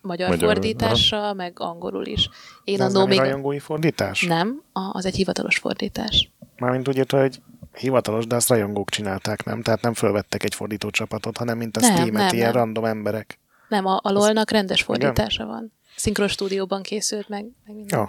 [0.00, 2.28] magyar Magyarul, fordítással, meg angolul is.
[2.64, 3.18] Én Ez annó nem még...
[3.18, 4.22] rajongói fordítás?
[4.22, 6.30] Nem, a, az egy hivatalos fordítás.
[6.56, 7.40] Mármint úgy érte, hogy
[7.74, 9.62] hivatalos, de azt rajongók csinálták, nem?
[9.62, 12.56] Tehát nem fölvettek egy fordító csapatot, hanem mint a Nem, Steam-et, nem, ilyen nem.
[12.56, 13.38] random emberek.
[13.68, 15.72] Nem, a, a LOL-nak rendes fordítása van.
[15.96, 17.98] Szinkron stúdióban készült meg, meg minden.
[17.98, 18.06] Ja.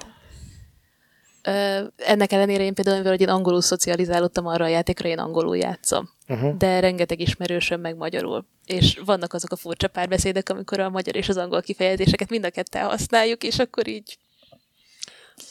[1.52, 6.10] Ö, ennek ellenére én például, mivel én angolul szocializálódtam arra a játékra, én angolul játszom.
[6.28, 6.58] Uh-huh.
[6.58, 8.46] De rengeteg ismerősöm meg magyarul.
[8.66, 12.50] És vannak azok a furcsa párbeszédek, amikor a magyar és az angol kifejezéseket mind a
[12.50, 14.18] ketten használjuk, és akkor így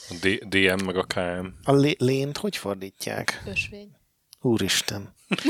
[0.08, 1.46] A D- DM meg a KM.
[1.64, 3.42] A lé- lént hogy fordítják?
[3.46, 3.90] ösvény.
[4.40, 5.14] Úristen.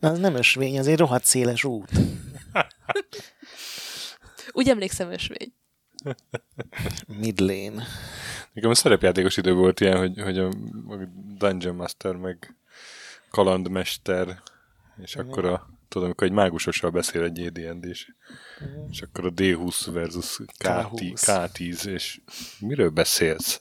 [0.00, 1.90] Na, az nem ösvény, az egy rohadt széles út.
[4.60, 5.52] Úgy emlékszem ösvény.
[7.06, 7.84] Midlane.
[8.52, 10.50] Nekem a szerepjátékos idő volt ilyen, hogy, hogy a,
[11.38, 12.56] Dungeon Master meg
[13.30, 14.42] kalandmester,
[15.02, 18.14] és akkor a, tudom, amikor egy mágusossal beszél egy AD&D is,
[18.90, 21.48] és akkor a D20 versus K10, K20.
[21.54, 22.20] K10 és
[22.58, 23.60] miről beszélsz?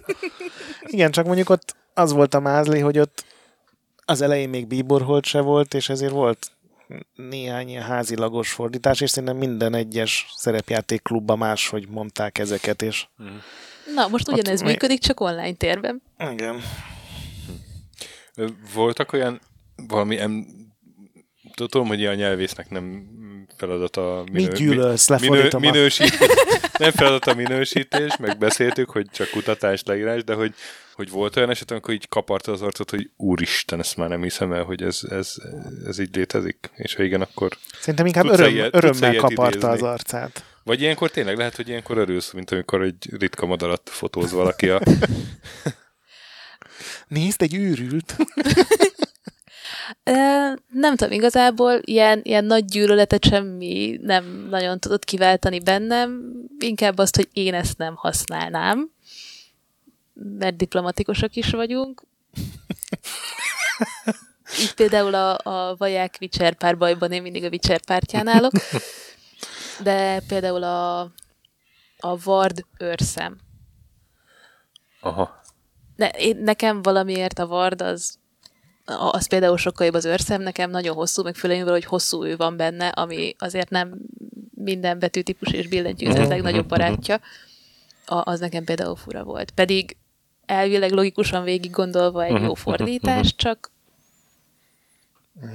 [0.94, 3.24] Igen, csak mondjuk ott az volt a mázli, hogy ott
[4.04, 6.50] az elején még bíborholt se volt, és ezért volt
[7.14, 13.06] néhány ilyen házilagos fordítás, és szerintem minden egyes szerepjáték klubban máshogy mondták ezeket, és
[13.94, 16.02] Na, most ugyanez mi- működik, csak online térben.
[16.30, 16.60] igen.
[18.74, 19.40] Voltak olyan
[19.86, 20.46] valami, em,
[21.54, 22.84] tudom, hogy ilyen nyelvésznek nem
[23.56, 25.08] feladata Mit gyűlölsz?
[25.08, 26.28] Lefordítom a- minősítés,
[26.78, 30.54] nem feladata minősítés, meg beszéltük, hogy csak kutatás, leírás, de hogy,
[30.94, 34.52] hogy volt olyan eset, amikor így kaparta az arcot, hogy úristen, ezt már nem hiszem
[34.52, 35.34] el, hogy ez, ez,
[35.86, 39.68] ez így létezik, és ha igen, akkor Szerintem inkább öröm, ilyet- örömmel kaparta idézni?
[39.68, 40.44] az arcát.
[40.64, 44.80] vagy ilyenkor tényleg lehet, hogy ilyenkor örülsz, mint amikor egy ritka madarat fotóz valaki a...
[47.08, 48.16] Nézd, egy őrült.
[50.68, 57.16] Nem tudom, igazából ilyen, ilyen nagy gyűlöletet semmi nem nagyon tudott kiváltani bennem, inkább azt,
[57.16, 58.90] hogy én ezt nem használnám,
[60.12, 62.02] mert diplomatikusak is vagyunk.
[64.60, 68.52] Így például a, a vaják Witcher párbajban én mindig a Witcher pártján állok,
[69.82, 71.00] de például a,
[71.98, 73.38] a Vard őrszem.
[75.00, 75.42] Aha.
[75.96, 78.19] Ne, én, nekem valamiért a Vard az,
[78.90, 82.56] az például sokkal jobb az őrszem, nekem nagyon hosszú, meg főleg hogy hosszú ő van
[82.56, 83.98] benne, ami azért nem
[84.54, 87.20] minden betűtípus és billentyűzet legnagyobb barátja,
[88.06, 89.50] a, az nekem például fura volt.
[89.50, 89.96] Pedig
[90.46, 93.70] elvileg logikusan végig gondolva egy jó fordítás, csak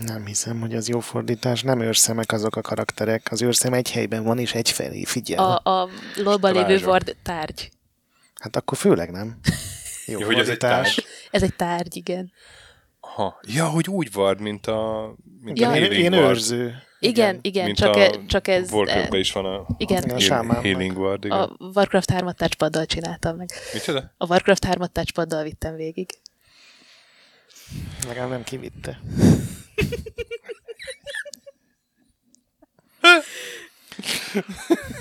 [0.05, 1.63] Nem hiszem, hogy az jó fordítás.
[1.63, 3.27] Nem őrszemek azok a karakterek.
[3.31, 5.39] Az őrszem egy helyben van, és egyfelé figyel.
[5.39, 6.85] a, a lolban lévő.
[6.85, 7.71] Vard tárgy.
[8.33, 9.39] Hát akkor főleg nem.
[10.05, 10.95] Jó Ja, hogy ez egy fordítás.
[10.95, 11.05] tárgy.
[11.31, 12.31] Ez egy tárgy, igen.
[13.17, 13.39] Aha.
[13.47, 15.13] Ja, hogy úgy vard, mint a...
[15.41, 15.69] Mint Ja.
[15.69, 16.15] a Én, healing én ward.
[16.23, 16.75] Igen, őrző.
[16.99, 18.71] igen, igen Mint csak, a e, csak ez...
[18.71, 20.63] Warcraftban is van a Igen, a heal- sámánnak.
[20.63, 21.37] healing ward, igen.
[21.37, 23.49] a Warcraft 3-at touchpaddal csináltam meg.
[23.73, 24.13] Micsoda?
[24.17, 26.09] A Warcraft 3-at touchpaddal vittem végig.
[28.07, 28.99] Legalább nem kivitte.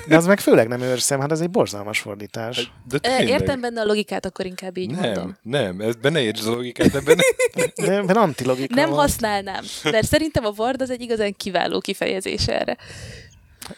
[0.09, 2.73] De az meg főleg nem őrszem, hát ez egy borzalmas fordítás.
[2.89, 3.29] De Ö, tényleg.
[3.29, 5.37] Értem benne a logikát, akkor inkább így mondom.
[5.43, 7.17] Nem, nem, ez benne érts az logikát, ebben
[7.55, 7.67] nem.
[7.87, 8.99] De ebben antilogika Nem van.
[8.99, 12.77] használnám, mert szerintem a Word az egy igazán kiváló kifejezés erre.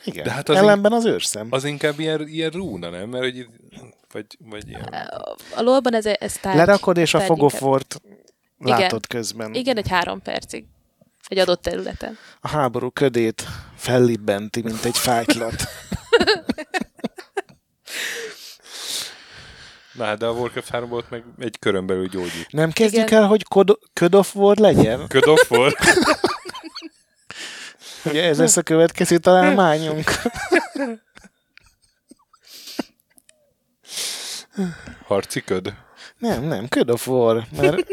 [0.04, 0.24] Igen.
[0.24, 1.46] De hát hát az Ellenben az őrszem.
[1.50, 3.08] Az inkább ilyen, ilyen rúna, nem?
[3.08, 3.46] Mert hogy
[4.12, 4.82] vagy, vagy ilyen...
[5.56, 6.56] A lolban ez, ez tárgy.
[6.56, 8.00] Lerakod, és a tárgy fogofort
[8.60, 8.78] Igen.
[8.78, 9.46] látod közben.
[9.46, 9.62] inkább.
[9.62, 10.64] Igen, egy három percig.
[11.26, 12.18] Egy adott területen.
[12.40, 13.44] A háború ködét
[13.76, 15.62] fellibbenti, mint egy fájtlat.
[19.92, 22.46] Na de a Warcraft 3 volt meg egy körön belül gyógyít.
[22.50, 23.22] Nem kezdjük Igen.
[23.22, 25.04] el, hogy Cod- Cod of War legyen?
[25.08, 25.74] Good of War.
[28.04, 30.10] Ugye ez lesz a következő találmányunk.
[35.06, 35.74] Harci köd.
[36.18, 37.86] Nem, nem, Cod of War, mert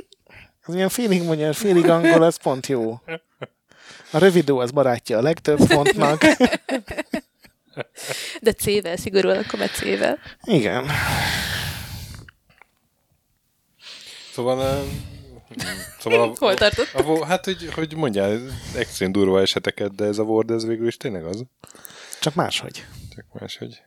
[0.66, 3.02] az ilyen félig magyar, félig angol, az pont jó.
[4.12, 6.22] A rövidó az barátja a legtöbb fontnak.
[8.42, 10.20] De C-vel, szigorúan akkor meg C-vel.
[10.44, 10.90] Igen.
[14.32, 14.86] Szóval...
[16.00, 18.40] Szóval a, Hol a, a, hát, hogy, hogy mondjál,
[18.76, 21.44] extrém durva eseteket, de ez a Word, ez végül is tényleg az.
[22.20, 22.86] Csak máshogy.
[23.16, 23.82] Csak máshogy.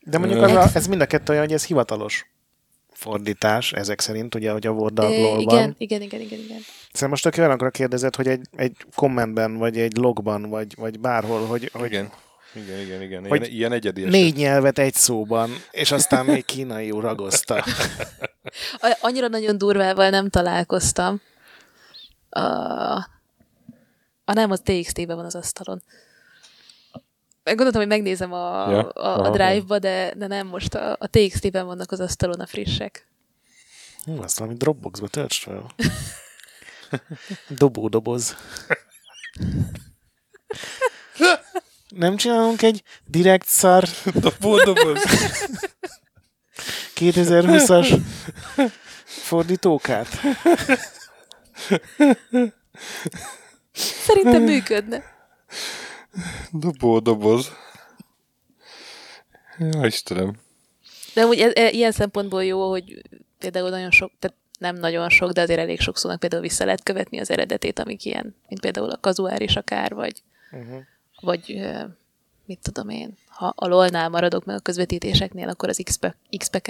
[0.00, 2.31] De mondjuk az a, ez mind a kettő olyan, hogy ez hivatalos
[3.02, 5.40] fordítás, ezek szerint, ugye, hogy a Word Ö, van.
[5.40, 6.58] igen, igen, igen, igen, igen.
[6.92, 11.46] Szóval most aki olyanokra kérdezett, hogy egy, egy kommentben, vagy egy logban, vagy, vagy bárhol,
[11.46, 12.10] hogy, hogy Igen.
[12.54, 13.26] Igen, igen, igen.
[13.28, 14.12] Hogy Ilyen, ilyen egyedi eset.
[14.12, 17.64] négy nyelvet egy szóban, és aztán még kínaiul ragozta.
[19.00, 21.20] Annyira nagyon durvával nem találkoztam.
[22.30, 22.40] A,
[24.24, 25.82] a nem, az TXT-ben van az asztalon.
[27.44, 29.30] Gondoltam, hogy megnézem a, Ja, a, a.
[29.30, 33.06] Drive-ba, de, de nem, most a, a TXT-ben vannak az asztalon a frissek.
[34.04, 35.66] Hú, azt valami Dropboxba töltsd fel.
[37.48, 38.36] Dobó doboz.
[41.88, 43.84] Nem csinálunk egy direkt szar
[44.14, 45.02] Dobó, doboz.
[46.94, 48.00] 2020-as
[49.04, 50.08] fordítókát?
[53.72, 55.02] Szerintem működne.
[56.52, 57.52] Dobó, doboz.
[59.58, 60.32] Ja, Istenem.
[61.14, 63.02] De úgy e, e, ilyen szempontból jó, hogy
[63.38, 66.82] például nagyon sok, tehát nem nagyon sok, de azért elég sok szónak például vissza lehet
[66.82, 70.80] követni az eredetét, amik ilyen, mint például a kazuáris akár, vagy, Uh-huh.
[71.20, 71.60] vagy
[72.44, 76.68] mit tudom én, ha a LOL-nál maradok meg a közvetítéseknél, akkor az XP, XPK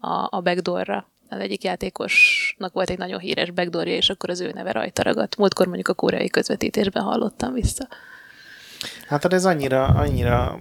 [0.00, 1.08] a, a backdoorra.
[1.28, 5.36] Az egyik játékosnak volt egy nagyon híres backdoorja, és akkor az ő neve rajta ragadt.
[5.36, 7.88] Múltkor mondjuk a koreai közvetítésben hallottam vissza.
[9.06, 10.60] Hát ez annyira, annyira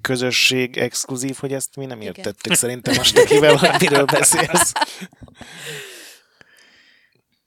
[0.00, 2.14] közösség exkluzív, hogy ezt mi nem Igen.
[2.16, 4.72] értettük szerintem most, akivel, hogy miről beszélsz.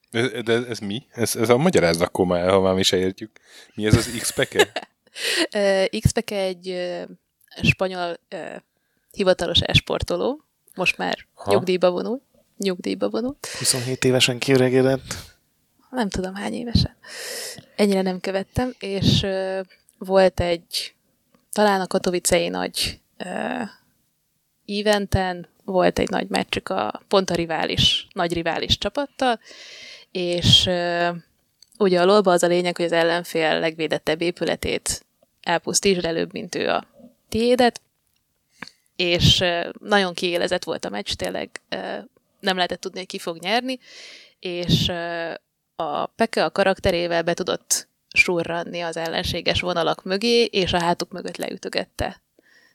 [0.10, 1.04] De, de ez mi?
[1.10, 3.32] Ez, ez a magyarázd akkor már, ha már mi se értjük.
[3.76, 4.72] Mi ez az X-peke?
[6.06, 6.94] XPK egy
[7.62, 8.20] spanyol
[9.12, 10.44] hivatalos esportoló,
[10.76, 11.52] most már Ha.
[11.52, 12.22] nyugdíjba vonul.
[12.58, 13.38] Nyugdíjba vonul.
[13.58, 15.16] 27 évesen kiöregedett.
[15.90, 16.98] Nem tudom hány évesen.
[17.76, 19.26] Ennyire nem követtem, és
[20.04, 20.96] volt egy,
[21.52, 23.62] talán a Katowicei nagy ö,
[24.66, 29.40] eventen, volt egy nagy meccsük a pont a rivális, nagy rivális csapattal,
[30.12, 31.10] és ö,
[31.78, 35.06] ugye a lolba az a lényeg, hogy az ellenfél legvédettebb épületét
[35.42, 36.88] elpusztítsd előbb, mint ő a
[37.30, 37.82] tiédet,
[38.96, 41.98] és ö, nagyon kiélezett volt a meccs, tényleg ö,
[42.40, 43.80] nem lehetett tudni, hogy ki fog nyerni,
[44.40, 45.34] és ö,
[45.76, 51.38] a Peke a karakterével be tudott surranni az ellenséges vonalak mögé, és a hátuk mögött
[51.38, 52.22] leütögette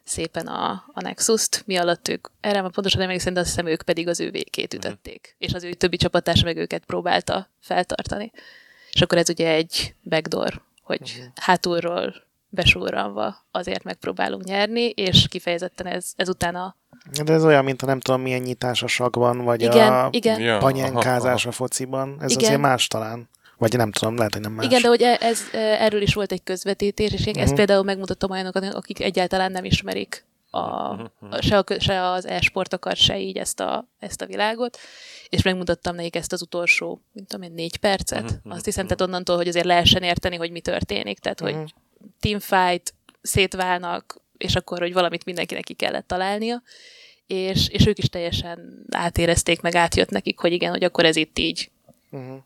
[0.05, 3.67] szépen a, a Nexus-t, mi alatt ők, erre már pontosan nem emlékszem, de azt hiszem
[3.67, 8.33] ők pedig az ő végét ütötték, és az ő többi csapattárs meg őket próbálta feltartani.
[8.93, 12.15] És akkor ez ugye egy backdoor, hogy hátulról
[12.49, 16.77] besurranva azért megpróbálunk nyerni, és kifejezetten ez, ezután a
[17.25, 20.41] De ez olyan, mint a nem tudom milyen nyitás a sakban, vagy igen, a igen,
[20.41, 22.17] Ja, panyánkázás a fociban.
[22.21, 22.45] Ez Igen.
[22.45, 23.29] azért más talán.
[23.59, 24.67] Vagy nem tudom, lehet, hogy nem más.
[24.67, 27.55] Igen, de hogy e- ez, e, erről is volt egy közvetítés, és én ezt Mhm.
[27.57, 33.19] például megmutattam olyanoknak, akik egyáltalán nem ismerik a, a, se, a, se az e-sportokat, se
[33.21, 34.79] így ezt a, ezt a világot,
[35.29, 38.41] és megmutattam nekik ezt az utolsó, mint tudom én, négy percet.
[38.45, 41.55] Azt hiszem, tehát onnantól, hogy azért lehessen érteni, hogy mi történik, tehát Mhm.
[41.55, 41.75] hogy
[42.21, 46.63] teamfight, szétválnak, és akkor, hogy valamit mindenkinek ki kellett találnia,
[47.27, 51.39] és, és ők is teljesen átérezték, meg átjött nekik, hogy igen, hogy akkor ez itt
[51.39, 51.71] így.
[52.11, 52.37] Uh-huh.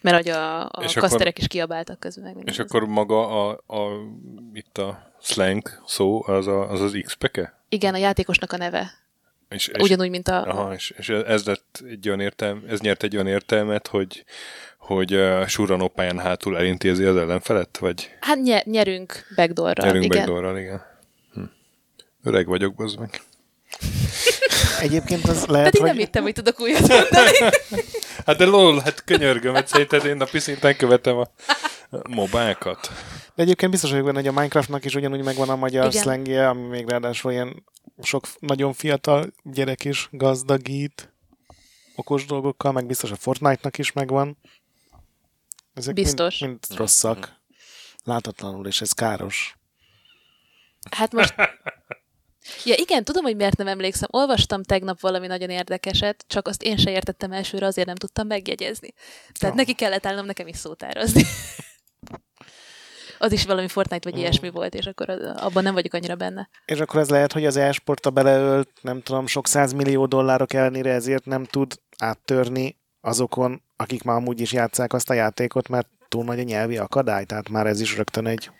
[0.00, 2.32] Mert hogy a, a És kaszterek akkor- is kiabáltak közben.
[2.34, 2.46] Meg.
[2.46, 3.88] És akkor maga a, a,
[4.52, 7.62] itt a slang szó, az a, az, az X-peke?
[7.68, 8.90] Igen, a játékosnak a neve.
[9.48, 10.42] És, és, Ugyanúgy, mint a...
[10.46, 14.24] Aha, és, és ez, lett egy olyan értelm, ez nyert egy olyan értelmet, hogy,
[14.78, 20.18] hogy uh, Suran pályán hátul elintézi az ellenfelet, vagy Hát nye, nyerünk backdoorral, nyerünk igen.
[20.18, 20.82] backdoorral, igen.
[21.32, 21.42] Hm.
[22.22, 23.20] Öreg vagyok, bazd meg.
[24.80, 25.90] Egyébként az lehet, Pedig hogy...
[25.90, 27.30] nem hittem, hogy tudok újat mondani.
[28.26, 31.26] Hát de lol, hát könyörgöm, hát szerinted én napi szinten követem a
[32.08, 32.90] mobákat.
[33.34, 36.02] De egyébként biztos vagyok benne, hogy a Minecraftnak is ugyanúgy megvan a magyar Igen.
[36.02, 37.64] szlengje, ami még ráadásul ilyen
[38.02, 41.12] sok nagyon fiatal gyerek is gazdagít
[41.94, 44.38] okos dolgokkal, meg biztos a Fortnite-nak is megvan.
[45.74, 46.38] Ezek Biztos.
[46.38, 47.38] Mind, mind rosszak.
[48.04, 49.56] Látatlanul, és ez káros.
[50.90, 51.34] Hát most...
[52.64, 54.08] Ja igen, tudom, hogy miért nem emlékszem.
[54.12, 58.92] Olvastam tegnap valami nagyon érdekeset, csak azt én se értettem elsőre, azért nem tudtam megjegyezni.
[59.38, 59.60] Tehát Ah.
[59.60, 61.22] neki kellett állnom nekem is szótározni.
[63.18, 64.22] az is valami Fortnite vagy Mm.
[64.22, 66.48] ilyesmi volt, és akkor az- abban nem vagyok annyira benne.
[66.64, 71.24] És akkor ez lehet, hogy az e-sporta beleölt, nem tudom, sok százmillió dollárok ellenére ezért
[71.24, 76.38] nem tud áttörni azokon, akik már amúgy is játszák azt a játékot, mert túl nagy
[76.38, 78.50] a nyelvi akadály, tehát már ez is rögtön egy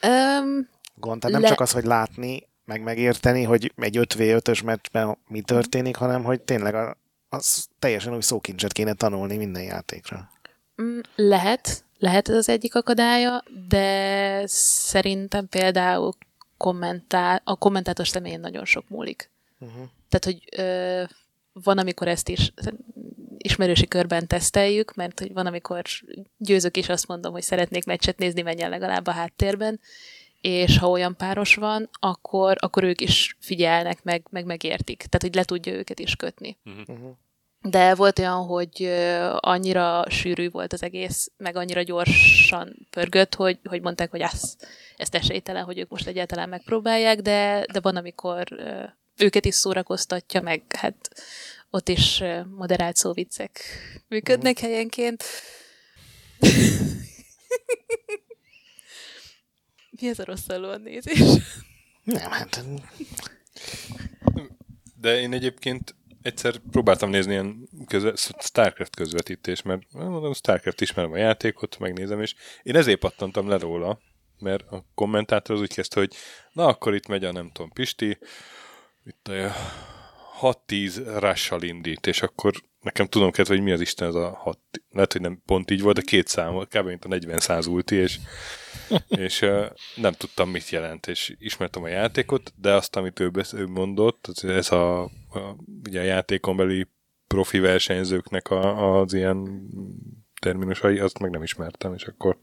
[0.00, 1.20] Öm, gond.
[1.20, 5.96] Tehát nem Le- csak az, hogy látni, meg megérteni, hogy egy 5v5-ös meccsben mi történik,
[5.96, 6.96] hanem hogy tényleg
[7.28, 10.30] az teljesen új szókincset kéne tanulni minden játékra.
[10.82, 16.12] Mm, Lehet, lehet ez az egyik akadálya, de szerintem például
[16.56, 19.30] kommentál, a kommentátor személyén nagyon sok múlik.
[19.58, 19.88] Uh-huh.
[20.08, 21.02] Tehát, hogy ö,
[21.52, 22.52] van, amikor ezt is
[23.38, 25.82] ismerősi körben teszteljük, mert hogy van, amikor
[26.36, 29.80] győzök is azt mondom, hogy szeretnék meccset nézni, menjen legalább a háttérben,
[30.40, 34.96] és ha olyan páros van, akkor, akkor ők is figyelnek, meg, meg megértik.
[34.96, 36.58] Tehát, hogy le tudja őket is kötni.
[36.64, 37.16] Uh-huh.
[37.62, 38.90] De volt olyan, hogy
[39.36, 44.56] annyira sűrű volt az egész, meg annyira gyorsan pörgött, hogy, hogy mondták, hogy ez,
[44.96, 48.46] ezt esélytelen, hogy ők most egyáltalán megpróbálják, de, de van, amikor
[49.16, 51.08] őket is szórakoztatja, meg hát
[51.70, 52.22] ott is
[52.56, 53.60] moderált szóviccek
[54.08, 55.24] működnek helyenként.
[60.00, 60.46] Mi ez a rossz
[60.82, 61.18] nézés?
[62.04, 62.64] Nem, hát
[65.00, 71.16] De én egyébként egyszer próbáltam nézni ilyen közve, Starcraft közvetítés, mert mondom, Starcraft ismerem a
[71.16, 74.00] játékot, megnézem, és én ezért pattantam le róla,
[74.38, 76.14] mert a kommentátor az úgy kezdte, hogy
[76.52, 78.18] na akkor itt megy a nem tudom, Pisti,
[79.04, 79.52] itt a
[80.40, 84.58] 6-10 rással indít, és akkor nekem tudom kezdve, hogy mi az Isten ez a 6,
[84.90, 86.86] lehet, hogy nem pont így volt, de két szám kb.
[86.86, 88.18] mint a 40 száz ulti, és,
[89.26, 89.66] és uh,
[89.96, 94.26] nem tudtam, mit jelent, és ismertem a játékot, de azt, amit ő, besz- ő mondott,
[94.42, 95.10] ez a, a,
[95.84, 96.86] ugye a játékon belüli
[97.26, 99.68] profi versenyzőknek a, az ilyen
[100.40, 102.38] terminusai, azt meg nem ismertem, és akkor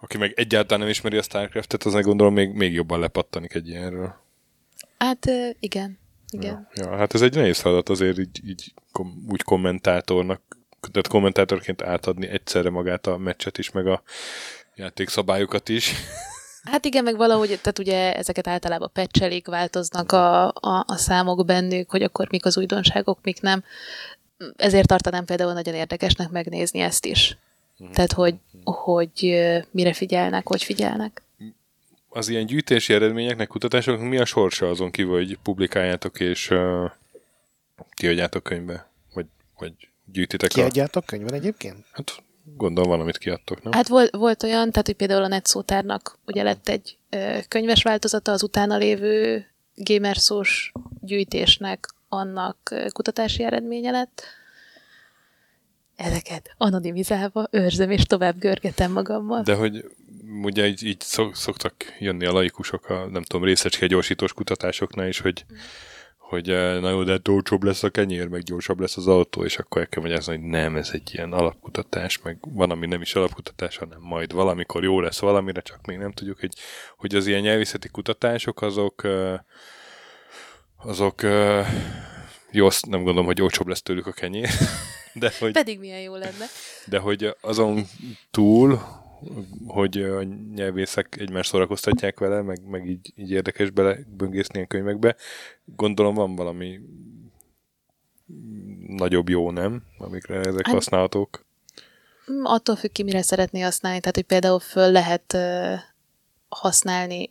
[0.00, 3.68] aki meg egyáltalán nem ismeri a Starcraft-et, az meg gondolom még, még jobban lepattanik egy
[3.68, 4.14] ilyenről.
[4.98, 5.26] Hát
[5.60, 5.98] igen,
[6.30, 6.68] igen.
[6.74, 10.40] Ja, ja, hát ez egy nehéz feladat azért így, így kom, úgy kommentátornak,
[10.80, 14.02] tehát kommentátorként átadni egyszerre magát a meccset is, meg a
[14.74, 15.92] játékszabályokat is.
[16.70, 21.90] Hát igen, meg valahogy, tehát ugye ezeket általában pecselik, változnak a, a, a számok bennük,
[21.90, 23.64] hogy akkor mik az újdonságok, mik nem.
[24.56, 27.36] Ezért tartanám például nagyon érdekesnek megnézni ezt is.
[27.92, 29.36] Tehát, hogy, hogy
[29.70, 31.22] mire figyelnek, hogy figyelnek.
[32.16, 36.90] Az ilyen gyűjtési eredményeknek, kutatásoknak mi a sorsa azon kívül, hogy publikáljátok és uh,
[37.90, 38.90] kiadjátok könyvbe?
[39.14, 39.26] Vagy,
[39.58, 39.72] vagy
[40.04, 40.54] gyűjtitek a...
[40.54, 41.76] kiadjátok könyvben egyébként?
[41.92, 42.22] Hát
[42.56, 43.72] gondolom valamit kiadtok, nem?
[43.72, 48.32] Hát volt, volt olyan, tehát hogy például a Netszótárnak ugye lett egy ö, könyves változata
[48.32, 54.22] az utána lévő gamerszós gyűjtésnek, annak kutatási eredménye lett.
[55.96, 59.42] Ezeket anonimizálva őrzöm, és tovább görgetem magammal.
[59.42, 59.84] De hogy
[60.42, 65.20] ugye így, így szok, szoktak jönni a laikusok a, nem tudom, részecske gyorsítós kutatásoknál is,
[65.20, 65.44] hogy,
[66.18, 69.44] hogy eh, na jó, de hát olcsóbb lesz a kenyér, meg gyorsabb lesz az autó,
[69.44, 73.00] és akkor el kell magyarázni, hogy nem, ez egy ilyen alapkutatás, meg van, ami nem
[73.00, 76.54] is alapkutatás, hanem majd valamikor jó lesz valamire, csak még nem tudjuk, hogy,
[76.96, 79.38] hogy az ilyen nyelvészeti kutatások azok eh,
[80.76, 81.66] azok eh,
[82.50, 84.48] jó, azt nem gondolom, hogy olcsóbb lesz tőlük a kenyér,
[85.14, 86.44] de hogy Pedig milyen jó lenne.
[86.86, 87.86] de hogy azon
[88.30, 88.80] túl,
[89.66, 90.22] hogy a
[90.54, 95.16] nyelvészek egymást szórakoztatják vele, meg, meg így, így érdekes beleböngészni a könyvekbe,
[95.64, 96.80] gondolom van valami
[98.86, 99.82] nagyobb jó, nem?
[99.98, 101.44] Amikre ezek Hát- használhatók.
[102.42, 104.00] Attól függ ki, mire szeretné használni.
[104.00, 105.36] Tehát, hogy például föl lehet
[106.48, 107.30] használni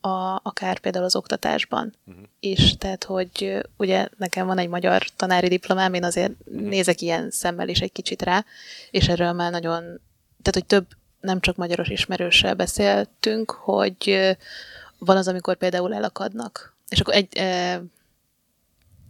[0.00, 2.24] a, akár például az oktatásban uh-huh.
[2.40, 2.76] is.
[2.76, 7.80] Tehát, hogy ugye nekem van egy magyar tanári diplomám, én azért nézek ilyen szemmel is
[7.80, 8.44] egy kicsit rá,
[8.90, 9.80] és erről már nagyon,
[10.42, 10.86] tehát, hogy több
[11.22, 14.36] nem csak magyaros ismerőssel beszéltünk, hogy
[14.98, 16.76] van az, amikor például elakadnak.
[16.88, 17.28] És akkor egy,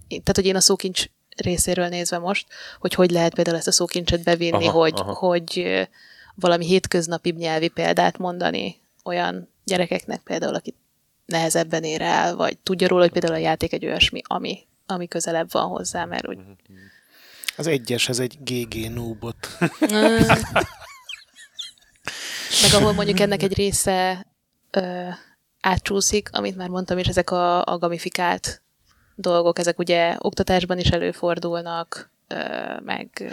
[0.09, 1.05] tehát hogy én a szókincs
[1.37, 2.47] részéről nézve most,
[2.79, 5.13] hogy hogy lehet például ezt a szókincset bevinni, Aha, hogy, aha.
[5.13, 5.89] hogy
[6.35, 10.77] valami hétköznapi nyelvi példát mondani olyan gyerekeknek például, akit
[11.27, 15.53] nehezebben ér el, vagy tudja róla, hogy például a játék egy olyasmi, ami, ami közelebb
[15.53, 16.39] van hozzá, mert úgy
[17.57, 19.49] Az egyeshez egy GG noobot.
[22.63, 24.27] Meg ahol mondjuk ennek egy része
[24.71, 25.09] ö,
[25.61, 28.63] átcsúszik, amit már mondtam, és ezek a, a gamifikált
[29.15, 32.37] dolgok, ezek ugye oktatásban is előfordulnak, ö,
[32.85, 33.25] meg ö,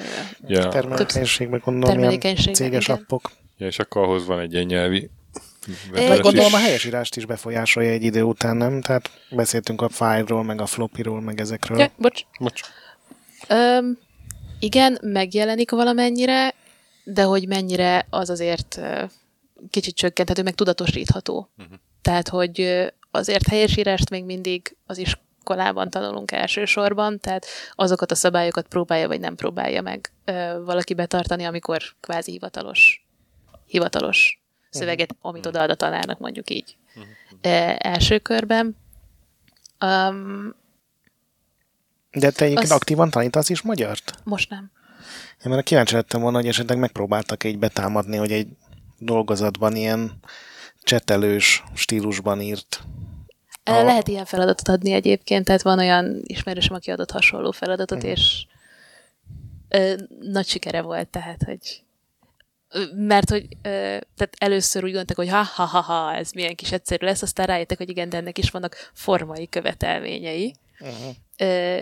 [0.47, 2.53] Ja, Termelékenységben gondolom, ilyen termelékenységben.
[2.53, 2.95] céges igen.
[2.95, 3.31] appok.
[3.57, 5.09] ja, és akkor ahhoz van egy ilyen nyelvi
[5.91, 8.81] Meg gondolom a helyesírást is befolyásolja egy idő után, nem?
[8.81, 11.77] Tehát beszéltünk a file-ról, meg a floppyról, meg ezekről.
[11.79, 12.21] Ja, bocs.
[12.39, 12.61] Bocs.
[13.47, 13.97] Öm,
[14.59, 16.53] igen, megjelenik valamennyire,
[17.13, 18.79] de hogy mennyire az azért
[19.69, 21.49] kicsit csökkenthető, meg tudatosítható.
[21.57, 21.75] Uh-huh.
[22.01, 27.45] Tehát, hogy azért helyesírást még mindig az iskolában tanulunk elsősorban, tehát
[27.75, 30.11] azokat a szabályokat próbálja vagy nem próbálja meg
[30.65, 33.05] valaki betartani, amikor kvázi hivatalos,
[33.65, 36.77] hivatalos szöveget, amit odaad a tanárnak, mondjuk így.
[36.95, 37.75] Uh-huh.
[37.77, 38.77] Első körben.
[39.85, 40.55] Um,
[42.11, 44.13] De te egyébként Az- aktívan tanítasz is magyart?
[44.23, 44.71] most nem.
[45.45, 48.47] Én már kíváncsi lettem volna, hogy esetleg megpróbáltak így betámadni, hogy egy
[48.97, 50.19] dolgozatban ilyen
[50.83, 52.83] csetelős stílusban írt.
[53.63, 53.71] A...
[53.71, 58.07] Lehet ilyen feladatot adni egyébként, tehát van olyan ismerősöm, aki adott hasonló feladatot, Mhm.
[58.07, 58.45] és
[59.69, 61.83] ö, nagy sikere volt, tehát, hogy
[62.95, 63.67] mert hogy ö,
[64.15, 68.09] tehát először úgy gondoltak, hogy ha-ha-ha, ez milyen kis egyszerű lesz, aztán rájöttek, hogy igen,
[68.09, 71.15] de ennek is vannak formai követelményei, Uh-huh.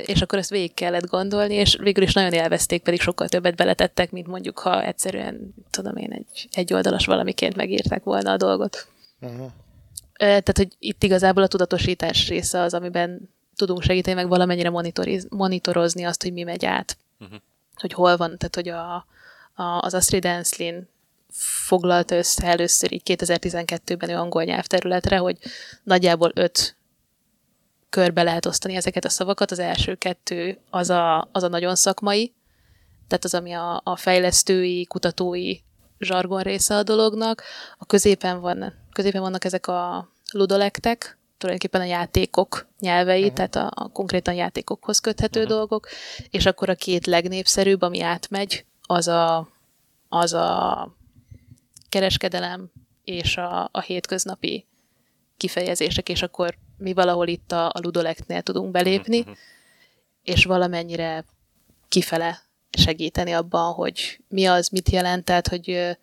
[0.06, 4.12] És akkor ezt végig kellett gondolni, és végül is nagyon élvezték, pedig sokkal többet beletettek,
[4.12, 8.88] mint mondjuk, ha egyszerűen, tudom én, egy, egy oldalas valamiként megírták volna a dolgot.
[9.20, 9.52] Uh-huh.
[10.18, 16.04] Tehát, hogy itt igazából a tudatosítás része az, amiben tudunk segíteni, meg valamennyire monitoriz, monitorozni
[16.04, 16.98] azt, hogy mi megy át.
[17.20, 17.38] Uh-huh.
[17.76, 19.06] Hogy hol van, tehát, hogy a,
[19.64, 20.88] a, az Astrid Enslin
[21.66, 25.38] foglalta össze először így 2012-ben ő angol nyelvterületre, hogy
[25.84, 26.77] nagyjából öt
[27.90, 29.52] körbe lehet osztani ezeket a szavakat.
[29.52, 32.34] Az első kettő az a, az a nagyon szakmai,
[33.08, 35.58] tehát az, ami a, a fejlesztői, kutatói
[36.00, 37.44] zsargon része a dolognak.
[37.78, 43.36] A középen, van, középen vannak ezek a ludolektek, tulajdonképpen a játékok nyelvei, uh-huh.
[43.36, 45.56] tehát a, a konkrétan játékokhoz köthető uh-huh.
[45.56, 45.88] dolgok,
[46.30, 49.48] és akkor a két legnépszerűbb, ami átmegy, az a,
[50.10, 50.92] az a
[51.90, 52.72] kereskedelem
[53.04, 54.66] és a, a hétköznapi
[55.38, 59.36] kifejezések, és akkor mi valahol itt a, a ludolektnél tudunk belépni, uh-huh.
[60.24, 61.26] és valamennyire
[61.88, 62.42] kifele
[62.72, 65.98] segíteni abban, hogy mi az, mit jelent, tehát, hogy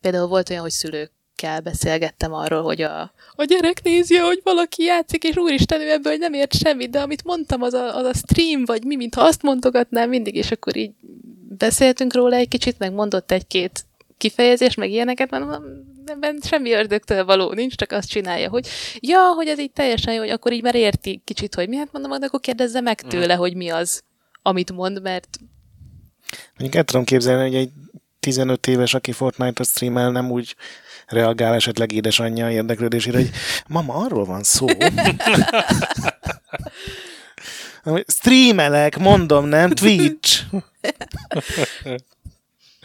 [0.00, 3.00] például volt olyan, hogy szülőkkel beszélgettem arról, hogy a,
[3.34, 7.24] a gyerek nézi, hogy valaki játszik, és úristen, ő ebből nem ért semmit, de amit
[7.24, 10.92] mondtam, az a, az a stream, vagy mi, mintha azt mondogatnám mindig, és akkor így
[11.58, 13.84] beszéltünk róla egy kicsit, meg mondott egy-két
[14.16, 15.64] kifejezés, meg ilyeneket, mondom,
[16.10, 18.68] ebben semmi ördögtől való nincs, csak azt csinálja, hogy
[19.00, 21.92] ja, hogy ez így teljesen jó, hogy akkor így már érti kicsit, hogy mi, hát
[21.92, 24.02] mondom, de akkor kérdezze meg tőle, hogy mi az,
[24.42, 25.38] amit mond, mert
[26.48, 27.70] Mondjuk el tudom képzelni, hogy egy
[28.20, 30.56] 15 éves, aki Fortnite-ot streamel, nem úgy
[31.06, 33.30] reagál esetleg édesanyja érdeklődésére, hogy
[33.68, 34.66] mama, arról van szó.
[38.06, 39.70] Streamelek, mondom, nem?
[39.70, 40.42] Twitch.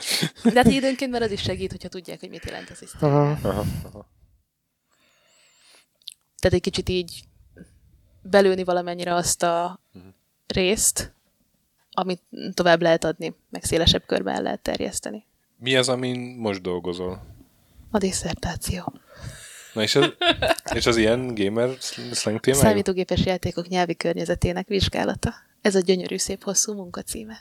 [0.44, 3.10] De hát időnként már az is segít, hogyha tudják, hogy mit jelent az Isten.
[3.10, 3.50] Aha.
[3.50, 4.08] Aha, aha.
[6.40, 7.24] Tehát egy kicsit így
[8.22, 9.80] belőni valamennyire azt a
[10.48, 11.14] részt,
[11.92, 12.22] amit
[12.54, 15.26] tovább lehet adni, meg szélesebb körben el lehet terjeszteni.
[15.58, 17.22] Mi az, amin most dolgozol?
[17.92, 18.94] A diszertáció.
[19.74, 20.14] Na és az,
[20.76, 21.70] és az ilyen gamer
[22.12, 22.64] slang témájú?
[22.64, 25.34] Számítógépes játékok nyelvi környezetének vizsgálata.
[25.62, 27.38] Ez a gyönyörű, szép, hosszú munkacíme.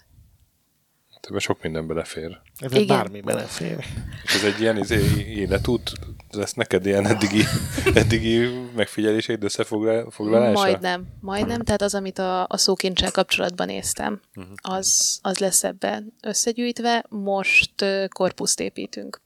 [1.26, 2.40] Ebben sok minden belefér.
[2.58, 2.86] Ez Igen.
[2.86, 3.84] bármi belefér.
[4.24, 5.92] És ez egy ilyen izé, életút,
[6.30, 7.42] ez lesz neked ilyen eddigi,
[8.00, 10.60] eddigi megfigyeléseid összefoglalása?
[10.60, 11.62] Majdnem, majdnem.
[11.62, 14.20] Tehát az, amit a, a szókincsel kapcsolatban néztem,
[14.62, 17.04] az, az lesz ebben összegyűjtve.
[17.08, 19.20] Most korpuszt építünk.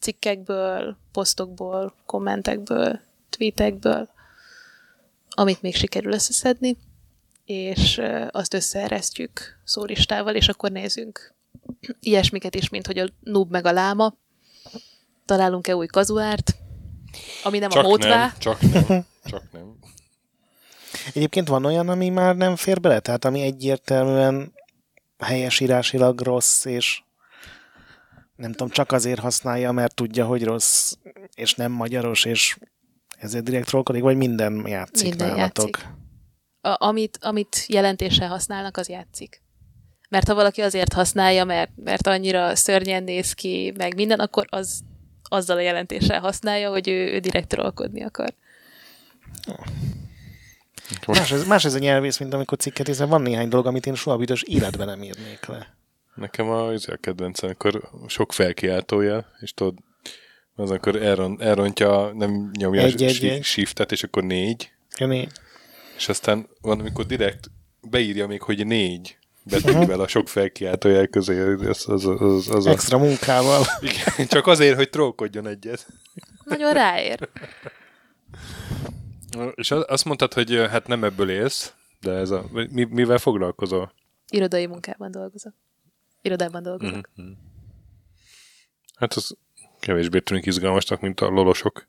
[0.00, 3.00] Cikkekből, posztokból, kommentekből,
[3.30, 4.08] tweetekből,
[5.28, 6.76] amit még sikerül összeszedni,
[7.44, 8.00] és
[8.30, 11.34] azt összeeresztjük szóristával, és akkor nézzünk
[12.00, 14.14] ilyesmiket is, mint hogy a noob meg a láma.
[15.24, 16.56] Találunk-e új kazuárt,
[17.42, 18.16] ami nem Csak a módvá.
[18.16, 19.78] nem, csak nem, csak nem.
[21.14, 23.00] Egyébként van olyan, ami már nem fér bele?
[23.00, 24.52] Tehát ami egyértelműen
[25.18, 27.02] helyesírásilag rossz, és
[28.36, 30.92] nem tudom, csak azért használja, mert tudja, hogy rossz,
[31.34, 32.58] és nem magyaros, és
[33.18, 35.78] ezért direkt trollkodik, vagy minden játszik Minden nálatok?
[35.78, 36.02] játszik.
[36.64, 39.42] A, amit, amit jelentéssel használnak, az játszik.
[40.08, 44.80] Mert ha valaki azért használja, mert, mert annyira szörnyen néz ki, meg minden, akkor az
[45.22, 48.34] azzal a jelentéssel használja, hogy ő, ő direkt trollkodni akar.
[51.06, 53.94] Más ez, más ez a nyelvész, mint amikor cikket hiszen van néhány dolog, amit én
[53.94, 55.74] soha büdös életben nem írnék le.
[56.14, 59.74] Nekem a, az a kedvencem, amikor sok felkiáltója, és tudod,
[60.54, 63.44] az akkor elron, elrontja, nem nyomja Egy, a egy, shi- egy.
[63.44, 65.32] shiftet, és akkor négy, Ja, né-
[65.96, 67.50] és aztán van, amikor direkt
[67.80, 72.70] beírja még, hogy négy betűvel a sok felkiáltójel közé, az, az, az, az, az a,
[72.70, 73.64] Extra munkával.
[73.80, 75.86] igen, csak azért, hogy trollkodjon egyet.
[76.44, 77.28] Nagyon ráér.
[79.54, 83.92] És az- azt mondtad, hogy hát nem ebből élsz, de ez a, mi, mivel foglalkozol?
[84.30, 85.54] Irodai munkában dolgozok.
[86.22, 87.10] Irodában dolgozok.
[87.14, 87.26] Mhm.
[88.96, 89.36] Hát az
[89.80, 91.88] kevésbé tűnik izgalmasnak, mint a lolosok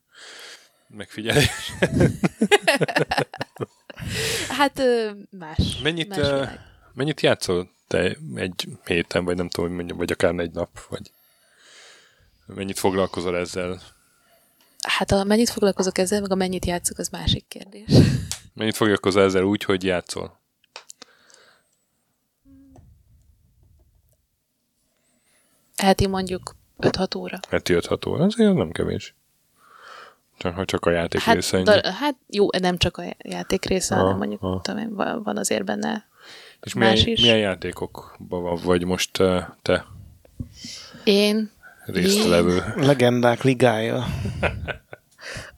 [0.88, 1.72] megfigyelés.
[4.48, 4.82] Hát
[5.30, 5.78] más.
[5.82, 6.60] Mennyit, más világ.
[6.94, 11.10] mennyit játszol te egy héten, vagy nem tudom, mondjam, vagy akár egy nap, vagy
[12.46, 13.80] mennyit foglalkozol ezzel?
[14.88, 17.90] Hát a mennyit foglalkozok ezzel, meg a mennyit játszok, az másik kérdés.
[18.54, 20.40] Mennyit foglalkozol ezzel úgy, hogy játszol?
[25.76, 27.38] Heti mondjuk 5-6 óra.
[27.48, 29.14] Heti 5 óra, azért nem kevés.
[30.38, 33.94] Csak, ha csak a játék Hát, része da, hát jó, nem csak a játék része,
[33.94, 34.60] Aha, hanem mondjuk aha.
[34.62, 36.06] tudom én, van azért benne
[36.62, 37.20] És milyen, más is.
[37.20, 39.86] milyen játékokban van, vagy most uh, te
[41.04, 41.50] Én,
[41.84, 42.64] résztvevő?
[42.76, 44.04] Legendák ligája.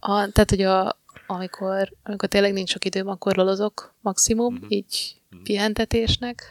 [0.00, 4.64] a, tehát hogy a, amikor, amikor tényleg nincs sok időm, akkor lolozok maximum, Mhm.
[4.68, 6.42] így pihentetésnek.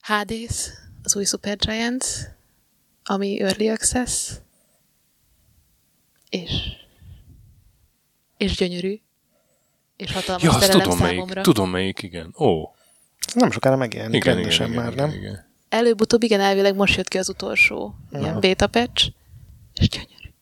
[0.00, 0.70] Hades,
[1.02, 2.04] az új Supergiant,
[3.04, 4.30] ami Early Access,
[6.30, 6.50] és
[8.38, 9.00] és gyönyörű,
[9.96, 11.24] és hatalmas Ja, azt tudom számomra.
[11.24, 12.34] melyik, tudom melyik, igen.
[12.38, 12.74] Ó,
[13.34, 15.18] nem sokára megjelenik igen, igen, rendesen igen, már, igen, nem?
[15.18, 15.46] igen.
[15.68, 19.12] Előbb-utóbb igen, elvileg most jött ki az utolsó ilyen beta patch,
[19.74, 20.32] és gyönyörű.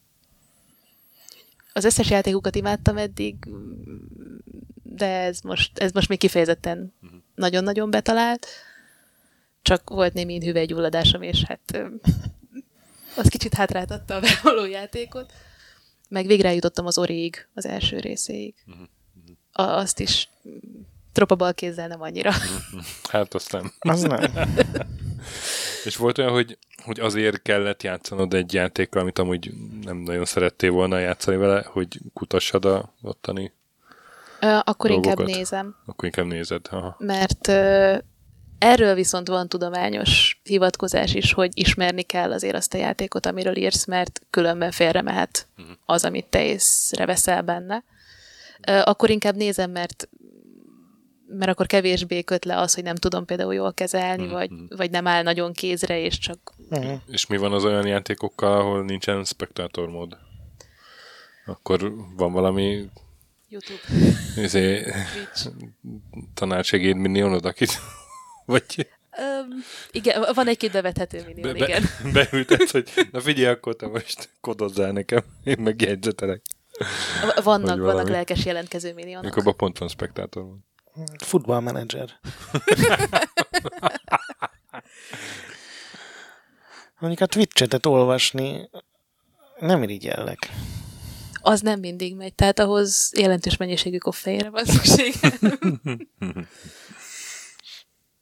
[1.72, 3.36] Az összes játékokat imádtam eddig,
[4.82, 6.94] de ez most, ez most még kifejezetten
[7.34, 8.46] nagyon-nagyon betalált.
[9.62, 11.82] Csak volt némi hüvelygyulladásom, és hát
[13.16, 15.32] az kicsit hátráltatta a bevaló játékot.
[16.08, 18.54] Meg végre jutottam az Oriig, az első részéig.
[19.52, 20.52] A, azt is mm,
[21.12, 22.32] tropabal kézzel nem annyira.
[23.10, 23.72] Hát aztán.
[23.78, 24.20] Az nem.
[25.84, 29.52] És volt olyan, hogy, hogy azért kellett játszanod egy játékkal, amit amúgy
[29.82, 33.52] nem nagyon szerettél volna játszani vele, hogy kutassad a ottani,
[34.40, 35.36] Ö, Akkor inkább Dolgokat.
[35.36, 35.76] nézem.
[35.86, 36.66] akkor inkább nézed.
[36.70, 36.96] Aha.
[36.98, 37.96] mert ö,
[38.58, 43.86] erről viszont van tudományos hivatkozás is, hogy ismerni kell azért azt a játékot, amiről írsz,
[43.86, 45.48] mert különben félre mehet
[45.86, 47.84] az, amit te észreveszel benne.
[48.84, 50.08] Akkor inkább nézem, mert
[51.28, 55.06] mert akkor kevésbé köt le az, hogy nem tudom például jól kezelni, vagy, vagy nem
[55.06, 56.94] áll nagyon kézre, és csak Mhm.
[57.10, 60.16] És mi van az olyan játékokkal, ahol nincsen spektátormód?
[61.46, 62.88] Akkor van valami
[63.48, 63.80] YouTube,
[64.36, 65.48] izé, Twitch.
[66.34, 67.80] tanácsegéd minionod, akit
[68.46, 71.82] vagy Öm, igen, van egy-két bevethető millió, be, igen.
[72.02, 76.42] be, beültetsz, hogy na figyelj, akkor te most kodozzál nekem, én meg jegyzetelek.
[77.36, 78.94] V- Vannak, vannak lelkes jelentkező.
[79.16, 80.58] Akkor abban pont van spektátormód.
[81.18, 82.10] Futballmenedzser.
[86.98, 88.70] Mondjuk a Twitch-etet olvasni
[89.58, 90.50] nem irigyellek.
[91.40, 95.14] az nem mindig megy, tehát ahhoz jelentős mennyiségű koffeinre van szükség.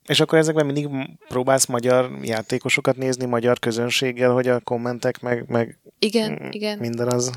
[0.06, 5.44] És akkor ezekben mindig m- próbálsz magyar játékosokat nézni, magyar közönséggel, hogy a kommentek meg,
[5.48, 7.30] meg igen, igen, minden az...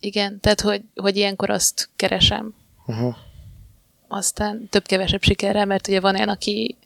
[0.00, 0.40] igen.
[0.40, 2.54] Tehát, hogy, hogy ilyenkor azt keresem.
[2.86, 3.14] Uh-huh.
[4.08, 6.76] Aztán több-kevesebb sikerrel, mert ugye van olyan, aki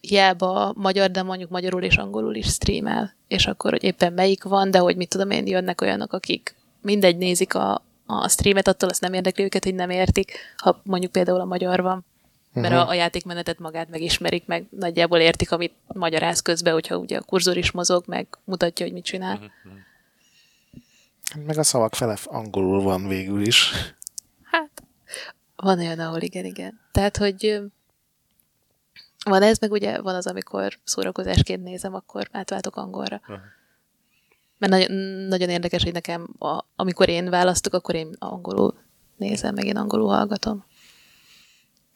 [0.00, 4.70] hiába magyar, de mondjuk magyarul és angolul is streamel, és akkor, hogy éppen melyik van,
[4.70, 9.00] de hogy mit tudom én, jönnek olyanok, akik mindegy nézik a, a streamet, attól azt
[9.00, 12.04] nem érdekli őket, hogy nem értik, ha mondjuk például a magyar van.
[12.52, 17.22] Mert a, a játékmenetet magát megismerik, meg nagyjából értik, amit magyaráz közben, hogyha ugye a
[17.22, 19.52] kurzor is mozog, meg mutatja, hogy mit csinál.
[21.46, 23.72] Meg a szavak fele angolul van végül is.
[24.42, 24.82] Hát,
[25.56, 26.80] van olyan, ahol igen, igen.
[26.92, 27.60] Tehát, hogy
[29.24, 33.20] van ez, meg ugye van az, amikor szórakozásként nézem, akkor átváltok angolra.
[34.58, 34.92] Mert nagyon,
[35.28, 38.78] nagyon érdekes, hogy nekem, a, amikor én választok, akkor én angolul
[39.16, 40.64] nézem, meg én angolul hallgatom.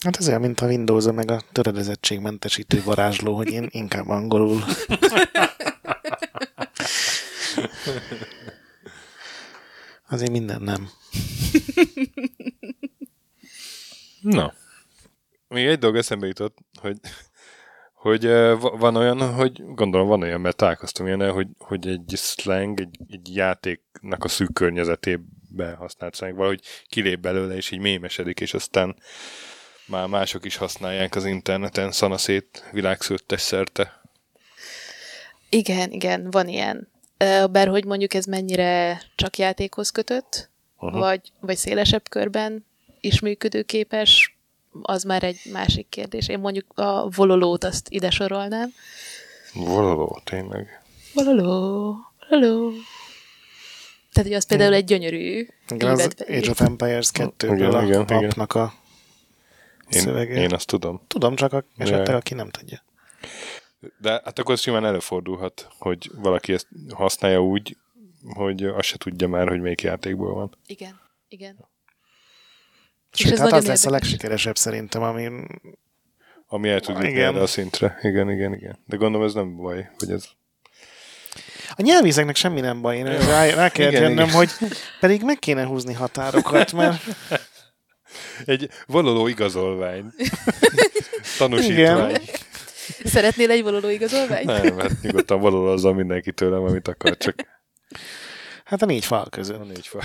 [0.03, 4.65] Hát ez olyan, mint a windows meg a töredezettségmentesítő varázsló, hogy én inkább angolul.
[10.09, 10.89] Azért minden nem.
[14.21, 14.53] Na.
[15.49, 17.01] még egy dolog eszembe jutott, hogy,
[17.93, 18.27] hogy
[18.61, 23.35] van olyan, hogy gondolom van olyan, mert találkoztam ilyen, hogy, hogy egy slang, egy, egy
[23.35, 28.97] játéknak a szűk környezetében használt slang, valahogy kilép belőle, és így mémesedik, és aztán
[29.87, 34.01] már mások is használják az interneten szanaszét világszőttes szerte.
[35.49, 36.89] Igen, igen, van ilyen.
[37.51, 40.99] Bár hogy mondjuk ez mennyire csak játékhoz kötött, uh-huh.
[41.01, 42.67] vagy, vagy szélesebb körben
[43.01, 44.37] is működőképes,
[44.83, 46.29] az már egy másik kérdés.
[46.29, 48.73] Én mondjuk a vololót azt ide sorolnám.
[49.55, 50.83] Való, tényleg.
[51.15, 51.97] Vololó,
[52.29, 52.71] vololó.
[54.13, 58.01] Tehát, hogy az például egy gyönyörű Igen, az Age of Empires 2 Igen, a igen,
[58.03, 58.07] igen.
[58.07, 58.75] papnak a
[59.95, 60.35] Én, szövege.
[60.35, 61.01] én azt tudom.
[61.07, 62.17] Tudom, csak a, esetleg Ja.
[62.17, 62.83] aki nem tudja.
[63.99, 67.77] De hát akkor simán előfordulhat, hogy valaki ezt használja úgy,
[68.35, 70.57] hogy azt se tudja már, hogy melyik játékból van.
[70.67, 71.69] Igen, igen.
[73.13, 74.09] Sőt, ez hát az lesz a érdekes.
[74.09, 75.31] legsikeresebb szerintem, ami
[76.47, 77.35] Ami el tud jutni Igen.
[77.35, 77.99] erre a szintre.
[78.03, 78.79] Igen, igen, igen.
[78.87, 80.25] De gondolom ez nem baj, hogy ez...
[81.77, 84.31] A nyelvízeknek semmi nem baj, én rá, rá kell Igen, jönnöm, igen.
[84.37, 84.51] hogy
[85.01, 87.03] pedig meg kéne húzni határokat, mert
[88.45, 90.05] Egy valoló igazolvány.
[91.39, 92.21] Tanúsítvány.
[93.05, 94.45] Szeretnél egy vololó igazolványt?
[94.45, 97.35] Nem, hát nyugodtan valolózzam mindenki tőlem, amit akar, csak
[98.65, 99.61] hát a négy fal között.
[99.61, 100.03] a négy fal.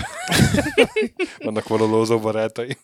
[1.38, 2.76] Vannak valolózó barátai.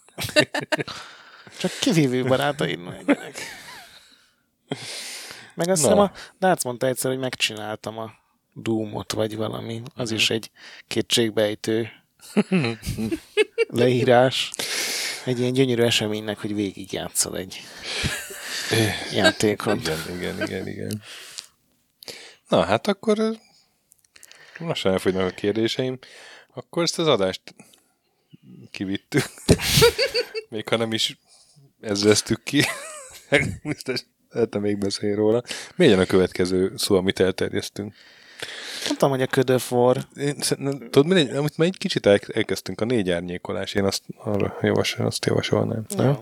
[1.58, 3.38] Csak kivívő barátaid legyenek.
[5.54, 8.10] Meg azt hiszem a Darts mondta egyszer, hogy megcsináltam a
[8.52, 9.82] Doomot, vagy valami.
[9.94, 10.18] Az Mhm.
[10.18, 10.50] is egy
[10.88, 11.88] kétségbejtő
[13.66, 14.50] leírás.
[15.24, 17.60] Egy ilyen gyönyörű eseménynek, hogy végigjátszol egy
[19.12, 19.80] játékot.
[19.80, 21.02] Igen, igen, igen, igen.
[22.48, 23.18] Na, hát akkor
[24.58, 25.98] lassan elfogynak a kérdéseim.
[26.54, 27.40] Akkor ezt az adást
[28.70, 29.24] kivittük.
[30.48, 31.18] még ha nem is
[31.80, 32.64] ezreztük ki.
[33.62, 35.42] Biztos lehetne még beszélni róla.
[35.76, 37.94] Mi a következő szó, amit elterjesztünk?
[38.86, 39.96] Nem tudom, hogy a ködöfor.
[40.16, 40.36] Én,
[40.90, 45.06] tudod, mindegy, amit már egy kicsit el, elkezdtünk, a négy árnyékolás, én azt, arra javasol,
[45.06, 45.84] azt javasolnám.
[45.96, 46.06] Nem?
[46.06, 46.16] No.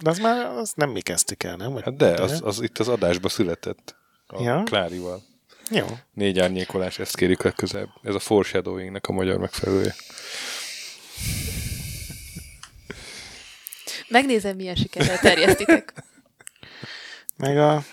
[0.00, 1.72] De az már az nem mi kezdtük el, nem?
[1.72, 3.96] Vagy Hát de, az, az itt az adásba született.
[4.26, 4.62] A Ja?
[4.64, 5.22] Klárival.
[5.70, 5.86] Jó.
[6.14, 7.88] Négy árnyékolás, ezt kérjük legközelebb.
[8.02, 9.94] Ez a foreshadowingnek a magyar megfelelője.
[14.08, 15.92] Megnézem, milyen sikerrel terjesztitek.
[17.36, 17.84] Meg a,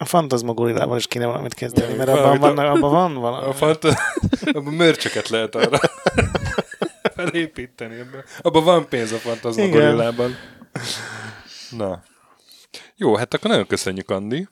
[0.00, 3.52] a fantazmagorillával is kéne valamit kezdeni, mert abban, a- van, abban van A valami.
[3.54, 3.98] fanta...
[4.52, 5.78] Abban mörcsöket lehet arra
[7.16, 8.00] felépíteni.
[8.00, 10.36] Abban, abban van pénz a fantazmagorillában.
[11.70, 12.02] Na.
[12.96, 14.48] Jó, hát akkor nagyon köszönjük, Andi.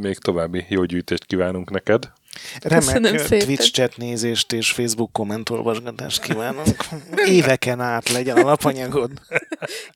[0.00, 2.12] Még további jó gyűjtést kívánunk neked.
[2.60, 3.46] Köszönöm Remek szépen.
[3.46, 6.76] Twitch chat nézést és Facebook kommentolvasgatást kívánunk.
[7.26, 9.10] Éveken át legyen a lapanyagod.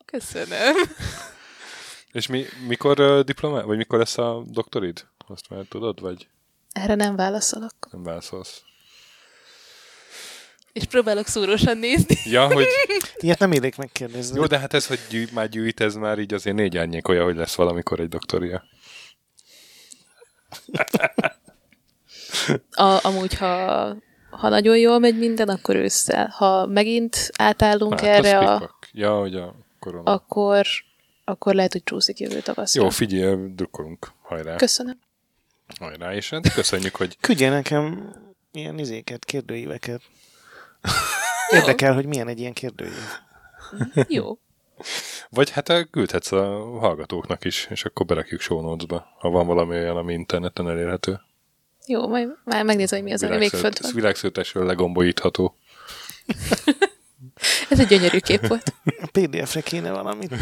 [0.05, 0.75] Köszönöm.
[2.19, 5.07] És mi, mikor uh, diplomá, vagy mikor lesz a doktorid?
[5.29, 6.29] Azt már tudod, vagy
[6.73, 7.73] Erre nem válaszolok.
[7.91, 8.63] nem válaszolsz?
[10.73, 12.17] És próbálok szúrósan nézni.
[12.25, 12.67] Ja, hogy
[13.17, 14.37] Ilyet nem érik megkérdezni.
[14.39, 17.37] jó, de hát ez, hogy gyűjt, már gyűjt, ez már így azért négy árnyékolja, hogy
[17.37, 18.65] lesz valamikor egy doktoria.
[22.71, 23.87] A, amúgy, ha,
[24.31, 26.29] ha nagyon jól megy minden, akkor ősszel.
[26.29, 28.79] Ha megint átállunk Hát, erre, a.
[28.93, 30.13] Ja, hogy a korona.
[30.13, 30.67] akkor,
[31.29, 32.83] akkor lehet, hogy csúszik jövő tavaszra.
[32.83, 34.13] Jó, figyelj, drukkolunk.
[34.23, 34.57] Hajrá.
[34.57, 34.99] Köszönöm.
[35.79, 38.13] Hajrá, és hát köszönjük, hogy Küldje nekem
[38.53, 40.03] ilyen izéket, kérdőíveket.
[41.51, 42.93] Érdekel, hogy milyen egy ilyen kérdőív.
[44.09, 44.39] Jó.
[45.31, 46.45] vagy hát eh, küldhetsz a
[46.79, 51.21] hallgatóknak is, és akkor berakjuk show notes-ba, ha van valami olyan, ami interneten elérhető.
[51.87, 53.93] Jó, majd már megnézem, hogy mi az, ami még fönt van.
[53.95, 55.55] Világszőtesről legombolítható.
[57.69, 58.75] Ez egy gyönyörű kép volt.
[58.85, 60.35] A PDF-re kéne valamit.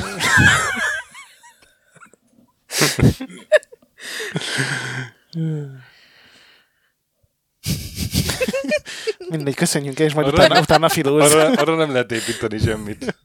[9.28, 11.32] Mindegy, köszönjünk és majd Arra- utána, utána filóz.
[11.32, 13.16] Arra, arra nem lehet építeni semmit.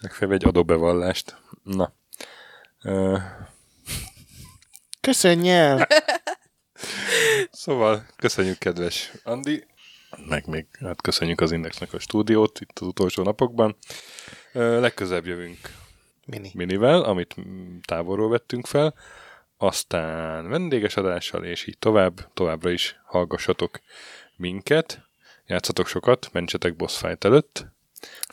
[0.00, 1.36] Megfelelő egy adóbevallást.
[1.62, 1.92] Na.
[2.82, 3.18] Ö,
[5.00, 5.86] Köszönj el!
[7.50, 9.66] Szóval köszönjük, kedves Andi,
[10.28, 13.76] meg még hát köszönjük az Indexnek a stúdiót itt az utolsó napokban.
[14.52, 15.58] Ö, Legközelebb jövünk
[16.26, 16.50] Mini.
[16.54, 17.34] minivel, amit
[17.86, 18.94] távolról vettünk fel,
[19.56, 23.80] aztán vendéges adással, és így tovább, továbbra is hallgassatok
[24.36, 25.08] minket,
[25.46, 27.66] játszatok sokat, mentsetek boss fight előtt,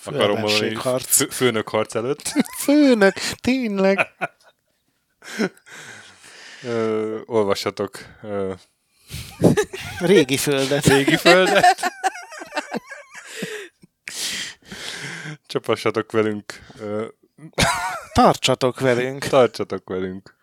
[0.04, 1.16] akarom mondani, Ellenségharc.
[1.16, 2.22] fő, főnök harc előtt,
[2.66, 4.00] Főnök, tényleg.
[6.64, 8.54] ö, olvassatok ö,
[10.00, 10.86] Régi földet.
[10.86, 11.82] régi földet,
[15.46, 16.66] csapassatok velünk
[18.14, 19.24] Tartsatok velünk!
[19.24, 20.36] Tartsatok velünk.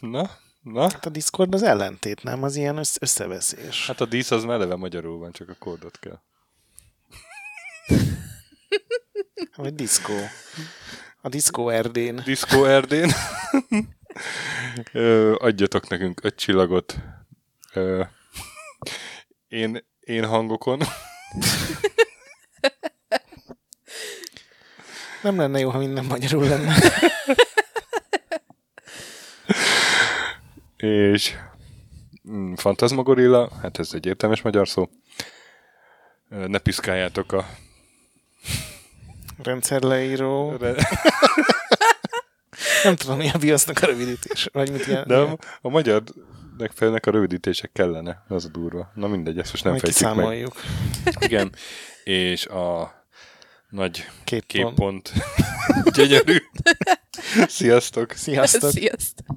[0.00, 0.30] Na,
[0.62, 0.82] na?
[0.82, 2.42] Hát a Discord az ellentét, nem?
[2.42, 3.86] Az ilyen össz- összeveszés.
[3.86, 6.20] Hát a dísz az már eleve magyarul van, csak a kódot kell.
[9.56, 10.14] Vagy diszkó.
[11.20, 12.22] A diszkó Erdén.
[12.24, 13.12] Disco Erdén.
[15.38, 16.96] Adjatok nekünk öt csillagot.
[19.48, 20.80] Én, én hangokon.
[25.22, 26.74] Nem lenne jó, ha minden magyarul lenne.
[30.76, 31.34] És
[32.30, 34.88] mm, Fantasmagorilla, hát ez egy értelmes magyar szó.
[36.28, 37.46] Ne piszkáljátok a...
[39.42, 40.56] Rendszerleíró.
[40.56, 40.88] re-
[42.84, 44.48] Nem tudom, mi a BIOS-nak a rövidítés.
[44.52, 45.04] Vagy mit ilyen.
[45.06, 46.02] De a, a magyar
[46.58, 48.92] megfelelőnek a rövidítések kellene, az a durva.
[48.94, 50.52] Na mindegy, ezt most nem Majd fejtjük meg.
[51.18, 51.52] Igen.
[52.04, 52.92] És a
[53.70, 54.74] nagy Két, két pont.
[54.74, 55.12] pont.
[55.96, 56.36] Gyönyörű.
[57.46, 58.12] Sziasztok.
[58.12, 58.70] Sziasztok!
[58.70, 59.36] Sziasztok!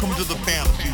[0.00, 0.87] Welcome to the fantasy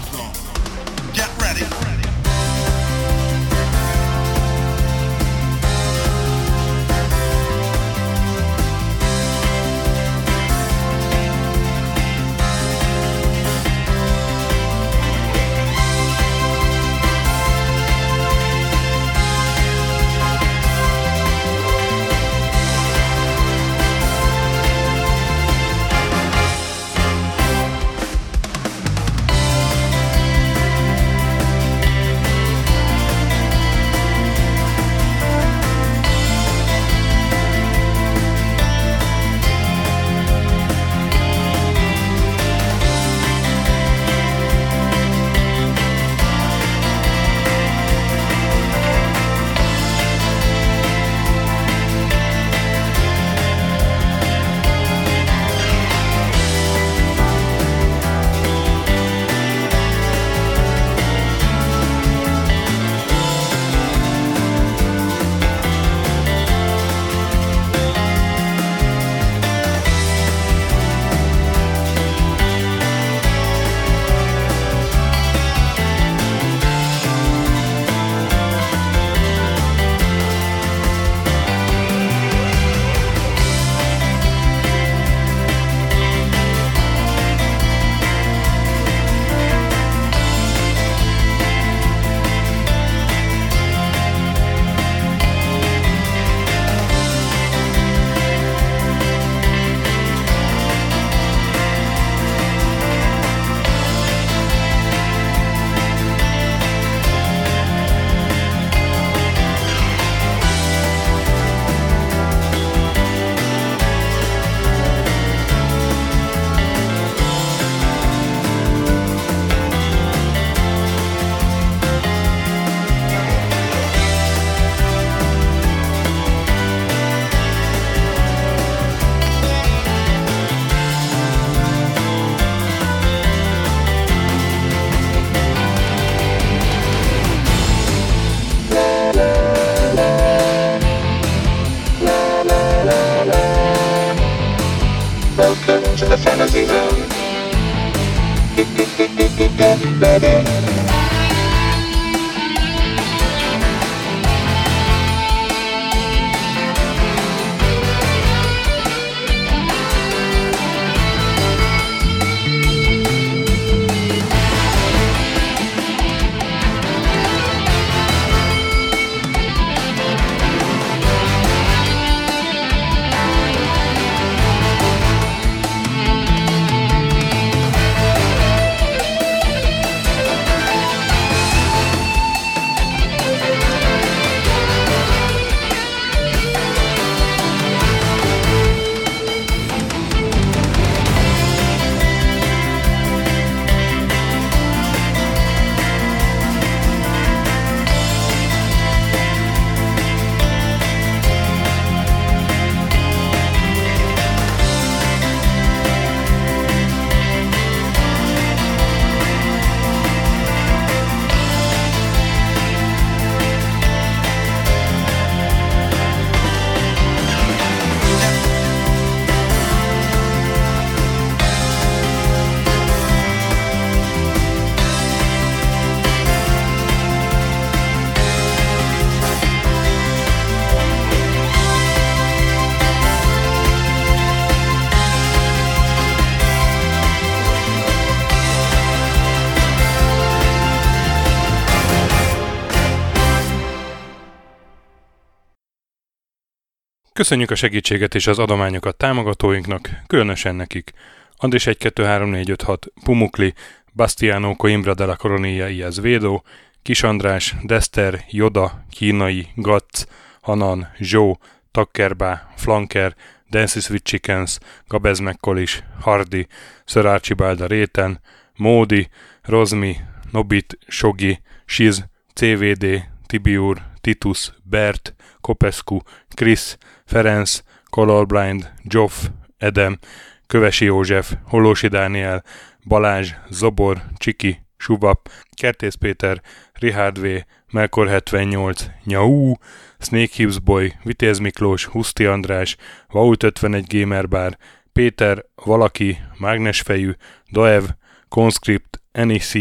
[247.14, 250.92] Köszönjük a segítséget és az adományokat támogatóinknak, különösen nekik.
[251.36, 253.54] Andris 1 2 3 4 5 6 Pumukli,
[253.92, 256.44] Bastiano Coimbra de la Coronilla Iaz Védó,
[256.82, 260.06] Kis András, Dester, Joda, Kínai, Gatz,
[260.40, 261.38] Hanan, Zsó,
[261.70, 263.14] Takkerbá, Flanker,
[263.50, 264.58] Dances with Chickens,
[264.88, 266.46] Gabez Mekkolis, Hardy,
[266.84, 268.20] Sir Archibald Réten,
[268.56, 269.08] Módi,
[269.42, 269.96] Rozmi,
[270.30, 272.04] Nobit, Sogi, Siz,
[272.34, 275.14] CVD, Tibiur, Titus, Bert,
[275.44, 275.98] Kopescu,
[276.34, 279.98] Krisz, Ferenc, Colorblind, Joff, Edem,
[280.46, 282.42] Kövesi József, Hollósi Dániel,
[282.84, 286.40] Balázs, Zobor, Csiki, Subap, Kertész Péter,
[286.72, 287.26] Richard V,
[287.72, 289.54] Melkor 78, Nyau,
[289.98, 292.76] Snake Hips Boy, Vitéz Miklós, Huszti András,
[293.08, 294.56] Vault 51 Gamer Bar,
[294.92, 297.12] Péter, Valaki, Mágnesfejű,
[297.50, 297.84] Doev,
[298.28, 299.52] Conscript, NEC,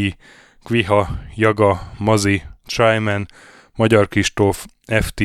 [0.64, 3.26] Kviha, Jaga, Mazi, Tryman,
[3.76, 4.66] Magyar Kristóf,
[5.02, 5.24] FT,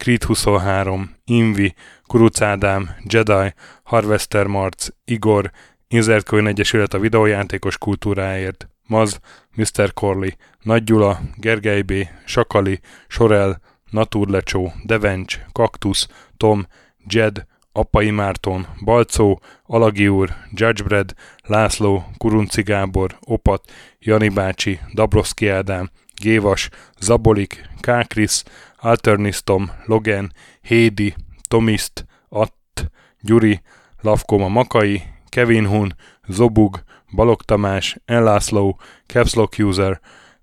[0.00, 1.74] Creed 23, Invi,
[2.06, 5.50] Kuruc Ádám, Jedi, Harvester Marc, Igor,
[5.88, 9.20] Insert Coin Egyesület a videójátékos kultúráért, Maz,
[9.54, 9.92] Mr.
[9.94, 10.30] Corley,
[10.62, 11.92] Nagy Gyula, Gergely B.,
[12.24, 13.60] Sakali, Sorel,
[13.90, 16.06] Naturlecsó, Devencs, Kaktusz,
[16.36, 16.66] Tom,
[17.06, 21.12] Jed, Apai Márton, Balcó, Alagi úr, Judgebred,
[21.42, 26.68] László, Kurunci Gábor, Opat, Jani bácsi, Dabroszki Ádám, Gévas,
[26.98, 28.42] Zabolik, Kákris,
[28.80, 31.14] Alternisztom, Logan, Hédi,
[31.48, 32.90] Tomiszt, Att,
[33.20, 33.60] Gyuri,
[34.00, 35.94] Lavkoma Makai, Kevin Hun,
[36.28, 36.82] Zobug,
[37.12, 40.00] Balog Tamás, Enlászló, Capslock User,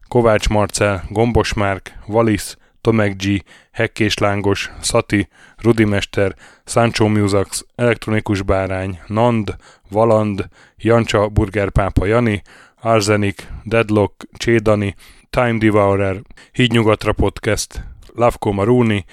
[0.08, 5.28] Kovács Marcel, Gombos Márk, Valisz, Tomek G, Hekkés Lángos, Szati,
[5.58, 9.56] Rudimester, Sancho Musax, Elektronikus Bárány, Nand,
[9.90, 10.48] Valand,
[10.78, 12.42] Jancsa, Burgerpápa Jani,
[12.76, 14.96] Arzenik, Deadlock, Csédani,
[15.30, 17.84] Time Devourer, Hídnyugatra Podcast,
[18.18, 19.06] Lavko Maruni,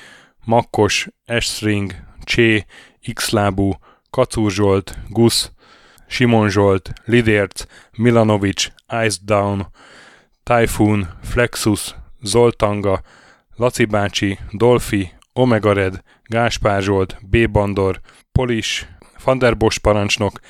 [0.45, 1.95] Makkos, Estring,
[2.25, 2.65] Csé,
[3.15, 3.73] Xlábú,
[4.11, 5.53] Kacúr Zsolt, Gusz,
[6.07, 7.65] Simon Zsolt, Lidérc,
[7.97, 8.73] Milanovic,
[9.05, 9.67] Ice Down,
[10.43, 13.03] Typhoon, Flexus, Zoltanga,
[13.57, 17.51] Laci bácsi, Dolfi, Omega Red, Gáspár Zsolt, B.
[17.51, 18.01] Bandor,
[18.33, 20.41] Polis, Fanderbos parancsnok,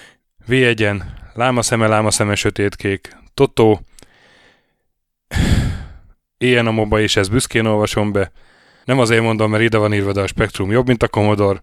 [0.49, 1.03] V1-en,
[1.33, 3.81] Lámaszeme, Lámaszeme, Sötétkék, Totó,
[6.39, 8.33] Ilyen a moba, és ezt büszkén olvasom be.
[8.85, 11.63] Nem azért mondom, mert ide van írva, de a Spektrum jobb, mint a Commodore.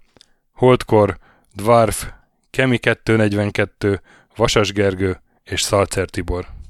[0.53, 1.17] Holdkor,
[1.53, 2.05] Dwarf,
[2.49, 4.01] Kemi 242,
[4.35, 6.60] Vasas Gergő és Szalcer Tibor.